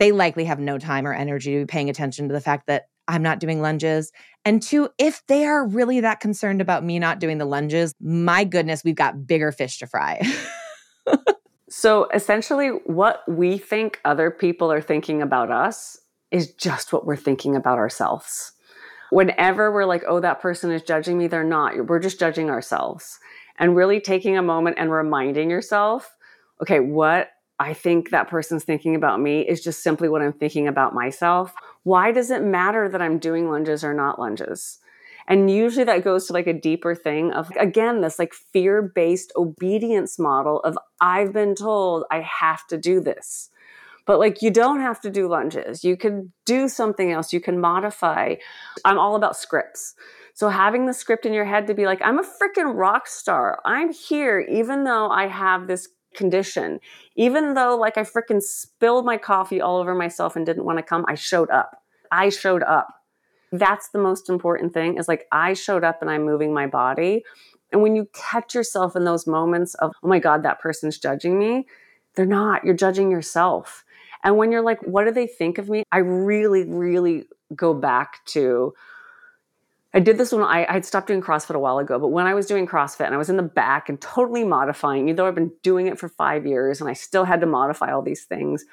they 0.00 0.12
likely 0.12 0.44
have 0.44 0.60
no 0.60 0.76
time 0.76 1.06
or 1.06 1.14
energy 1.14 1.54
to 1.54 1.60
be 1.60 1.66
paying 1.66 1.88
attention 1.88 2.28
to 2.28 2.34
the 2.34 2.42
fact 2.42 2.66
that 2.66 2.84
I'm 3.08 3.22
not 3.22 3.40
doing 3.40 3.60
lunges. 3.60 4.12
And 4.44 4.62
two, 4.62 4.88
if 4.98 5.24
they 5.26 5.44
are 5.44 5.66
really 5.66 6.00
that 6.00 6.20
concerned 6.20 6.60
about 6.60 6.84
me 6.84 6.98
not 6.98 7.18
doing 7.18 7.38
the 7.38 7.44
lunges, 7.44 7.94
my 8.00 8.44
goodness, 8.44 8.82
we've 8.82 8.94
got 8.94 9.26
bigger 9.26 9.52
fish 9.52 9.78
to 9.78 9.86
fry. 9.86 10.22
so 11.68 12.08
essentially, 12.14 12.68
what 12.86 13.22
we 13.28 13.58
think 13.58 14.00
other 14.04 14.30
people 14.30 14.72
are 14.72 14.80
thinking 14.80 15.20
about 15.20 15.50
us 15.50 15.98
is 16.30 16.52
just 16.54 16.92
what 16.92 17.04
we're 17.04 17.16
thinking 17.16 17.54
about 17.54 17.78
ourselves. 17.78 18.52
Whenever 19.10 19.72
we're 19.72 19.84
like, 19.84 20.04
oh, 20.06 20.20
that 20.20 20.40
person 20.40 20.70
is 20.70 20.82
judging 20.82 21.18
me, 21.18 21.26
they're 21.26 21.44
not. 21.44 21.86
We're 21.86 21.98
just 21.98 22.20
judging 22.20 22.48
ourselves. 22.48 23.18
And 23.58 23.76
really 23.76 24.00
taking 24.00 24.38
a 24.38 24.42
moment 24.42 24.76
and 24.78 24.90
reminding 24.90 25.50
yourself, 25.50 26.16
okay, 26.62 26.80
what 26.80 27.28
I 27.60 27.74
think 27.74 28.08
that 28.08 28.28
person's 28.28 28.64
thinking 28.64 28.94
about 28.94 29.20
me 29.20 29.42
is 29.42 29.62
just 29.62 29.82
simply 29.82 30.08
what 30.08 30.22
I'm 30.22 30.32
thinking 30.32 30.66
about 30.66 30.94
myself. 30.94 31.52
Why 31.82 32.10
does 32.10 32.30
it 32.30 32.42
matter 32.42 32.88
that 32.88 33.02
I'm 33.02 33.18
doing 33.18 33.50
lunges 33.50 33.84
or 33.84 33.92
not 33.92 34.18
lunges? 34.18 34.78
And 35.28 35.50
usually 35.50 35.84
that 35.84 36.02
goes 36.02 36.26
to 36.26 36.32
like 36.32 36.46
a 36.46 36.54
deeper 36.54 36.94
thing 36.94 37.32
of, 37.32 37.50
again, 37.60 38.00
this 38.00 38.18
like 38.18 38.32
fear 38.32 38.80
based 38.80 39.30
obedience 39.36 40.18
model 40.18 40.60
of 40.60 40.78
I've 41.02 41.34
been 41.34 41.54
told 41.54 42.04
I 42.10 42.20
have 42.20 42.66
to 42.68 42.78
do 42.78 42.98
this. 42.98 43.50
But 44.06 44.18
like 44.18 44.40
you 44.40 44.50
don't 44.50 44.80
have 44.80 45.00
to 45.02 45.10
do 45.10 45.28
lunges. 45.28 45.84
You 45.84 45.98
can 45.98 46.32
do 46.46 46.66
something 46.66 47.12
else. 47.12 47.30
You 47.30 47.42
can 47.42 47.60
modify. 47.60 48.36
I'm 48.86 48.98
all 48.98 49.16
about 49.16 49.36
scripts. 49.36 49.94
So 50.32 50.48
having 50.48 50.86
the 50.86 50.94
script 50.94 51.26
in 51.26 51.34
your 51.34 51.44
head 51.44 51.66
to 51.66 51.74
be 51.74 51.84
like, 51.84 52.00
I'm 52.02 52.18
a 52.18 52.22
freaking 52.24 52.74
rock 52.74 53.06
star. 53.06 53.60
I'm 53.66 53.92
here, 53.92 54.40
even 54.40 54.84
though 54.84 55.10
I 55.10 55.26
have 55.26 55.66
this 55.66 55.88
condition. 56.14 56.80
Even 57.16 57.54
though 57.54 57.76
like 57.76 57.96
I 57.96 58.02
freaking 58.02 58.42
spilled 58.42 59.04
my 59.04 59.16
coffee 59.16 59.60
all 59.60 59.78
over 59.78 59.94
myself 59.94 60.36
and 60.36 60.44
didn't 60.44 60.64
want 60.64 60.78
to 60.78 60.82
come, 60.82 61.04
I 61.08 61.14
showed 61.14 61.50
up. 61.50 61.82
I 62.10 62.28
showed 62.28 62.62
up. 62.62 62.88
That's 63.52 63.88
the 63.88 63.98
most 63.98 64.28
important 64.28 64.72
thing 64.72 64.96
is 64.96 65.08
like 65.08 65.26
I 65.32 65.54
showed 65.54 65.84
up 65.84 66.00
and 66.00 66.10
I'm 66.10 66.24
moving 66.24 66.54
my 66.54 66.66
body. 66.66 67.24
And 67.72 67.82
when 67.82 67.94
you 67.96 68.08
catch 68.12 68.54
yourself 68.54 68.96
in 68.96 69.04
those 69.04 69.26
moments 69.26 69.74
of, 69.74 69.92
oh 70.02 70.08
my 70.08 70.18
God, 70.18 70.42
that 70.42 70.60
person's 70.60 70.98
judging 70.98 71.38
me, 71.38 71.66
they're 72.14 72.26
not. 72.26 72.64
You're 72.64 72.74
judging 72.74 73.10
yourself. 73.10 73.84
And 74.22 74.36
when 74.36 74.52
you're 74.52 74.62
like, 74.62 74.80
what 74.82 75.04
do 75.04 75.12
they 75.12 75.26
think 75.26 75.58
of 75.58 75.68
me? 75.68 75.84
I 75.92 75.98
really, 75.98 76.64
really 76.64 77.24
go 77.54 77.72
back 77.74 78.24
to 78.26 78.74
I 79.92 79.98
did 79.98 80.18
this 80.18 80.32
when 80.32 80.42
I 80.42 80.66
I'd 80.68 80.84
stopped 80.84 81.08
doing 81.08 81.20
CrossFit 81.20 81.54
a 81.54 81.58
while 81.58 81.78
ago, 81.78 81.98
but 81.98 82.08
when 82.08 82.26
I 82.26 82.34
was 82.34 82.46
doing 82.46 82.66
CrossFit 82.66 83.06
and 83.06 83.14
I 83.14 83.18
was 83.18 83.30
in 83.30 83.36
the 83.36 83.42
back 83.42 83.88
and 83.88 84.00
totally 84.00 84.44
modifying, 84.44 85.08
even 85.08 85.16
though 85.16 85.26
I've 85.26 85.34
been 85.34 85.52
doing 85.62 85.88
it 85.88 85.98
for 85.98 86.08
five 86.08 86.46
years 86.46 86.80
and 86.80 86.88
I 86.88 86.92
still 86.92 87.24
had 87.24 87.40
to 87.40 87.46
modify 87.46 87.92
all 87.92 88.02
these 88.02 88.24
things. 88.24 88.64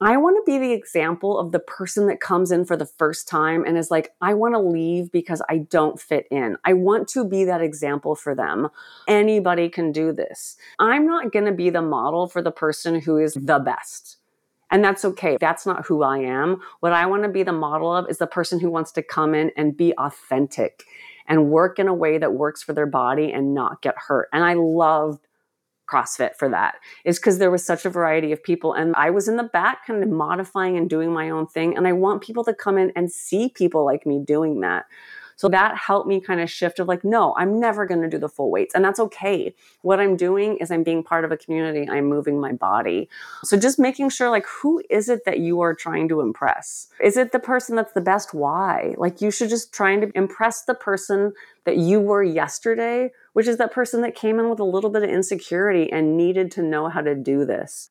I 0.00 0.16
want 0.16 0.36
to 0.36 0.50
be 0.50 0.58
the 0.58 0.72
example 0.72 1.38
of 1.38 1.52
the 1.52 1.60
person 1.60 2.08
that 2.08 2.20
comes 2.20 2.50
in 2.50 2.64
for 2.64 2.76
the 2.76 2.86
first 2.86 3.28
time 3.28 3.64
and 3.64 3.78
is 3.78 3.88
like, 3.88 4.12
I 4.20 4.34
want 4.34 4.54
to 4.54 4.58
leave 4.58 5.12
because 5.12 5.40
I 5.48 5.58
don't 5.58 6.00
fit 6.00 6.26
in. 6.28 6.56
I 6.64 6.72
want 6.72 7.06
to 7.10 7.24
be 7.24 7.44
that 7.44 7.62
example 7.62 8.16
for 8.16 8.34
them. 8.34 8.68
Anybody 9.06 9.68
can 9.68 9.92
do 9.92 10.12
this. 10.12 10.56
I'm 10.80 11.06
not 11.06 11.30
going 11.30 11.44
to 11.44 11.52
be 11.52 11.70
the 11.70 11.82
model 11.82 12.26
for 12.26 12.42
the 12.42 12.50
person 12.50 13.00
who 13.00 13.16
is 13.16 13.34
the 13.34 13.60
best. 13.60 14.16
And 14.72 14.82
that's 14.82 15.04
okay. 15.04 15.36
That's 15.38 15.66
not 15.66 15.86
who 15.86 16.02
I 16.02 16.18
am. 16.18 16.60
What 16.80 16.92
I 16.92 17.06
want 17.06 17.22
to 17.22 17.28
be 17.28 17.44
the 17.44 17.52
model 17.52 17.94
of 17.94 18.08
is 18.10 18.18
the 18.18 18.26
person 18.26 18.58
who 18.58 18.70
wants 18.70 18.90
to 18.92 19.02
come 19.02 19.34
in 19.34 19.52
and 19.56 19.76
be 19.76 19.92
authentic 19.98 20.84
and 21.28 21.50
work 21.50 21.78
in 21.78 21.86
a 21.86 21.94
way 21.94 22.18
that 22.18 22.32
works 22.32 22.62
for 22.62 22.72
their 22.72 22.86
body 22.86 23.30
and 23.30 23.54
not 23.54 23.82
get 23.82 23.94
hurt. 23.96 24.28
And 24.32 24.42
I 24.42 24.54
loved 24.54 25.24
CrossFit 25.92 26.36
for 26.36 26.48
that 26.48 26.76
is 27.04 27.18
because 27.18 27.38
there 27.38 27.50
was 27.50 27.64
such 27.64 27.84
a 27.84 27.90
variety 27.90 28.32
of 28.32 28.42
people. 28.42 28.72
And 28.72 28.94
I 28.96 29.10
was 29.10 29.28
in 29.28 29.36
the 29.36 29.42
back 29.42 29.86
kind 29.86 30.02
of 30.02 30.08
modifying 30.08 30.76
and 30.76 30.88
doing 30.88 31.12
my 31.12 31.28
own 31.30 31.46
thing. 31.46 31.76
And 31.76 31.86
I 31.86 31.92
want 31.92 32.22
people 32.22 32.44
to 32.44 32.54
come 32.54 32.78
in 32.78 32.92
and 32.96 33.12
see 33.12 33.50
people 33.50 33.84
like 33.84 34.06
me 34.06 34.22
doing 34.24 34.60
that. 34.60 34.86
So 35.42 35.48
that 35.48 35.76
helped 35.76 36.06
me 36.06 36.20
kind 36.20 36.40
of 36.40 36.48
shift 36.48 36.78
of 36.78 36.86
like, 36.86 37.02
no, 37.02 37.34
I'm 37.36 37.58
never 37.58 37.84
going 37.84 38.00
to 38.00 38.08
do 38.08 38.16
the 38.16 38.28
full 38.28 38.48
weights. 38.48 38.76
And 38.76 38.84
that's 38.84 39.00
okay. 39.00 39.52
What 39.80 39.98
I'm 39.98 40.16
doing 40.16 40.56
is 40.58 40.70
I'm 40.70 40.84
being 40.84 41.02
part 41.02 41.24
of 41.24 41.32
a 41.32 41.36
community. 41.36 41.90
I'm 41.90 42.04
moving 42.04 42.40
my 42.40 42.52
body. 42.52 43.08
So 43.42 43.56
just 43.56 43.76
making 43.76 44.10
sure 44.10 44.30
like, 44.30 44.46
who 44.46 44.80
is 44.88 45.08
it 45.08 45.24
that 45.24 45.40
you 45.40 45.60
are 45.60 45.74
trying 45.74 46.08
to 46.10 46.20
impress? 46.20 46.86
Is 47.02 47.16
it 47.16 47.32
the 47.32 47.40
person 47.40 47.74
that's 47.74 47.92
the 47.92 48.00
best? 48.00 48.32
Why? 48.32 48.94
Like 48.96 49.20
you 49.20 49.32
should 49.32 49.50
just 49.50 49.74
trying 49.74 50.00
to 50.02 50.12
impress 50.14 50.62
the 50.62 50.74
person 50.74 51.32
that 51.64 51.76
you 51.76 51.98
were 51.98 52.22
yesterday, 52.22 53.10
which 53.32 53.48
is 53.48 53.56
that 53.56 53.72
person 53.72 54.00
that 54.02 54.14
came 54.14 54.38
in 54.38 54.48
with 54.48 54.60
a 54.60 54.64
little 54.64 54.90
bit 54.90 55.02
of 55.02 55.10
insecurity 55.10 55.90
and 55.90 56.16
needed 56.16 56.52
to 56.52 56.62
know 56.62 56.88
how 56.88 57.00
to 57.00 57.16
do 57.16 57.44
this. 57.44 57.90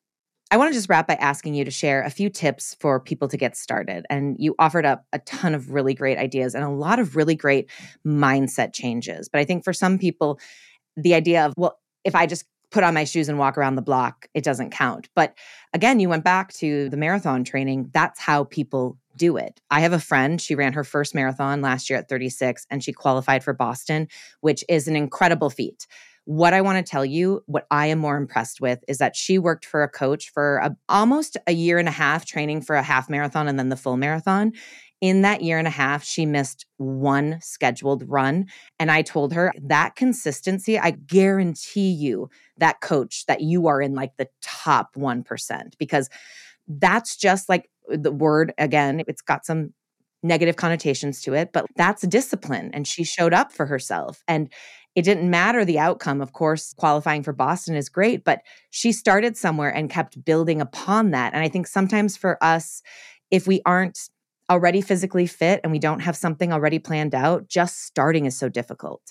I 0.52 0.58
want 0.58 0.70
to 0.70 0.74
just 0.74 0.90
wrap 0.90 1.08
by 1.08 1.14
asking 1.14 1.54
you 1.54 1.64
to 1.64 1.70
share 1.70 2.02
a 2.02 2.10
few 2.10 2.28
tips 2.28 2.76
for 2.78 3.00
people 3.00 3.26
to 3.26 3.38
get 3.38 3.56
started. 3.56 4.04
And 4.10 4.36
you 4.38 4.54
offered 4.58 4.84
up 4.84 5.06
a 5.10 5.18
ton 5.20 5.54
of 5.54 5.70
really 5.70 5.94
great 5.94 6.18
ideas 6.18 6.54
and 6.54 6.62
a 6.62 6.68
lot 6.68 6.98
of 6.98 7.16
really 7.16 7.34
great 7.34 7.70
mindset 8.06 8.74
changes. 8.74 9.30
But 9.30 9.40
I 9.40 9.46
think 9.46 9.64
for 9.64 9.72
some 9.72 9.98
people, 9.98 10.38
the 10.94 11.14
idea 11.14 11.46
of, 11.46 11.54
well, 11.56 11.80
if 12.04 12.14
I 12.14 12.26
just 12.26 12.44
put 12.70 12.84
on 12.84 12.92
my 12.92 13.04
shoes 13.04 13.30
and 13.30 13.38
walk 13.38 13.56
around 13.56 13.76
the 13.76 13.82
block, 13.82 14.26
it 14.34 14.44
doesn't 14.44 14.72
count. 14.72 15.08
But 15.14 15.34
again, 15.72 16.00
you 16.00 16.10
went 16.10 16.22
back 16.22 16.52
to 16.54 16.90
the 16.90 16.98
marathon 16.98 17.44
training. 17.44 17.88
That's 17.94 18.20
how 18.20 18.44
people 18.44 18.98
do 19.16 19.38
it. 19.38 19.58
I 19.70 19.80
have 19.80 19.94
a 19.94 19.98
friend, 19.98 20.38
she 20.38 20.54
ran 20.54 20.74
her 20.74 20.84
first 20.84 21.14
marathon 21.14 21.62
last 21.62 21.88
year 21.88 21.98
at 21.98 22.10
36 22.10 22.66
and 22.70 22.84
she 22.84 22.92
qualified 22.92 23.42
for 23.42 23.54
Boston, 23.54 24.06
which 24.42 24.64
is 24.68 24.86
an 24.86 24.96
incredible 24.96 25.48
feat. 25.48 25.86
What 26.24 26.54
I 26.54 26.60
want 26.60 26.84
to 26.84 26.88
tell 26.88 27.04
you, 27.04 27.42
what 27.46 27.66
I 27.70 27.86
am 27.86 27.98
more 27.98 28.16
impressed 28.16 28.60
with 28.60 28.84
is 28.86 28.98
that 28.98 29.16
she 29.16 29.38
worked 29.38 29.64
for 29.64 29.82
a 29.82 29.88
coach 29.88 30.30
for 30.32 30.58
a, 30.58 30.76
almost 30.88 31.36
a 31.46 31.52
year 31.52 31.78
and 31.78 31.88
a 31.88 31.92
half 31.92 32.24
training 32.24 32.62
for 32.62 32.76
a 32.76 32.82
half 32.82 33.10
marathon 33.10 33.48
and 33.48 33.58
then 33.58 33.70
the 33.70 33.76
full 33.76 33.96
marathon. 33.96 34.52
In 35.00 35.22
that 35.22 35.42
year 35.42 35.58
and 35.58 35.66
a 35.66 35.70
half, 35.70 36.04
she 36.04 36.24
missed 36.24 36.64
one 36.76 37.40
scheduled 37.42 38.08
run. 38.08 38.46
And 38.78 38.88
I 38.88 39.02
told 39.02 39.32
her 39.32 39.52
that 39.60 39.96
consistency, 39.96 40.78
I 40.78 40.92
guarantee 40.92 41.90
you 41.90 42.30
that 42.58 42.80
coach 42.80 43.26
that 43.26 43.40
you 43.40 43.66
are 43.66 43.82
in 43.82 43.94
like 43.94 44.16
the 44.16 44.28
top 44.42 44.94
1% 44.94 45.72
because 45.76 46.08
that's 46.68 47.16
just 47.16 47.48
like 47.48 47.68
the 47.88 48.12
word 48.12 48.54
again, 48.58 49.02
it's 49.08 49.22
got 49.22 49.44
some 49.44 49.74
negative 50.22 50.56
connotations 50.56 51.20
to 51.22 51.34
it, 51.34 51.50
but 51.52 51.66
that's 51.76 52.06
discipline. 52.06 52.70
And 52.72 52.86
she 52.86 53.04
showed 53.04 53.34
up 53.34 53.52
for 53.52 53.66
herself. 53.66 54.22
And 54.28 54.52
it 54.94 55.02
didn't 55.02 55.30
matter 55.30 55.64
the 55.64 55.78
outcome. 55.78 56.20
Of 56.20 56.32
course, 56.32 56.74
qualifying 56.74 57.22
for 57.22 57.32
Boston 57.32 57.74
is 57.74 57.88
great, 57.88 58.24
but 58.24 58.42
she 58.70 58.92
started 58.92 59.36
somewhere 59.36 59.70
and 59.70 59.90
kept 59.90 60.24
building 60.24 60.60
upon 60.60 61.12
that. 61.12 61.32
And 61.32 61.42
I 61.42 61.48
think 61.48 61.66
sometimes 61.66 62.16
for 62.16 62.42
us, 62.42 62.82
if 63.30 63.46
we 63.46 63.62
aren't 63.64 63.98
already 64.50 64.82
physically 64.82 65.26
fit 65.26 65.60
and 65.62 65.72
we 65.72 65.78
don't 65.78 66.00
have 66.00 66.16
something 66.16 66.52
already 66.52 66.78
planned 66.78 67.14
out, 67.14 67.48
just 67.48 67.84
starting 67.84 68.26
is 68.26 68.36
so 68.36 68.48
difficult. 68.48 69.02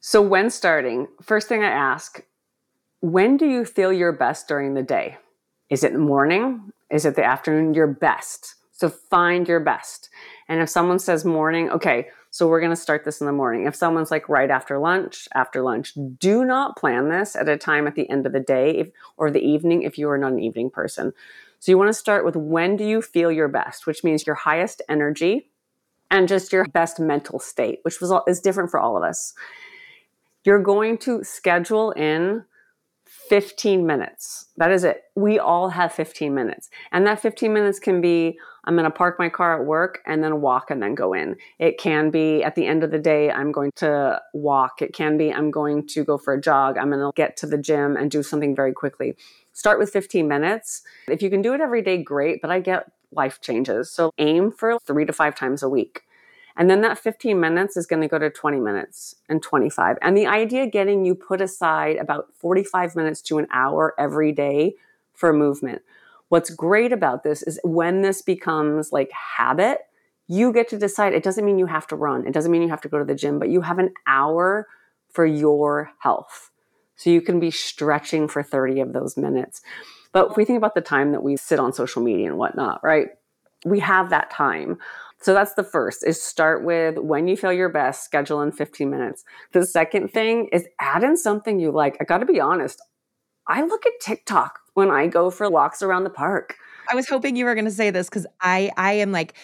So, 0.00 0.20
when 0.22 0.50
starting, 0.50 1.08
first 1.22 1.48
thing 1.48 1.62
I 1.62 1.70
ask, 1.70 2.22
when 3.00 3.36
do 3.36 3.46
you 3.46 3.64
feel 3.64 3.92
your 3.92 4.12
best 4.12 4.48
during 4.48 4.74
the 4.74 4.82
day? 4.82 5.16
Is 5.70 5.84
it 5.84 5.92
the 5.92 5.98
morning? 5.98 6.72
Is 6.90 7.04
it 7.04 7.16
the 7.16 7.24
afternoon? 7.24 7.74
Your 7.74 7.86
best. 7.86 8.54
So, 8.72 8.88
find 8.88 9.46
your 9.46 9.60
best. 9.60 10.08
And 10.48 10.60
if 10.60 10.68
someone 10.68 10.98
says 10.98 11.24
morning, 11.24 11.70
okay, 11.70 12.08
so 12.30 12.46
we're 12.46 12.60
going 12.60 12.70
to 12.70 12.76
start 12.76 13.04
this 13.04 13.20
in 13.20 13.26
the 13.26 13.32
morning. 13.32 13.66
If 13.66 13.74
someone's 13.74 14.12
like 14.12 14.28
right 14.28 14.50
after 14.50 14.78
lunch, 14.78 15.28
after 15.34 15.62
lunch, 15.62 15.94
do 16.18 16.44
not 16.44 16.76
plan 16.76 17.08
this 17.08 17.34
at 17.34 17.48
a 17.48 17.56
time 17.56 17.88
at 17.88 17.96
the 17.96 18.08
end 18.08 18.24
of 18.24 18.32
the 18.32 18.40
day 18.40 18.70
if, 18.78 18.90
or 19.16 19.30
the 19.30 19.40
evening 19.40 19.82
if 19.82 19.98
you 19.98 20.08
are 20.08 20.18
not 20.18 20.32
an 20.32 20.38
evening 20.38 20.70
person. 20.70 21.12
So 21.58 21.72
you 21.72 21.76
want 21.76 21.88
to 21.88 21.94
start 21.94 22.24
with 22.24 22.36
when 22.36 22.76
do 22.76 22.84
you 22.84 23.02
feel 23.02 23.32
your 23.32 23.48
best, 23.48 23.84
which 23.86 24.04
means 24.04 24.26
your 24.26 24.36
highest 24.36 24.80
energy 24.88 25.50
and 26.08 26.28
just 26.28 26.52
your 26.52 26.64
best 26.66 27.00
mental 27.00 27.40
state, 27.40 27.80
which 27.82 28.00
was 28.00 28.12
is 28.28 28.40
different 28.40 28.70
for 28.70 28.78
all 28.78 28.96
of 28.96 29.02
us. 29.02 29.34
You're 30.44 30.62
going 30.62 30.98
to 30.98 31.24
schedule 31.24 31.90
in 31.92 32.44
15 33.30 33.86
minutes. 33.86 34.46
That 34.56 34.72
is 34.72 34.82
it. 34.82 35.04
We 35.14 35.38
all 35.38 35.68
have 35.68 35.92
15 35.92 36.34
minutes. 36.34 36.68
And 36.90 37.06
that 37.06 37.20
15 37.20 37.52
minutes 37.52 37.78
can 37.78 38.00
be 38.00 38.40
I'm 38.64 38.74
going 38.74 38.84
to 38.84 38.90
park 38.90 39.20
my 39.20 39.28
car 39.28 39.58
at 39.58 39.64
work 39.64 40.00
and 40.04 40.22
then 40.22 40.40
walk 40.40 40.68
and 40.68 40.82
then 40.82 40.96
go 40.96 41.14
in. 41.14 41.36
It 41.60 41.78
can 41.78 42.10
be 42.10 42.42
at 42.42 42.56
the 42.56 42.66
end 42.66 42.82
of 42.82 42.90
the 42.90 42.98
day, 42.98 43.30
I'm 43.30 43.52
going 43.52 43.70
to 43.76 44.20
walk. 44.34 44.82
It 44.82 44.92
can 44.92 45.16
be 45.16 45.32
I'm 45.32 45.52
going 45.52 45.86
to 45.90 46.04
go 46.04 46.18
for 46.18 46.34
a 46.34 46.40
jog. 46.40 46.76
I'm 46.76 46.90
going 46.90 46.98
to 46.98 47.12
get 47.14 47.36
to 47.38 47.46
the 47.46 47.56
gym 47.56 47.96
and 47.96 48.10
do 48.10 48.24
something 48.24 48.54
very 48.54 48.72
quickly. 48.72 49.16
Start 49.52 49.78
with 49.78 49.90
15 49.90 50.26
minutes. 50.26 50.82
If 51.06 51.22
you 51.22 51.30
can 51.30 51.40
do 51.40 51.54
it 51.54 51.60
every 51.60 51.82
day, 51.82 52.02
great, 52.02 52.42
but 52.42 52.50
I 52.50 52.58
get 52.58 52.90
life 53.12 53.40
changes. 53.40 53.92
So 53.92 54.12
aim 54.18 54.50
for 54.50 54.76
three 54.80 55.04
to 55.04 55.12
five 55.12 55.36
times 55.36 55.62
a 55.62 55.68
week. 55.68 56.02
And 56.56 56.68
then 56.68 56.80
that 56.82 56.98
15 56.98 57.38
minutes 57.38 57.76
is 57.76 57.86
going 57.86 58.02
to 58.02 58.08
go 58.08 58.18
to 58.18 58.30
20 58.30 58.60
minutes 58.60 59.14
and 59.28 59.42
25. 59.42 59.96
And 60.02 60.16
the 60.16 60.26
idea 60.26 60.66
getting 60.66 61.04
you 61.04 61.14
put 61.14 61.40
aside 61.40 61.96
about 61.96 62.28
45 62.34 62.96
minutes 62.96 63.20
to 63.22 63.38
an 63.38 63.46
hour 63.52 63.94
every 63.98 64.32
day 64.32 64.74
for 65.14 65.32
movement. 65.32 65.82
What's 66.28 66.50
great 66.50 66.92
about 66.92 67.24
this 67.24 67.42
is 67.42 67.58
when 67.64 68.02
this 68.02 68.22
becomes 68.22 68.92
like 68.92 69.10
habit, 69.10 69.78
you 70.28 70.52
get 70.52 70.68
to 70.68 70.78
decide. 70.78 71.12
It 71.12 71.24
doesn't 71.24 71.44
mean 71.44 71.58
you 71.58 71.66
have 71.66 71.88
to 71.88 71.96
run. 71.96 72.26
It 72.26 72.32
doesn't 72.32 72.52
mean 72.52 72.62
you 72.62 72.68
have 72.68 72.80
to 72.82 72.88
go 72.88 72.98
to 72.98 73.04
the 73.04 73.16
gym, 73.16 73.38
but 73.38 73.48
you 73.48 73.62
have 73.62 73.78
an 73.78 73.92
hour 74.06 74.68
for 75.08 75.26
your 75.26 75.90
health. 75.98 76.50
So 76.94 77.10
you 77.10 77.20
can 77.20 77.40
be 77.40 77.50
stretching 77.50 78.28
for 78.28 78.42
30 78.42 78.80
of 78.80 78.92
those 78.92 79.16
minutes. 79.16 79.62
But 80.12 80.30
if 80.30 80.36
we 80.36 80.44
think 80.44 80.58
about 80.58 80.74
the 80.74 80.80
time 80.80 81.12
that 81.12 81.22
we 81.22 81.36
sit 81.36 81.58
on 81.58 81.72
social 81.72 82.02
media 82.02 82.28
and 82.28 82.38
whatnot, 82.38 82.80
right? 82.84 83.08
We 83.64 83.80
have 83.80 84.10
that 84.10 84.30
time. 84.30 84.78
So 85.22 85.34
that's 85.34 85.54
the 85.54 85.64
first 85.64 86.04
is 86.06 86.22
start 86.22 86.64
with 86.64 86.98
when 86.98 87.28
you 87.28 87.36
feel 87.36 87.52
your 87.52 87.68
best, 87.68 88.04
schedule 88.04 88.40
in 88.40 88.52
15 88.52 88.88
minutes. 88.90 89.24
The 89.52 89.66
second 89.66 90.12
thing 90.12 90.48
is 90.52 90.66
add 90.80 91.04
in 91.04 91.16
something 91.16 91.60
you 91.60 91.70
like. 91.70 91.96
I 92.00 92.04
got 92.04 92.18
to 92.18 92.26
be 92.26 92.40
honest. 92.40 92.80
I 93.46 93.62
look 93.62 93.84
at 93.86 93.92
TikTok 94.00 94.58
when 94.74 94.90
I 94.90 95.06
go 95.08 95.30
for 95.30 95.50
walks 95.50 95.82
around 95.82 96.04
the 96.04 96.10
park. 96.10 96.56
I 96.90 96.94
was 96.94 97.08
hoping 97.08 97.36
you 97.36 97.44
were 97.44 97.54
going 97.54 97.64
to 97.66 97.70
say 97.70 97.90
this 97.90 98.08
cuz 98.10 98.26
I 98.40 98.70
I 98.76 98.94
am 98.94 99.12
like 99.12 99.34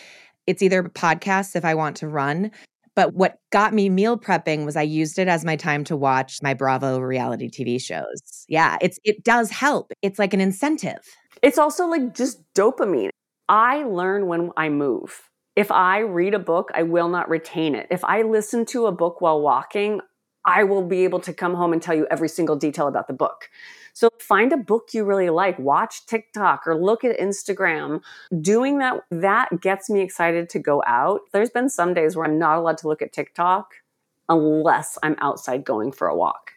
it's 0.47 0.62
either 0.62 0.83
podcasts 0.85 1.57
if 1.57 1.64
I 1.64 1.74
want 1.74 1.97
to 1.99 2.09
run 2.09 2.51
But 2.95 3.14
what 3.14 3.39
got 3.51 3.74
me 3.74 3.91
meal 3.91 4.18
prepping 4.18 4.64
was 4.64 4.74
I 4.77 4.83
used 4.83 5.18
it 5.18 5.29
as 5.29 5.45
my 5.45 5.57
time 5.57 5.85
to 5.85 5.97
watch 5.97 6.39
my 6.43 6.55
Bravo 6.55 6.99
reality 6.99 7.51
TV 7.51 7.79
shows. 7.81 8.47
Yeah, 8.49 8.79
it's 8.81 8.99
it 9.05 9.22
does 9.24 9.51
help. 9.51 9.93
It's 10.03 10.18
like 10.18 10.33
an 10.35 10.41
incentive. 10.41 11.03
It's 11.43 11.59
also 11.59 11.87
like 11.87 12.14
just 12.14 12.43
dopamine. 12.55 13.11
I 13.49 13.85
learn 13.85 14.27
when 14.29 14.51
I 14.57 14.68
move. 14.70 15.20
If 15.57 15.73
I 15.73 16.01
read 16.01 16.35
a 16.35 16.39
book, 16.39 16.71
I 16.75 16.83
will 16.83 17.09
not 17.09 17.31
retain 17.31 17.75
it. 17.75 17.87
If 17.91 18.05
I 18.05 18.21
listen 18.23 18.67
to 18.67 18.87
a 18.87 18.93
book 18.93 19.23
while 19.23 19.41
walking, 19.41 20.03
I 20.45 20.65
will 20.65 20.87
be 20.87 21.05
able 21.05 21.19
to 21.21 21.33
come 21.33 21.55
home 21.55 21.73
and 21.73 21.81
tell 21.81 21.95
you 21.95 22.07
every 22.11 22.29
single 22.29 22.57
detail 22.57 22.87
about 22.87 23.09
the 23.09 23.15
book. 23.15 23.49
So 23.95 24.11
find 24.21 24.53
a 24.53 24.59
book 24.59 24.91
you 24.93 25.05
really 25.05 25.31
like, 25.31 25.59
watch 25.59 26.05
TikTok 26.05 26.67
or 26.67 26.77
look 26.77 27.03
at 27.03 27.19
Instagram. 27.19 28.03
Doing 28.39 28.79
that, 28.79 29.01
that 29.11 29.63
gets 29.63 29.89
me 29.89 30.03
excited 30.03 30.51
to 30.51 30.59
go 30.59 30.83
out. 30.87 31.23
There's 31.33 31.49
been 31.49 31.71
some 31.71 31.95
days 31.95 32.15
where 32.15 32.27
I'm 32.27 32.39
not 32.39 32.59
allowed 32.59 32.77
to 32.79 32.89
look 32.89 33.01
at 33.01 33.15
TikTok 33.15 33.77
unless 34.29 34.99
I'm 35.03 35.17
outside 35.19 35.65
going 35.65 35.91
for 35.91 36.07
a 36.07 36.15
walk. 36.15 36.53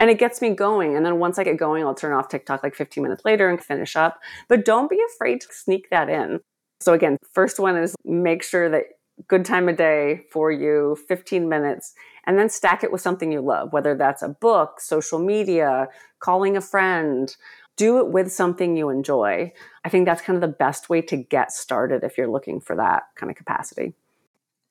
And 0.00 0.08
it 0.08 0.18
gets 0.18 0.40
me 0.40 0.50
going. 0.50 0.96
And 0.96 1.04
then 1.04 1.18
once 1.18 1.38
I 1.38 1.44
get 1.44 1.58
going, 1.58 1.84
I'll 1.84 1.94
turn 1.94 2.14
off 2.14 2.30
TikTok 2.30 2.62
like 2.62 2.74
15 2.74 3.02
minutes 3.02 3.24
later 3.26 3.50
and 3.50 3.62
finish 3.62 3.94
up. 3.94 4.20
But 4.48 4.64
don't 4.64 4.88
be 4.88 5.00
afraid 5.14 5.42
to 5.42 5.48
sneak 5.50 5.90
that 5.90 6.08
in. 6.08 6.40
So 6.80 6.92
again, 6.92 7.16
first 7.32 7.58
one 7.58 7.76
is 7.76 7.94
make 8.04 8.42
sure 8.42 8.68
that 8.70 8.84
good 9.26 9.44
time 9.44 9.68
of 9.68 9.76
day 9.76 10.24
for 10.30 10.52
you, 10.52 10.96
15 11.08 11.48
minutes, 11.48 11.94
and 12.26 12.38
then 12.38 12.48
stack 12.48 12.84
it 12.84 12.92
with 12.92 13.00
something 13.00 13.32
you 13.32 13.40
love, 13.40 13.72
whether 13.72 13.94
that's 13.96 14.22
a 14.22 14.28
book, 14.28 14.80
social 14.80 15.18
media, 15.18 15.88
calling 16.20 16.56
a 16.56 16.60
friend. 16.60 17.36
Do 17.76 17.98
it 17.98 18.08
with 18.08 18.32
something 18.32 18.76
you 18.76 18.90
enjoy. 18.90 19.52
I 19.84 19.88
think 19.88 20.06
that's 20.06 20.22
kind 20.22 20.36
of 20.36 20.40
the 20.40 20.56
best 20.56 20.88
way 20.88 21.00
to 21.02 21.16
get 21.16 21.52
started 21.52 22.04
if 22.04 22.18
you're 22.18 22.28
looking 22.28 22.60
for 22.60 22.76
that 22.76 23.04
kind 23.16 23.30
of 23.30 23.36
capacity. 23.36 23.94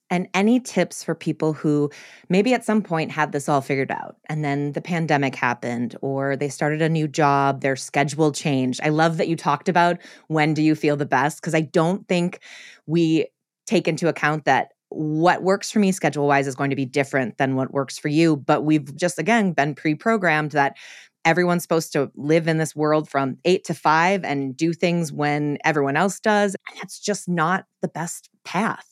And 0.10 0.30
any 0.34 0.60
tips 0.60 1.04
for 1.04 1.14
people 1.14 1.54
who 1.54 1.92
maybe 2.30 2.54
at 2.54 2.64
some 2.64 2.82
point 2.82 3.12
had 3.12 3.32
this 3.32 3.50
all 3.50 3.62
figured 3.62 3.92
out 3.92 4.16
and 4.30 4.44
then 4.44 4.72
the 4.72 4.82
pandemic 4.82 5.36
happened 5.36 5.96
or 6.02 6.36
they 6.36 6.50
started 6.50 6.82
a 6.82 6.90
new 6.90 7.08
job, 7.08 7.62
their 7.62 7.76
schedule 7.76 8.32
changed. 8.32 8.80
I 8.84 8.90
love 8.90 9.18
that 9.18 9.28
you 9.28 9.36
talked 9.36 9.68
about 9.68 9.98
when 10.28 10.54
do 10.54 10.62
you 10.62 10.76
feel 10.76 10.96
the 10.96 11.06
best 11.06 11.42
because 11.42 11.56
I 11.56 11.62
don't 11.62 12.08
think 12.08 12.40
we 12.86 13.28
take 13.66 13.88
into 13.88 14.08
account 14.08 14.46
that 14.46 14.72
what 14.90 15.44
works 15.44 15.70
for 15.70 15.80
me 15.80 15.92
schedule 15.92 16.28
wise 16.28 16.48
is 16.48 16.56
going 16.56 16.70
to 16.70 16.76
be 16.76 16.86
different 16.86 17.38
than 17.38 17.56
what 17.56 17.74
works 17.74 18.00
for 18.00 18.08
you. 18.08 18.38
But 18.38 18.64
we've 18.64 18.96
just, 18.96 19.20
again, 19.20 19.54
been 19.54 19.76
pre 19.76 19.96
programmed 19.96 20.52
that 20.52 20.78
everyone's 21.26 21.62
supposed 21.62 21.92
to 21.94 22.10
live 22.16 22.48
in 22.48 22.58
this 22.58 22.76
world 22.76 23.10
from 23.10 23.38
eight 23.44 23.66
to 23.66 23.74
five 23.74 24.24
and 24.24 24.56
do 24.56 24.72
things 24.72 25.12
when 25.12 25.58
everyone 25.66 25.98
else 25.98 26.20
does. 26.22 26.56
And 26.70 26.80
that's 26.80 27.00
just 27.00 27.28
not 27.28 27.66
the 27.82 27.90
best 27.90 28.30
path. 28.46 28.88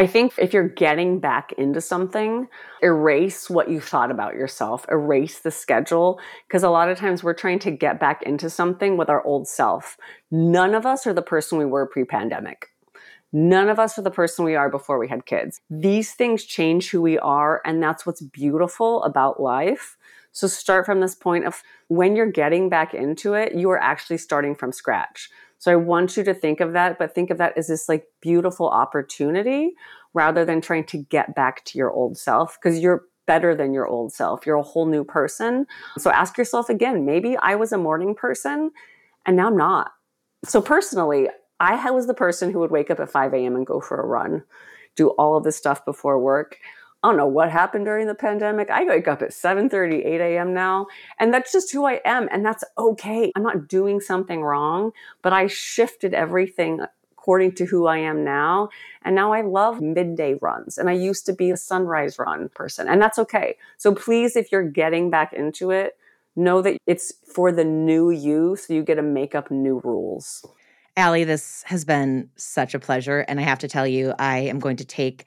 I 0.00 0.06
think 0.06 0.34
if 0.38 0.52
you're 0.52 0.68
getting 0.68 1.18
back 1.18 1.52
into 1.54 1.80
something, 1.80 2.46
erase 2.80 3.50
what 3.50 3.68
you 3.68 3.80
thought 3.80 4.12
about 4.12 4.34
yourself, 4.34 4.86
erase 4.88 5.40
the 5.40 5.50
schedule, 5.50 6.20
because 6.46 6.62
a 6.62 6.70
lot 6.70 6.88
of 6.88 6.96
times 6.96 7.24
we're 7.24 7.34
trying 7.34 7.58
to 7.60 7.72
get 7.72 7.98
back 7.98 8.22
into 8.22 8.48
something 8.48 8.96
with 8.96 9.10
our 9.10 9.24
old 9.24 9.48
self. 9.48 9.96
None 10.30 10.72
of 10.74 10.86
us 10.86 11.04
are 11.04 11.12
the 11.12 11.20
person 11.20 11.58
we 11.58 11.64
were 11.64 11.84
pre 11.84 12.04
pandemic. 12.04 12.66
None 13.32 13.68
of 13.68 13.80
us 13.80 13.98
are 13.98 14.02
the 14.02 14.10
person 14.12 14.44
we 14.44 14.54
are 14.54 14.70
before 14.70 15.00
we 15.00 15.08
had 15.08 15.26
kids. 15.26 15.60
These 15.68 16.12
things 16.12 16.44
change 16.44 16.90
who 16.90 17.02
we 17.02 17.18
are, 17.18 17.60
and 17.64 17.82
that's 17.82 18.06
what's 18.06 18.22
beautiful 18.22 19.02
about 19.02 19.42
life. 19.42 19.96
So 20.30 20.46
start 20.46 20.86
from 20.86 21.00
this 21.00 21.16
point 21.16 21.44
of 21.44 21.64
when 21.88 22.14
you're 22.14 22.30
getting 22.30 22.68
back 22.68 22.94
into 22.94 23.34
it, 23.34 23.56
you 23.56 23.68
are 23.70 23.82
actually 23.82 24.18
starting 24.18 24.54
from 24.54 24.70
scratch. 24.70 25.28
So 25.58 25.72
I 25.72 25.76
want 25.76 26.16
you 26.16 26.24
to 26.24 26.34
think 26.34 26.60
of 26.60 26.72
that, 26.72 26.98
but 26.98 27.14
think 27.14 27.30
of 27.30 27.38
that 27.38 27.58
as 27.58 27.66
this 27.66 27.88
like 27.88 28.06
beautiful 28.20 28.68
opportunity 28.68 29.72
rather 30.14 30.44
than 30.44 30.60
trying 30.60 30.84
to 30.84 30.98
get 30.98 31.34
back 31.34 31.64
to 31.66 31.78
your 31.78 31.90
old 31.90 32.16
self 32.16 32.58
because 32.60 32.78
you're 32.78 33.04
better 33.26 33.54
than 33.54 33.74
your 33.74 33.86
old 33.86 34.12
self. 34.12 34.46
You're 34.46 34.56
a 34.56 34.62
whole 34.62 34.86
new 34.86 35.04
person. 35.04 35.66
So 35.98 36.10
ask 36.10 36.38
yourself 36.38 36.70
again, 36.70 37.04
maybe 37.04 37.36
I 37.36 37.56
was 37.56 37.72
a 37.72 37.78
morning 37.78 38.14
person 38.14 38.70
and 39.26 39.36
now 39.36 39.48
I'm 39.48 39.56
not. 39.56 39.90
So 40.44 40.62
personally, 40.62 41.28
I 41.60 41.90
was 41.90 42.06
the 42.06 42.14
person 42.14 42.52
who 42.52 42.60
would 42.60 42.70
wake 42.70 42.90
up 42.90 43.00
at 43.00 43.10
5 43.10 43.34
a.m. 43.34 43.56
and 43.56 43.66
go 43.66 43.80
for 43.80 44.00
a 44.00 44.06
run, 44.06 44.44
do 44.94 45.08
all 45.10 45.36
of 45.36 45.42
this 45.42 45.56
stuff 45.56 45.84
before 45.84 46.18
work. 46.20 46.56
I 47.02 47.08
don't 47.08 47.16
know 47.16 47.26
what 47.26 47.50
happened 47.50 47.84
during 47.84 48.08
the 48.08 48.14
pandemic. 48.14 48.70
I 48.70 48.84
wake 48.84 49.06
up 49.06 49.22
at 49.22 49.32
7 49.32 49.68
30, 49.68 50.04
8 50.04 50.20
a.m. 50.20 50.52
now. 50.52 50.86
And 51.20 51.32
that's 51.32 51.52
just 51.52 51.72
who 51.72 51.86
I 51.86 52.00
am. 52.04 52.28
And 52.32 52.44
that's 52.44 52.64
okay. 52.76 53.30
I'm 53.36 53.42
not 53.44 53.68
doing 53.68 54.00
something 54.00 54.42
wrong, 54.42 54.90
but 55.22 55.32
I 55.32 55.46
shifted 55.46 56.12
everything 56.12 56.80
according 57.12 57.52
to 57.52 57.66
who 57.66 57.86
I 57.86 57.98
am 57.98 58.24
now. 58.24 58.70
And 59.02 59.14
now 59.14 59.32
I 59.32 59.42
love 59.42 59.80
midday 59.80 60.34
runs. 60.40 60.76
And 60.76 60.88
I 60.88 60.94
used 60.94 61.24
to 61.26 61.32
be 61.32 61.50
a 61.50 61.56
sunrise 61.56 62.18
run 62.18 62.48
person. 62.48 62.88
And 62.88 63.00
that's 63.00 63.18
okay. 63.18 63.56
So 63.76 63.94
please, 63.94 64.34
if 64.34 64.50
you're 64.50 64.68
getting 64.68 65.08
back 65.08 65.32
into 65.32 65.70
it, 65.70 65.96
know 66.34 66.62
that 66.62 66.78
it's 66.86 67.12
for 67.32 67.52
the 67.52 67.64
new 67.64 68.10
you. 68.10 68.56
So 68.56 68.72
you 68.72 68.82
get 68.82 68.94
to 68.94 69.02
make 69.02 69.34
up 69.34 69.50
new 69.50 69.80
rules. 69.84 70.44
Alli, 70.96 71.22
this 71.22 71.62
has 71.66 71.84
been 71.84 72.30
such 72.34 72.74
a 72.74 72.78
pleasure. 72.80 73.20
And 73.28 73.38
I 73.38 73.44
have 73.44 73.58
to 73.60 73.68
tell 73.68 73.86
you, 73.86 74.14
I 74.18 74.38
am 74.38 74.58
going 74.58 74.78
to 74.78 74.84
take 74.84 75.26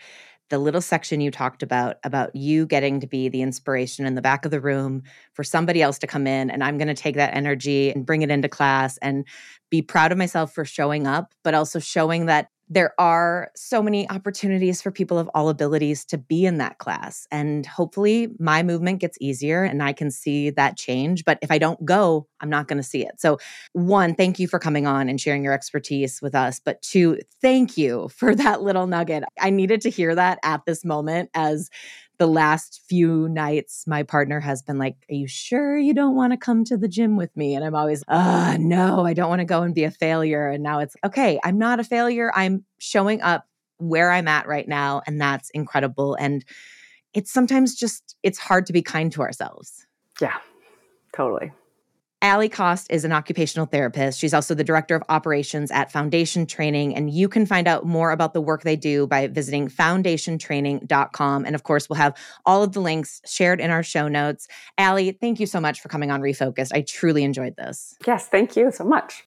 the 0.51 0.59
little 0.59 0.81
section 0.81 1.21
you 1.21 1.31
talked 1.31 1.63
about, 1.63 1.97
about 2.03 2.35
you 2.35 2.67
getting 2.67 2.99
to 2.99 3.07
be 3.07 3.29
the 3.29 3.41
inspiration 3.41 4.05
in 4.05 4.13
the 4.13 4.21
back 4.21 4.45
of 4.45 4.51
the 4.51 4.61
room 4.61 5.01
for 5.33 5.43
somebody 5.43 5.81
else 5.81 5.97
to 5.99 6.07
come 6.07 6.27
in. 6.27 6.51
And 6.51 6.63
I'm 6.63 6.77
going 6.77 6.89
to 6.89 6.93
take 6.93 7.15
that 7.15 7.33
energy 7.33 7.89
and 7.89 8.05
bring 8.05 8.21
it 8.21 8.29
into 8.29 8.49
class 8.49 8.97
and 8.97 9.25
be 9.71 9.81
proud 9.81 10.11
of 10.11 10.17
myself 10.17 10.53
for 10.53 10.65
showing 10.65 11.07
up, 11.07 11.33
but 11.43 11.55
also 11.55 11.79
showing 11.79 12.27
that 12.27 12.49
there 12.69 12.93
are 12.97 13.51
so 13.55 13.81
many 13.81 14.09
opportunities 14.09 14.81
for 14.81 14.91
people 14.91 15.17
of 15.17 15.29
all 15.33 15.49
abilities 15.49 16.05
to 16.05 16.17
be 16.17 16.45
in 16.45 16.57
that 16.59 16.77
class. 16.77 17.27
And 17.31 17.65
hopefully, 17.65 18.29
my 18.39 18.63
movement 18.63 18.99
gets 18.99 19.17
easier 19.19 19.63
and 19.63 19.83
I 19.83 19.91
can 19.91 20.09
see 20.09 20.51
that 20.51 20.77
change. 20.77 21.25
But 21.25 21.39
if 21.41 21.51
I 21.51 21.57
don't 21.57 21.83
go, 21.83 22.27
I'm 22.41 22.49
not 22.49 22.67
going 22.67 22.77
to 22.77 22.83
see 22.83 23.05
it. 23.05 23.19
So, 23.19 23.37
one, 23.73 24.15
thank 24.15 24.39
you 24.39 24.47
for 24.47 24.59
coming 24.59 24.87
on 24.87 25.07
and 25.09 25.19
sharing 25.19 25.43
your 25.43 25.53
expertise 25.53 26.21
with 26.21 26.35
us. 26.35 26.59
But 26.59 26.81
two, 26.81 27.19
thank 27.41 27.77
you 27.77 28.09
for 28.09 28.35
that 28.41 28.61
little 28.61 28.87
nugget. 28.87 29.23
I 29.39 29.49
needed 29.49 29.81
to 29.81 29.89
hear 29.89 30.15
that 30.15 30.39
at 30.43 30.65
this 30.65 30.83
moment 30.83 31.29
as 31.33 31.69
the 32.17 32.27
last 32.27 32.81
few 32.87 33.27
nights, 33.29 33.85
my 33.87 34.03
partner 34.03 34.39
has 34.39 34.61
been 34.61 34.77
like, 34.77 34.95
Are 35.09 35.15
you 35.15 35.27
sure 35.27 35.75
you 35.75 35.93
don't 35.93 36.15
want 36.15 36.33
to 36.33 36.37
come 36.37 36.63
to 36.65 36.77
the 36.77 36.87
gym 36.87 37.17
with 37.17 37.35
me? 37.35 37.55
And 37.55 37.65
I'm 37.65 37.73
always, 37.73 38.03
Ah, 38.07 38.57
no, 38.59 39.05
I 39.05 39.13
don't 39.13 39.29
want 39.29 39.39
to 39.39 39.45
go 39.45 39.63
and 39.63 39.73
be 39.73 39.85
a 39.85 39.91
failure. 39.91 40.47
And 40.47 40.61
now 40.61 40.79
it's 40.79 40.95
okay, 41.03 41.39
I'm 41.43 41.57
not 41.57 41.79
a 41.79 41.83
failure. 41.83 42.31
I'm 42.35 42.63
showing 42.77 43.21
up 43.21 43.47
where 43.77 44.11
I'm 44.11 44.27
at 44.27 44.47
right 44.47 44.67
now. 44.67 45.01
And 45.07 45.19
that's 45.19 45.49
incredible. 45.49 46.13
And 46.13 46.45
it's 47.13 47.31
sometimes 47.31 47.73
just, 47.73 48.15
it's 48.21 48.37
hard 48.37 48.67
to 48.67 48.73
be 48.73 48.83
kind 48.83 49.11
to 49.13 49.21
ourselves. 49.21 49.87
Yeah, 50.21 50.37
totally. 51.15 51.51
Alli 52.23 52.49
Cost 52.49 52.85
is 52.91 53.03
an 53.03 53.11
occupational 53.11 53.65
therapist. 53.65 54.19
She's 54.19 54.33
also 54.33 54.53
the 54.53 54.63
director 54.63 54.95
of 54.95 55.01
operations 55.09 55.71
at 55.71 55.91
Foundation 55.91 56.45
Training. 56.45 56.95
And 56.95 57.09
you 57.09 57.27
can 57.27 57.47
find 57.47 57.67
out 57.67 57.83
more 57.83 58.11
about 58.11 58.33
the 58.33 58.41
work 58.41 58.61
they 58.61 58.75
do 58.75 59.07
by 59.07 59.25
visiting 59.25 59.67
foundationtraining.com. 59.67 61.45
And 61.45 61.55
of 61.55 61.63
course, 61.63 61.89
we'll 61.89 61.97
have 61.97 62.15
all 62.45 62.61
of 62.61 62.73
the 62.73 62.79
links 62.79 63.21
shared 63.25 63.59
in 63.59 63.71
our 63.71 63.81
show 63.81 64.07
notes. 64.07 64.47
Alli, 64.77 65.13
thank 65.13 65.39
you 65.39 65.47
so 65.47 65.59
much 65.59 65.81
for 65.81 65.89
coming 65.89 66.11
on 66.11 66.21
Refocused. 66.21 66.71
I 66.73 66.81
truly 66.81 67.23
enjoyed 67.23 67.55
this. 67.55 67.95
Yes, 68.05 68.27
thank 68.27 68.55
you 68.55 68.71
so 68.71 68.83
much. 68.83 69.23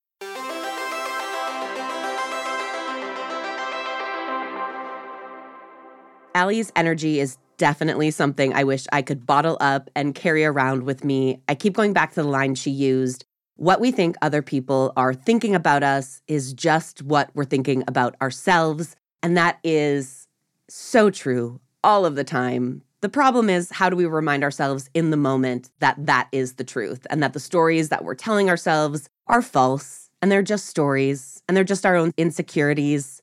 Alli's 6.36 6.72
energy 6.74 7.20
is 7.20 7.38
definitely 7.56 8.10
something 8.10 8.52
I 8.54 8.64
wish 8.64 8.86
I 8.92 9.02
could 9.02 9.26
bottle 9.26 9.56
up 9.60 9.90
and 9.94 10.14
carry 10.14 10.44
around 10.44 10.84
with 10.84 11.04
me. 11.04 11.40
I 11.48 11.54
keep 11.54 11.74
going 11.74 11.92
back 11.92 12.10
to 12.10 12.22
the 12.22 12.28
line 12.28 12.54
she 12.54 12.70
used. 12.70 13.24
What 13.56 13.80
we 13.80 13.92
think 13.92 14.16
other 14.20 14.42
people 14.42 14.92
are 14.96 15.14
thinking 15.14 15.54
about 15.54 15.82
us 15.82 16.20
is 16.26 16.52
just 16.52 17.02
what 17.02 17.30
we're 17.34 17.44
thinking 17.44 17.84
about 17.86 18.16
ourselves. 18.20 18.96
And 19.22 19.36
that 19.36 19.58
is 19.62 20.26
so 20.68 21.10
true 21.10 21.60
all 21.82 22.04
of 22.04 22.16
the 22.16 22.24
time. 22.24 22.82
The 23.00 23.08
problem 23.08 23.50
is, 23.50 23.70
how 23.70 23.90
do 23.90 23.96
we 23.96 24.06
remind 24.06 24.42
ourselves 24.42 24.88
in 24.94 25.10
the 25.10 25.16
moment 25.16 25.70
that 25.80 26.06
that 26.06 26.28
is 26.32 26.54
the 26.54 26.64
truth 26.64 27.06
and 27.10 27.22
that 27.22 27.34
the 27.34 27.40
stories 27.40 27.90
that 27.90 28.02
we're 28.02 28.14
telling 28.14 28.48
ourselves 28.48 29.08
are 29.26 29.42
false 29.42 30.08
and 30.22 30.32
they're 30.32 30.42
just 30.42 30.66
stories 30.66 31.42
and 31.46 31.54
they're 31.54 31.64
just 31.64 31.84
our 31.84 31.96
own 31.96 32.12
insecurities 32.16 33.20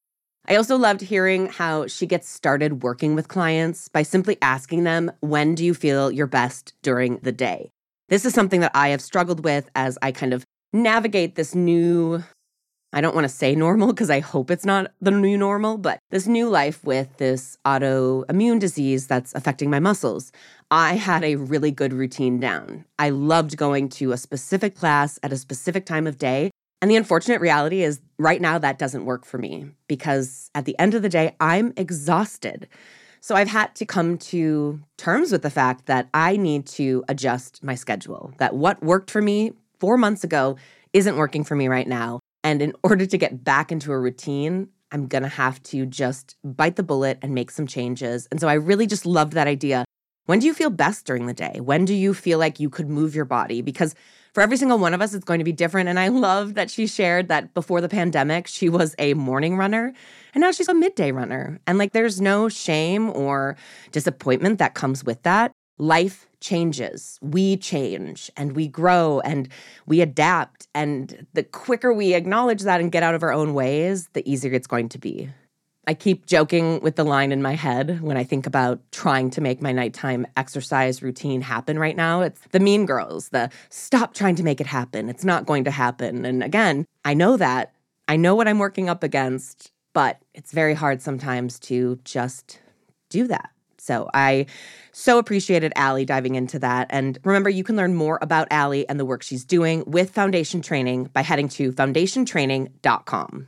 I 0.48 0.56
also 0.56 0.76
loved 0.76 1.02
hearing 1.02 1.48
how 1.48 1.86
she 1.86 2.08
gets 2.08 2.28
started 2.28 2.82
working 2.82 3.14
with 3.14 3.28
clients 3.28 3.88
by 3.88 4.02
simply 4.02 4.38
asking 4.42 4.84
them, 4.84 5.12
When 5.20 5.54
do 5.54 5.64
you 5.64 5.74
feel 5.74 6.12
your 6.12 6.28
best 6.28 6.74
during 6.82 7.18
the 7.18 7.32
day? 7.32 7.70
This 8.10 8.26
is 8.26 8.34
something 8.34 8.60
that 8.62 8.72
I 8.74 8.90
have 8.90 9.02
struggled 9.02 9.44
with 9.44 9.70
as 9.76 9.98
I 10.02 10.12
kind 10.12 10.34
of 10.34 10.44
navigate 10.74 11.36
this 11.36 11.54
new, 11.54 12.24
I 12.92 13.02
don't 13.02 13.14
want 13.14 13.26
to 13.26 13.30
say 13.30 13.54
normal 13.56 13.94
because 13.94 14.10
I 14.10 14.20
hope 14.20 14.50
it's 14.50 14.66
not 14.66 14.92
the 15.00 15.12
new 15.12 15.38
normal, 15.38 15.78
but 15.78 16.00
this 16.10 16.26
new 16.26 16.50
life 16.50 16.84
with 16.84 17.16
this 17.18 17.58
autoimmune 17.64 18.60
disease 18.60 19.06
that's 19.06 19.36
affecting 19.36 19.70
my 19.70 19.80
muscles. 19.80 20.32
I 20.72 20.96
had 20.96 21.24
a 21.24 21.36
really 21.36 21.72
good 21.72 21.94
routine 21.94 22.40
down. 22.40 22.86
I 22.98 23.12
loved 23.12 23.58
going 23.58 23.90
to 23.90 24.12
a 24.12 24.18
specific 24.18 24.76
class 24.76 25.20
at 25.22 25.32
a 25.32 25.38
specific 25.38 25.86
time 25.86 26.08
of 26.08 26.18
day 26.18 26.50
and 26.82 26.90
the 26.90 26.96
unfortunate 26.96 27.42
reality 27.42 27.84
is, 27.84 28.02
right 28.22 28.42
now, 28.42 28.58
that 28.58 28.78
doesn't 28.78 29.06
work 29.06 29.26
for 29.26 29.38
me 29.38 29.72
because 29.88 30.50
at 30.56 30.66
the 30.66 30.78
end 30.80 30.94
of 30.94 31.02
the 31.02 31.10
day, 31.10 31.36
I'm 31.40 31.74
exhausted. 31.76 32.68
So 33.20 33.36
I've 33.36 33.48
had 33.48 33.76
to 33.76 33.86
come 33.86 34.18
to 34.18 34.80
terms 34.98 35.32
with 35.32 35.42
the 35.42 35.50
fact 35.50 35.86
that 35.86 36.10
I 36.14 36.38
need 36.38 36.66
to 36.68 37.04
adjust 37.08 37.64
my 37.64 37.76
schedule, 37.76 38.34
that 38.38 38.56
what 38.56 38.82
worked 38.84 39.12
for 39.12 39.22
me 39.22 39.54
four 39.80 39.98
months 39.98 40.24
ago 40.24 40.58
isn't 40.94 41.18
working 41.18 41.44
for 41.44 41.56
me 41.56 41.68
right 41.68 41.88
now. 41.88 42.20
And 42.44 42.62
in 42.62 42.74
order 42.84 43.06
to 43.06 43.18
get 43.18 43.44
back 43.44 43.72
into 43.72 43.92
a 43.92 44.00
routine, 44.00 44.70
I'm 44.92 45.08
going 45.08 45.24
to 45.24 45.30
have 45.30 45.62
to 45.64 45.86
just 45.86 46.36
bite 46.44 46.76
the 46.76 46.84
bullet 46.84 47.18
and 47.22 47.34
make 47.34 47.52
some 47.52 47.68
changes. 47.68 48.28
And 48.32 48.40
so 48.42 48.48
I 48.48 48.54
really 48.54 48.88
just 48.88 49.06
loved 49.06 49.34
that 49.34 49.48
idea. 49.48 49.86
When 50.26 50.40
do 50.40 50.48
you 50.48 50.54
feel 50.54 50.70
best 50.70 51.06
during 51.06 51.26
the 51.28 51.34
day? 51.34 51.60
When 51.62 51.86
do 51.86 51.94
you 51.94 52.14
feel 52.14 52.40
like 52.40 52.60
you 52.60 52.70
could 52.70 52.90
move 52.90 53.16
your 53.16 53.26
body? 53.26 53.62
Because 53.62 53.96
for 54.34 54.42
every 54.42 54.58
single 54.58 54.78
one 54.78 54.94
of 54.94 55.02
us, 55.02 55.14
it's 55.14 55.26
going 55.26 55.40
to 55.40 55.46
be 55.46 55.52
different. 55.52 55.90
And 55.90 56.00
I 56.00 56.08
love 56.08 56.54
that 56.54 56.72
she 56.72 56.88
shared 56.88 57.28
that 57.28 57.54
before 57.54 57.82
the 57.82 57.90
pandemic, 57.90 58.48
she 58.48 58.70
was 58.70 58.96
a 58.98 59.14
morning 59.14 59.58
runner 59.58 59.94
and 60.34 60.42
now 60.42 60.52
she's 60.52 60.70
a 60.70 60.74
midday 60.74 61.12
runner. 61.12 61.60
And 61.68 61.78
like, 61.78 61.92
there's 61.92 62.22
no 62.22 62.48
shame 62.48 63.10
or 63.10 63.58
disappointment 63.92 64.60
that 64.60 64.74
comes 64.74 65.04
with 65.04 65.22
that. 65.24 65.52
Life 65.78 66.28
changes, 66.40 67.18
we 67.22 67.58
change, 67.58 68.30
and 68.38 68.54
we 68.54 68.68
grow 68.68 69.20
and 69.22 69.50
we 69.86 70.02
adapt. 70.02 70.68
And 70.76 71.26
the 71.34 71.44
quicker 71.44 71.92
we 71.92 72.14
acknowledge 72.14 72.62
that 72.62 72.80
and 72.80 72.92
get 72.92 73.04
out 73.04 73.16
of 73.16 73.24
our 73.24 73.34
own 73.34 73.54
ways, 73.54 74.08
the 74.14 74.30
easier 74.30 74.54
it's 74.54 74.68
going 74.68 74.90
to 74.90 75.00
be. 75.00 75.30
I 75.92 75.94
keep 75.94 76.26
joking 76.26 76.80
with 76.80 76.96
the 76.96 77.04
line 77.04 77.34
in 77.34 77.42
my 77.42 77.54
head 77.54 78.00
when 78.02 78.16
I 78.16 78.24
think 78.24 78.48
about 78.48 78.80
trying 78.94 79.30
to 79.32 79.42
make 79.42 79.62
my 79.62 79.74
nighttime 79.74 80.26
exercise 80.38 81.04
routine 81.04 81.42
happen 81.42 81.78
right 81.78 81.98
now. 81.98 82.22
It's 82.22 82.40
the 82.52 82.62
mean 82.62 82.86
girls, 82.86 83.28
the 83.28 83.50
stop 83.70 84.14
trying 84.14 84.36
to 84.36 84.44
make 84.44 84.62
it 84.62 84.68
happen. 84.68 85.10
It's 85.10 85.26
not 85.26 85.46
going 85.46 85.66
to 85.66 85.72
happen. 85.72 86.24
And 86.24 86.44
again, 86.44 86.86
I 87.04 87.14
know 87.14 87.36
that. 87.36 87.74
I 88.08 88.16
know 88.16 88.36
what 88.36 88.48
I'm 88.48 88.58
working 88.58 88.88
up 88.88 89.04
against, 89.04 89.74
but 89.92 90.22
it's 90.34 90.54
very 90.54 90.76
hard 90.76 91.02
sometimes 91.02 91.60
to 91.60 92.00
just 92.06 92.62
do 93.10 93.28
that. 93.28 93.50
So 93.78 94.10
I 94.14 94.46
so 94.94 95.18
appreciated 95.18 95.74
Alli 95.76 96.06
diving 96.06 96.36
into 96.36 96.58
that. 96.60 96.88
And 96.90 97.20
remember, 97.26 97.50
you 97.50 97.66
can 97.66 97.76
learn 97.76 97.96
more 97.96 98.18
about 98.22 98.48
Alli 98.50 98.88
and 98.88 98.98
the 98.98 99.04
work 99.04 99.24
she's 99.24 99.44
doing 99.44 99.84
with 99.86 100.12
Foundation 100.12 100.62
Training 100.62 101.10
by 101.12 101.22
heading 101.22 101.50
to 101.50 101.74
foundationtraining.com. 101.74 103.48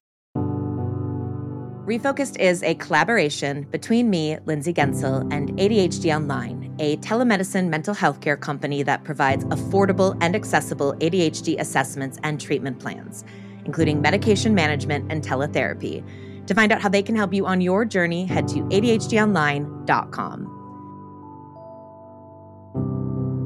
Refocused 1.85 2.39
is 2.39 2.63
a 2.63 2.75
collaboration 2.75 3.63
between 3.63 4.09
me, 4.09 4.37
Lindsay 4.45 4.73
Guentzel, 4.73 5.27
and 5.33 5.49
ADHD 5.57 6.15
Online, 6.15 6.73
a 6.79 6.95
telemedicine 6.97 7.67
mental 7.67 7.93
health 7.93 8.21
care 8.21 8.37
company 8.37 8.83
that 8.83 9.03
provides 9.03 9.43
affordable 9.45 10.17
and 10.21 10.33
accessible 10.33 10.93
ADHD 11.01 11.59
assessments 11.59 12.19
and 12.23 12.39
treatment 12.39 12.79
plans, 12.79 13.25
including 13.65 14.01
medication 14.01 14.55
management 14.55 15.11
and 15.11 15.21
teletherapy. 15.21 16.01
To 16.47 16.53
find 16.53 16.71
out 16.71 16.81
how 16.81 16.87
they 16.87 17.03
can 17.03 17.17
help 17.17 17.33
you 17.33 17.45
on 17.45 17.59
your 17.59 17.83
journey, 17.83 18.25
head 18.27 18.47
to 18.47 18.59
ADHDonline.com. 18.59 20.52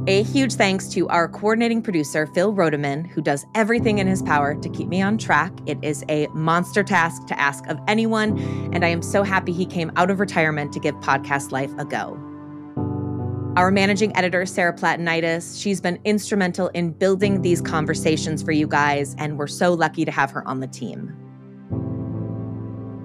A 0.09 0.23
huge 0.23 0.53
thanks 0.53 0.87
to 0.89 1.09
our 1.09 1.27
coordinating 1.27 1.81
producer, 1.81 2.27
Phil 2.27 2.53
Rodeman, 2.53 3.05
who 3.07 3.21
does 3.21 3.45
everything 3.55 3.97
in 3.97 4.07
his 4.07 4.21
power 4.21 4.55
to 4.55 4.69
keep 4.69 4.87
me 4.87 5.01
on 5.01 5.17
track. 5.17 5.51
It 5.65 5.77
is 5.81 6.05
a 6.07 6.27
monster 6.27 6.81
task 6.81 7.25
to 7.27 7.37
ask 7.37 7.67
of 7.67 7.77
anyone, 7.89 8.39
and 8.73 8.85
I 8.85 8.87
am 8.87 9.01
so 9.01 9.21
happy 9.21 9.51
he 9.51 9.65
came 9.65 9.91
out 9.97 10.09
of 10.09 10.21
retirement 10.21 10.71
to 10.71 10.79
give 10.79 10.95
podcast 11.01 11.51
life 11.51 11.71
a 11.77 11.83
go. 11.83 12.17
Our 13.57 13.69
managing 13.69 14.15
editor, 14.15 14.45
Sarah 14.45 14.71
Platinitis, 14.71 15.61
she's 15.61 15.81
been 15.81 15.99
instrumental 16.05 16.69
in 16.69 16.91
building 16.91 17.41
these 17.41 17.59
conversations 17.59 18.41
for 18.41 18.53
you 18.53 18.65
guys, 18.65 19.13
and 19.17 19.37
we're 19.37 19.47
so 19.47 19.73
lucky 19.73 20.05
to 20.05 20.11
have 20.11 20.31
her 20.31 20.47
on 20.47 20.61
the 20.61 20.67
team. 20.67 21.26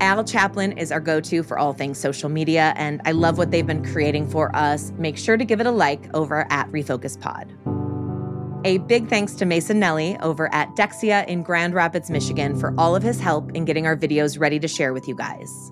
Al 0.03 0.25
Chaplin 0.25 0.73
is 0.73 0.91
our 0.91 0.99
go 0.99 1.21
to 1.21 1.45
for 1.45 1.57
all 1.57 1.73
things 1.73 1.97
social 1.97 2.29
media, 2.29 2.75
and 2.77 3.01
I 3.05 3.13
love 3.13 3.39
what 3.39 3.53
they've 3.53 3.65
been 3.65 3.85
creating 3.85 4.29
for 4.29 4.55
us. 4.57 4.91
Make 4.99 5.17
sure 5.17 5.37
to 5.37 5.45
give 5.45 5.61
it 5.61 5.67
a 5.67 5.71
like 5.71 6.13
over 6.13 6.45
at 6.51 6.69
Refocus 6.73 7.19
Pod. 7.21 7.57
A 8.65 8.79
big 8.79 9.09
thanks 9.09 9.35
to 9.35 9.45
Mason 9.45 9.79
Nelly 9.79 10.19
over 10.19 10.53
at 10.53 10.75
Dexia 10.75 11.25
in 11.29 11.45
Grand 11.45 11.73
Rapids, 11.73 12.11
Michigan, 12.11 12.59
for 12.59 12.75
all 12.77 12.97
of 12.97 13.05
his 13.05 13.21
help 13.21 13.53
in 13.53 13.65
getting 13.65 13.87
our 13.87 13.97
videos 13.97 14.41
ready 14.41 14.59
to 14.59 14.67
share 14.67 14.93
with 14.93 15.07
you 15.07 15.15
guys. 15.15 15.71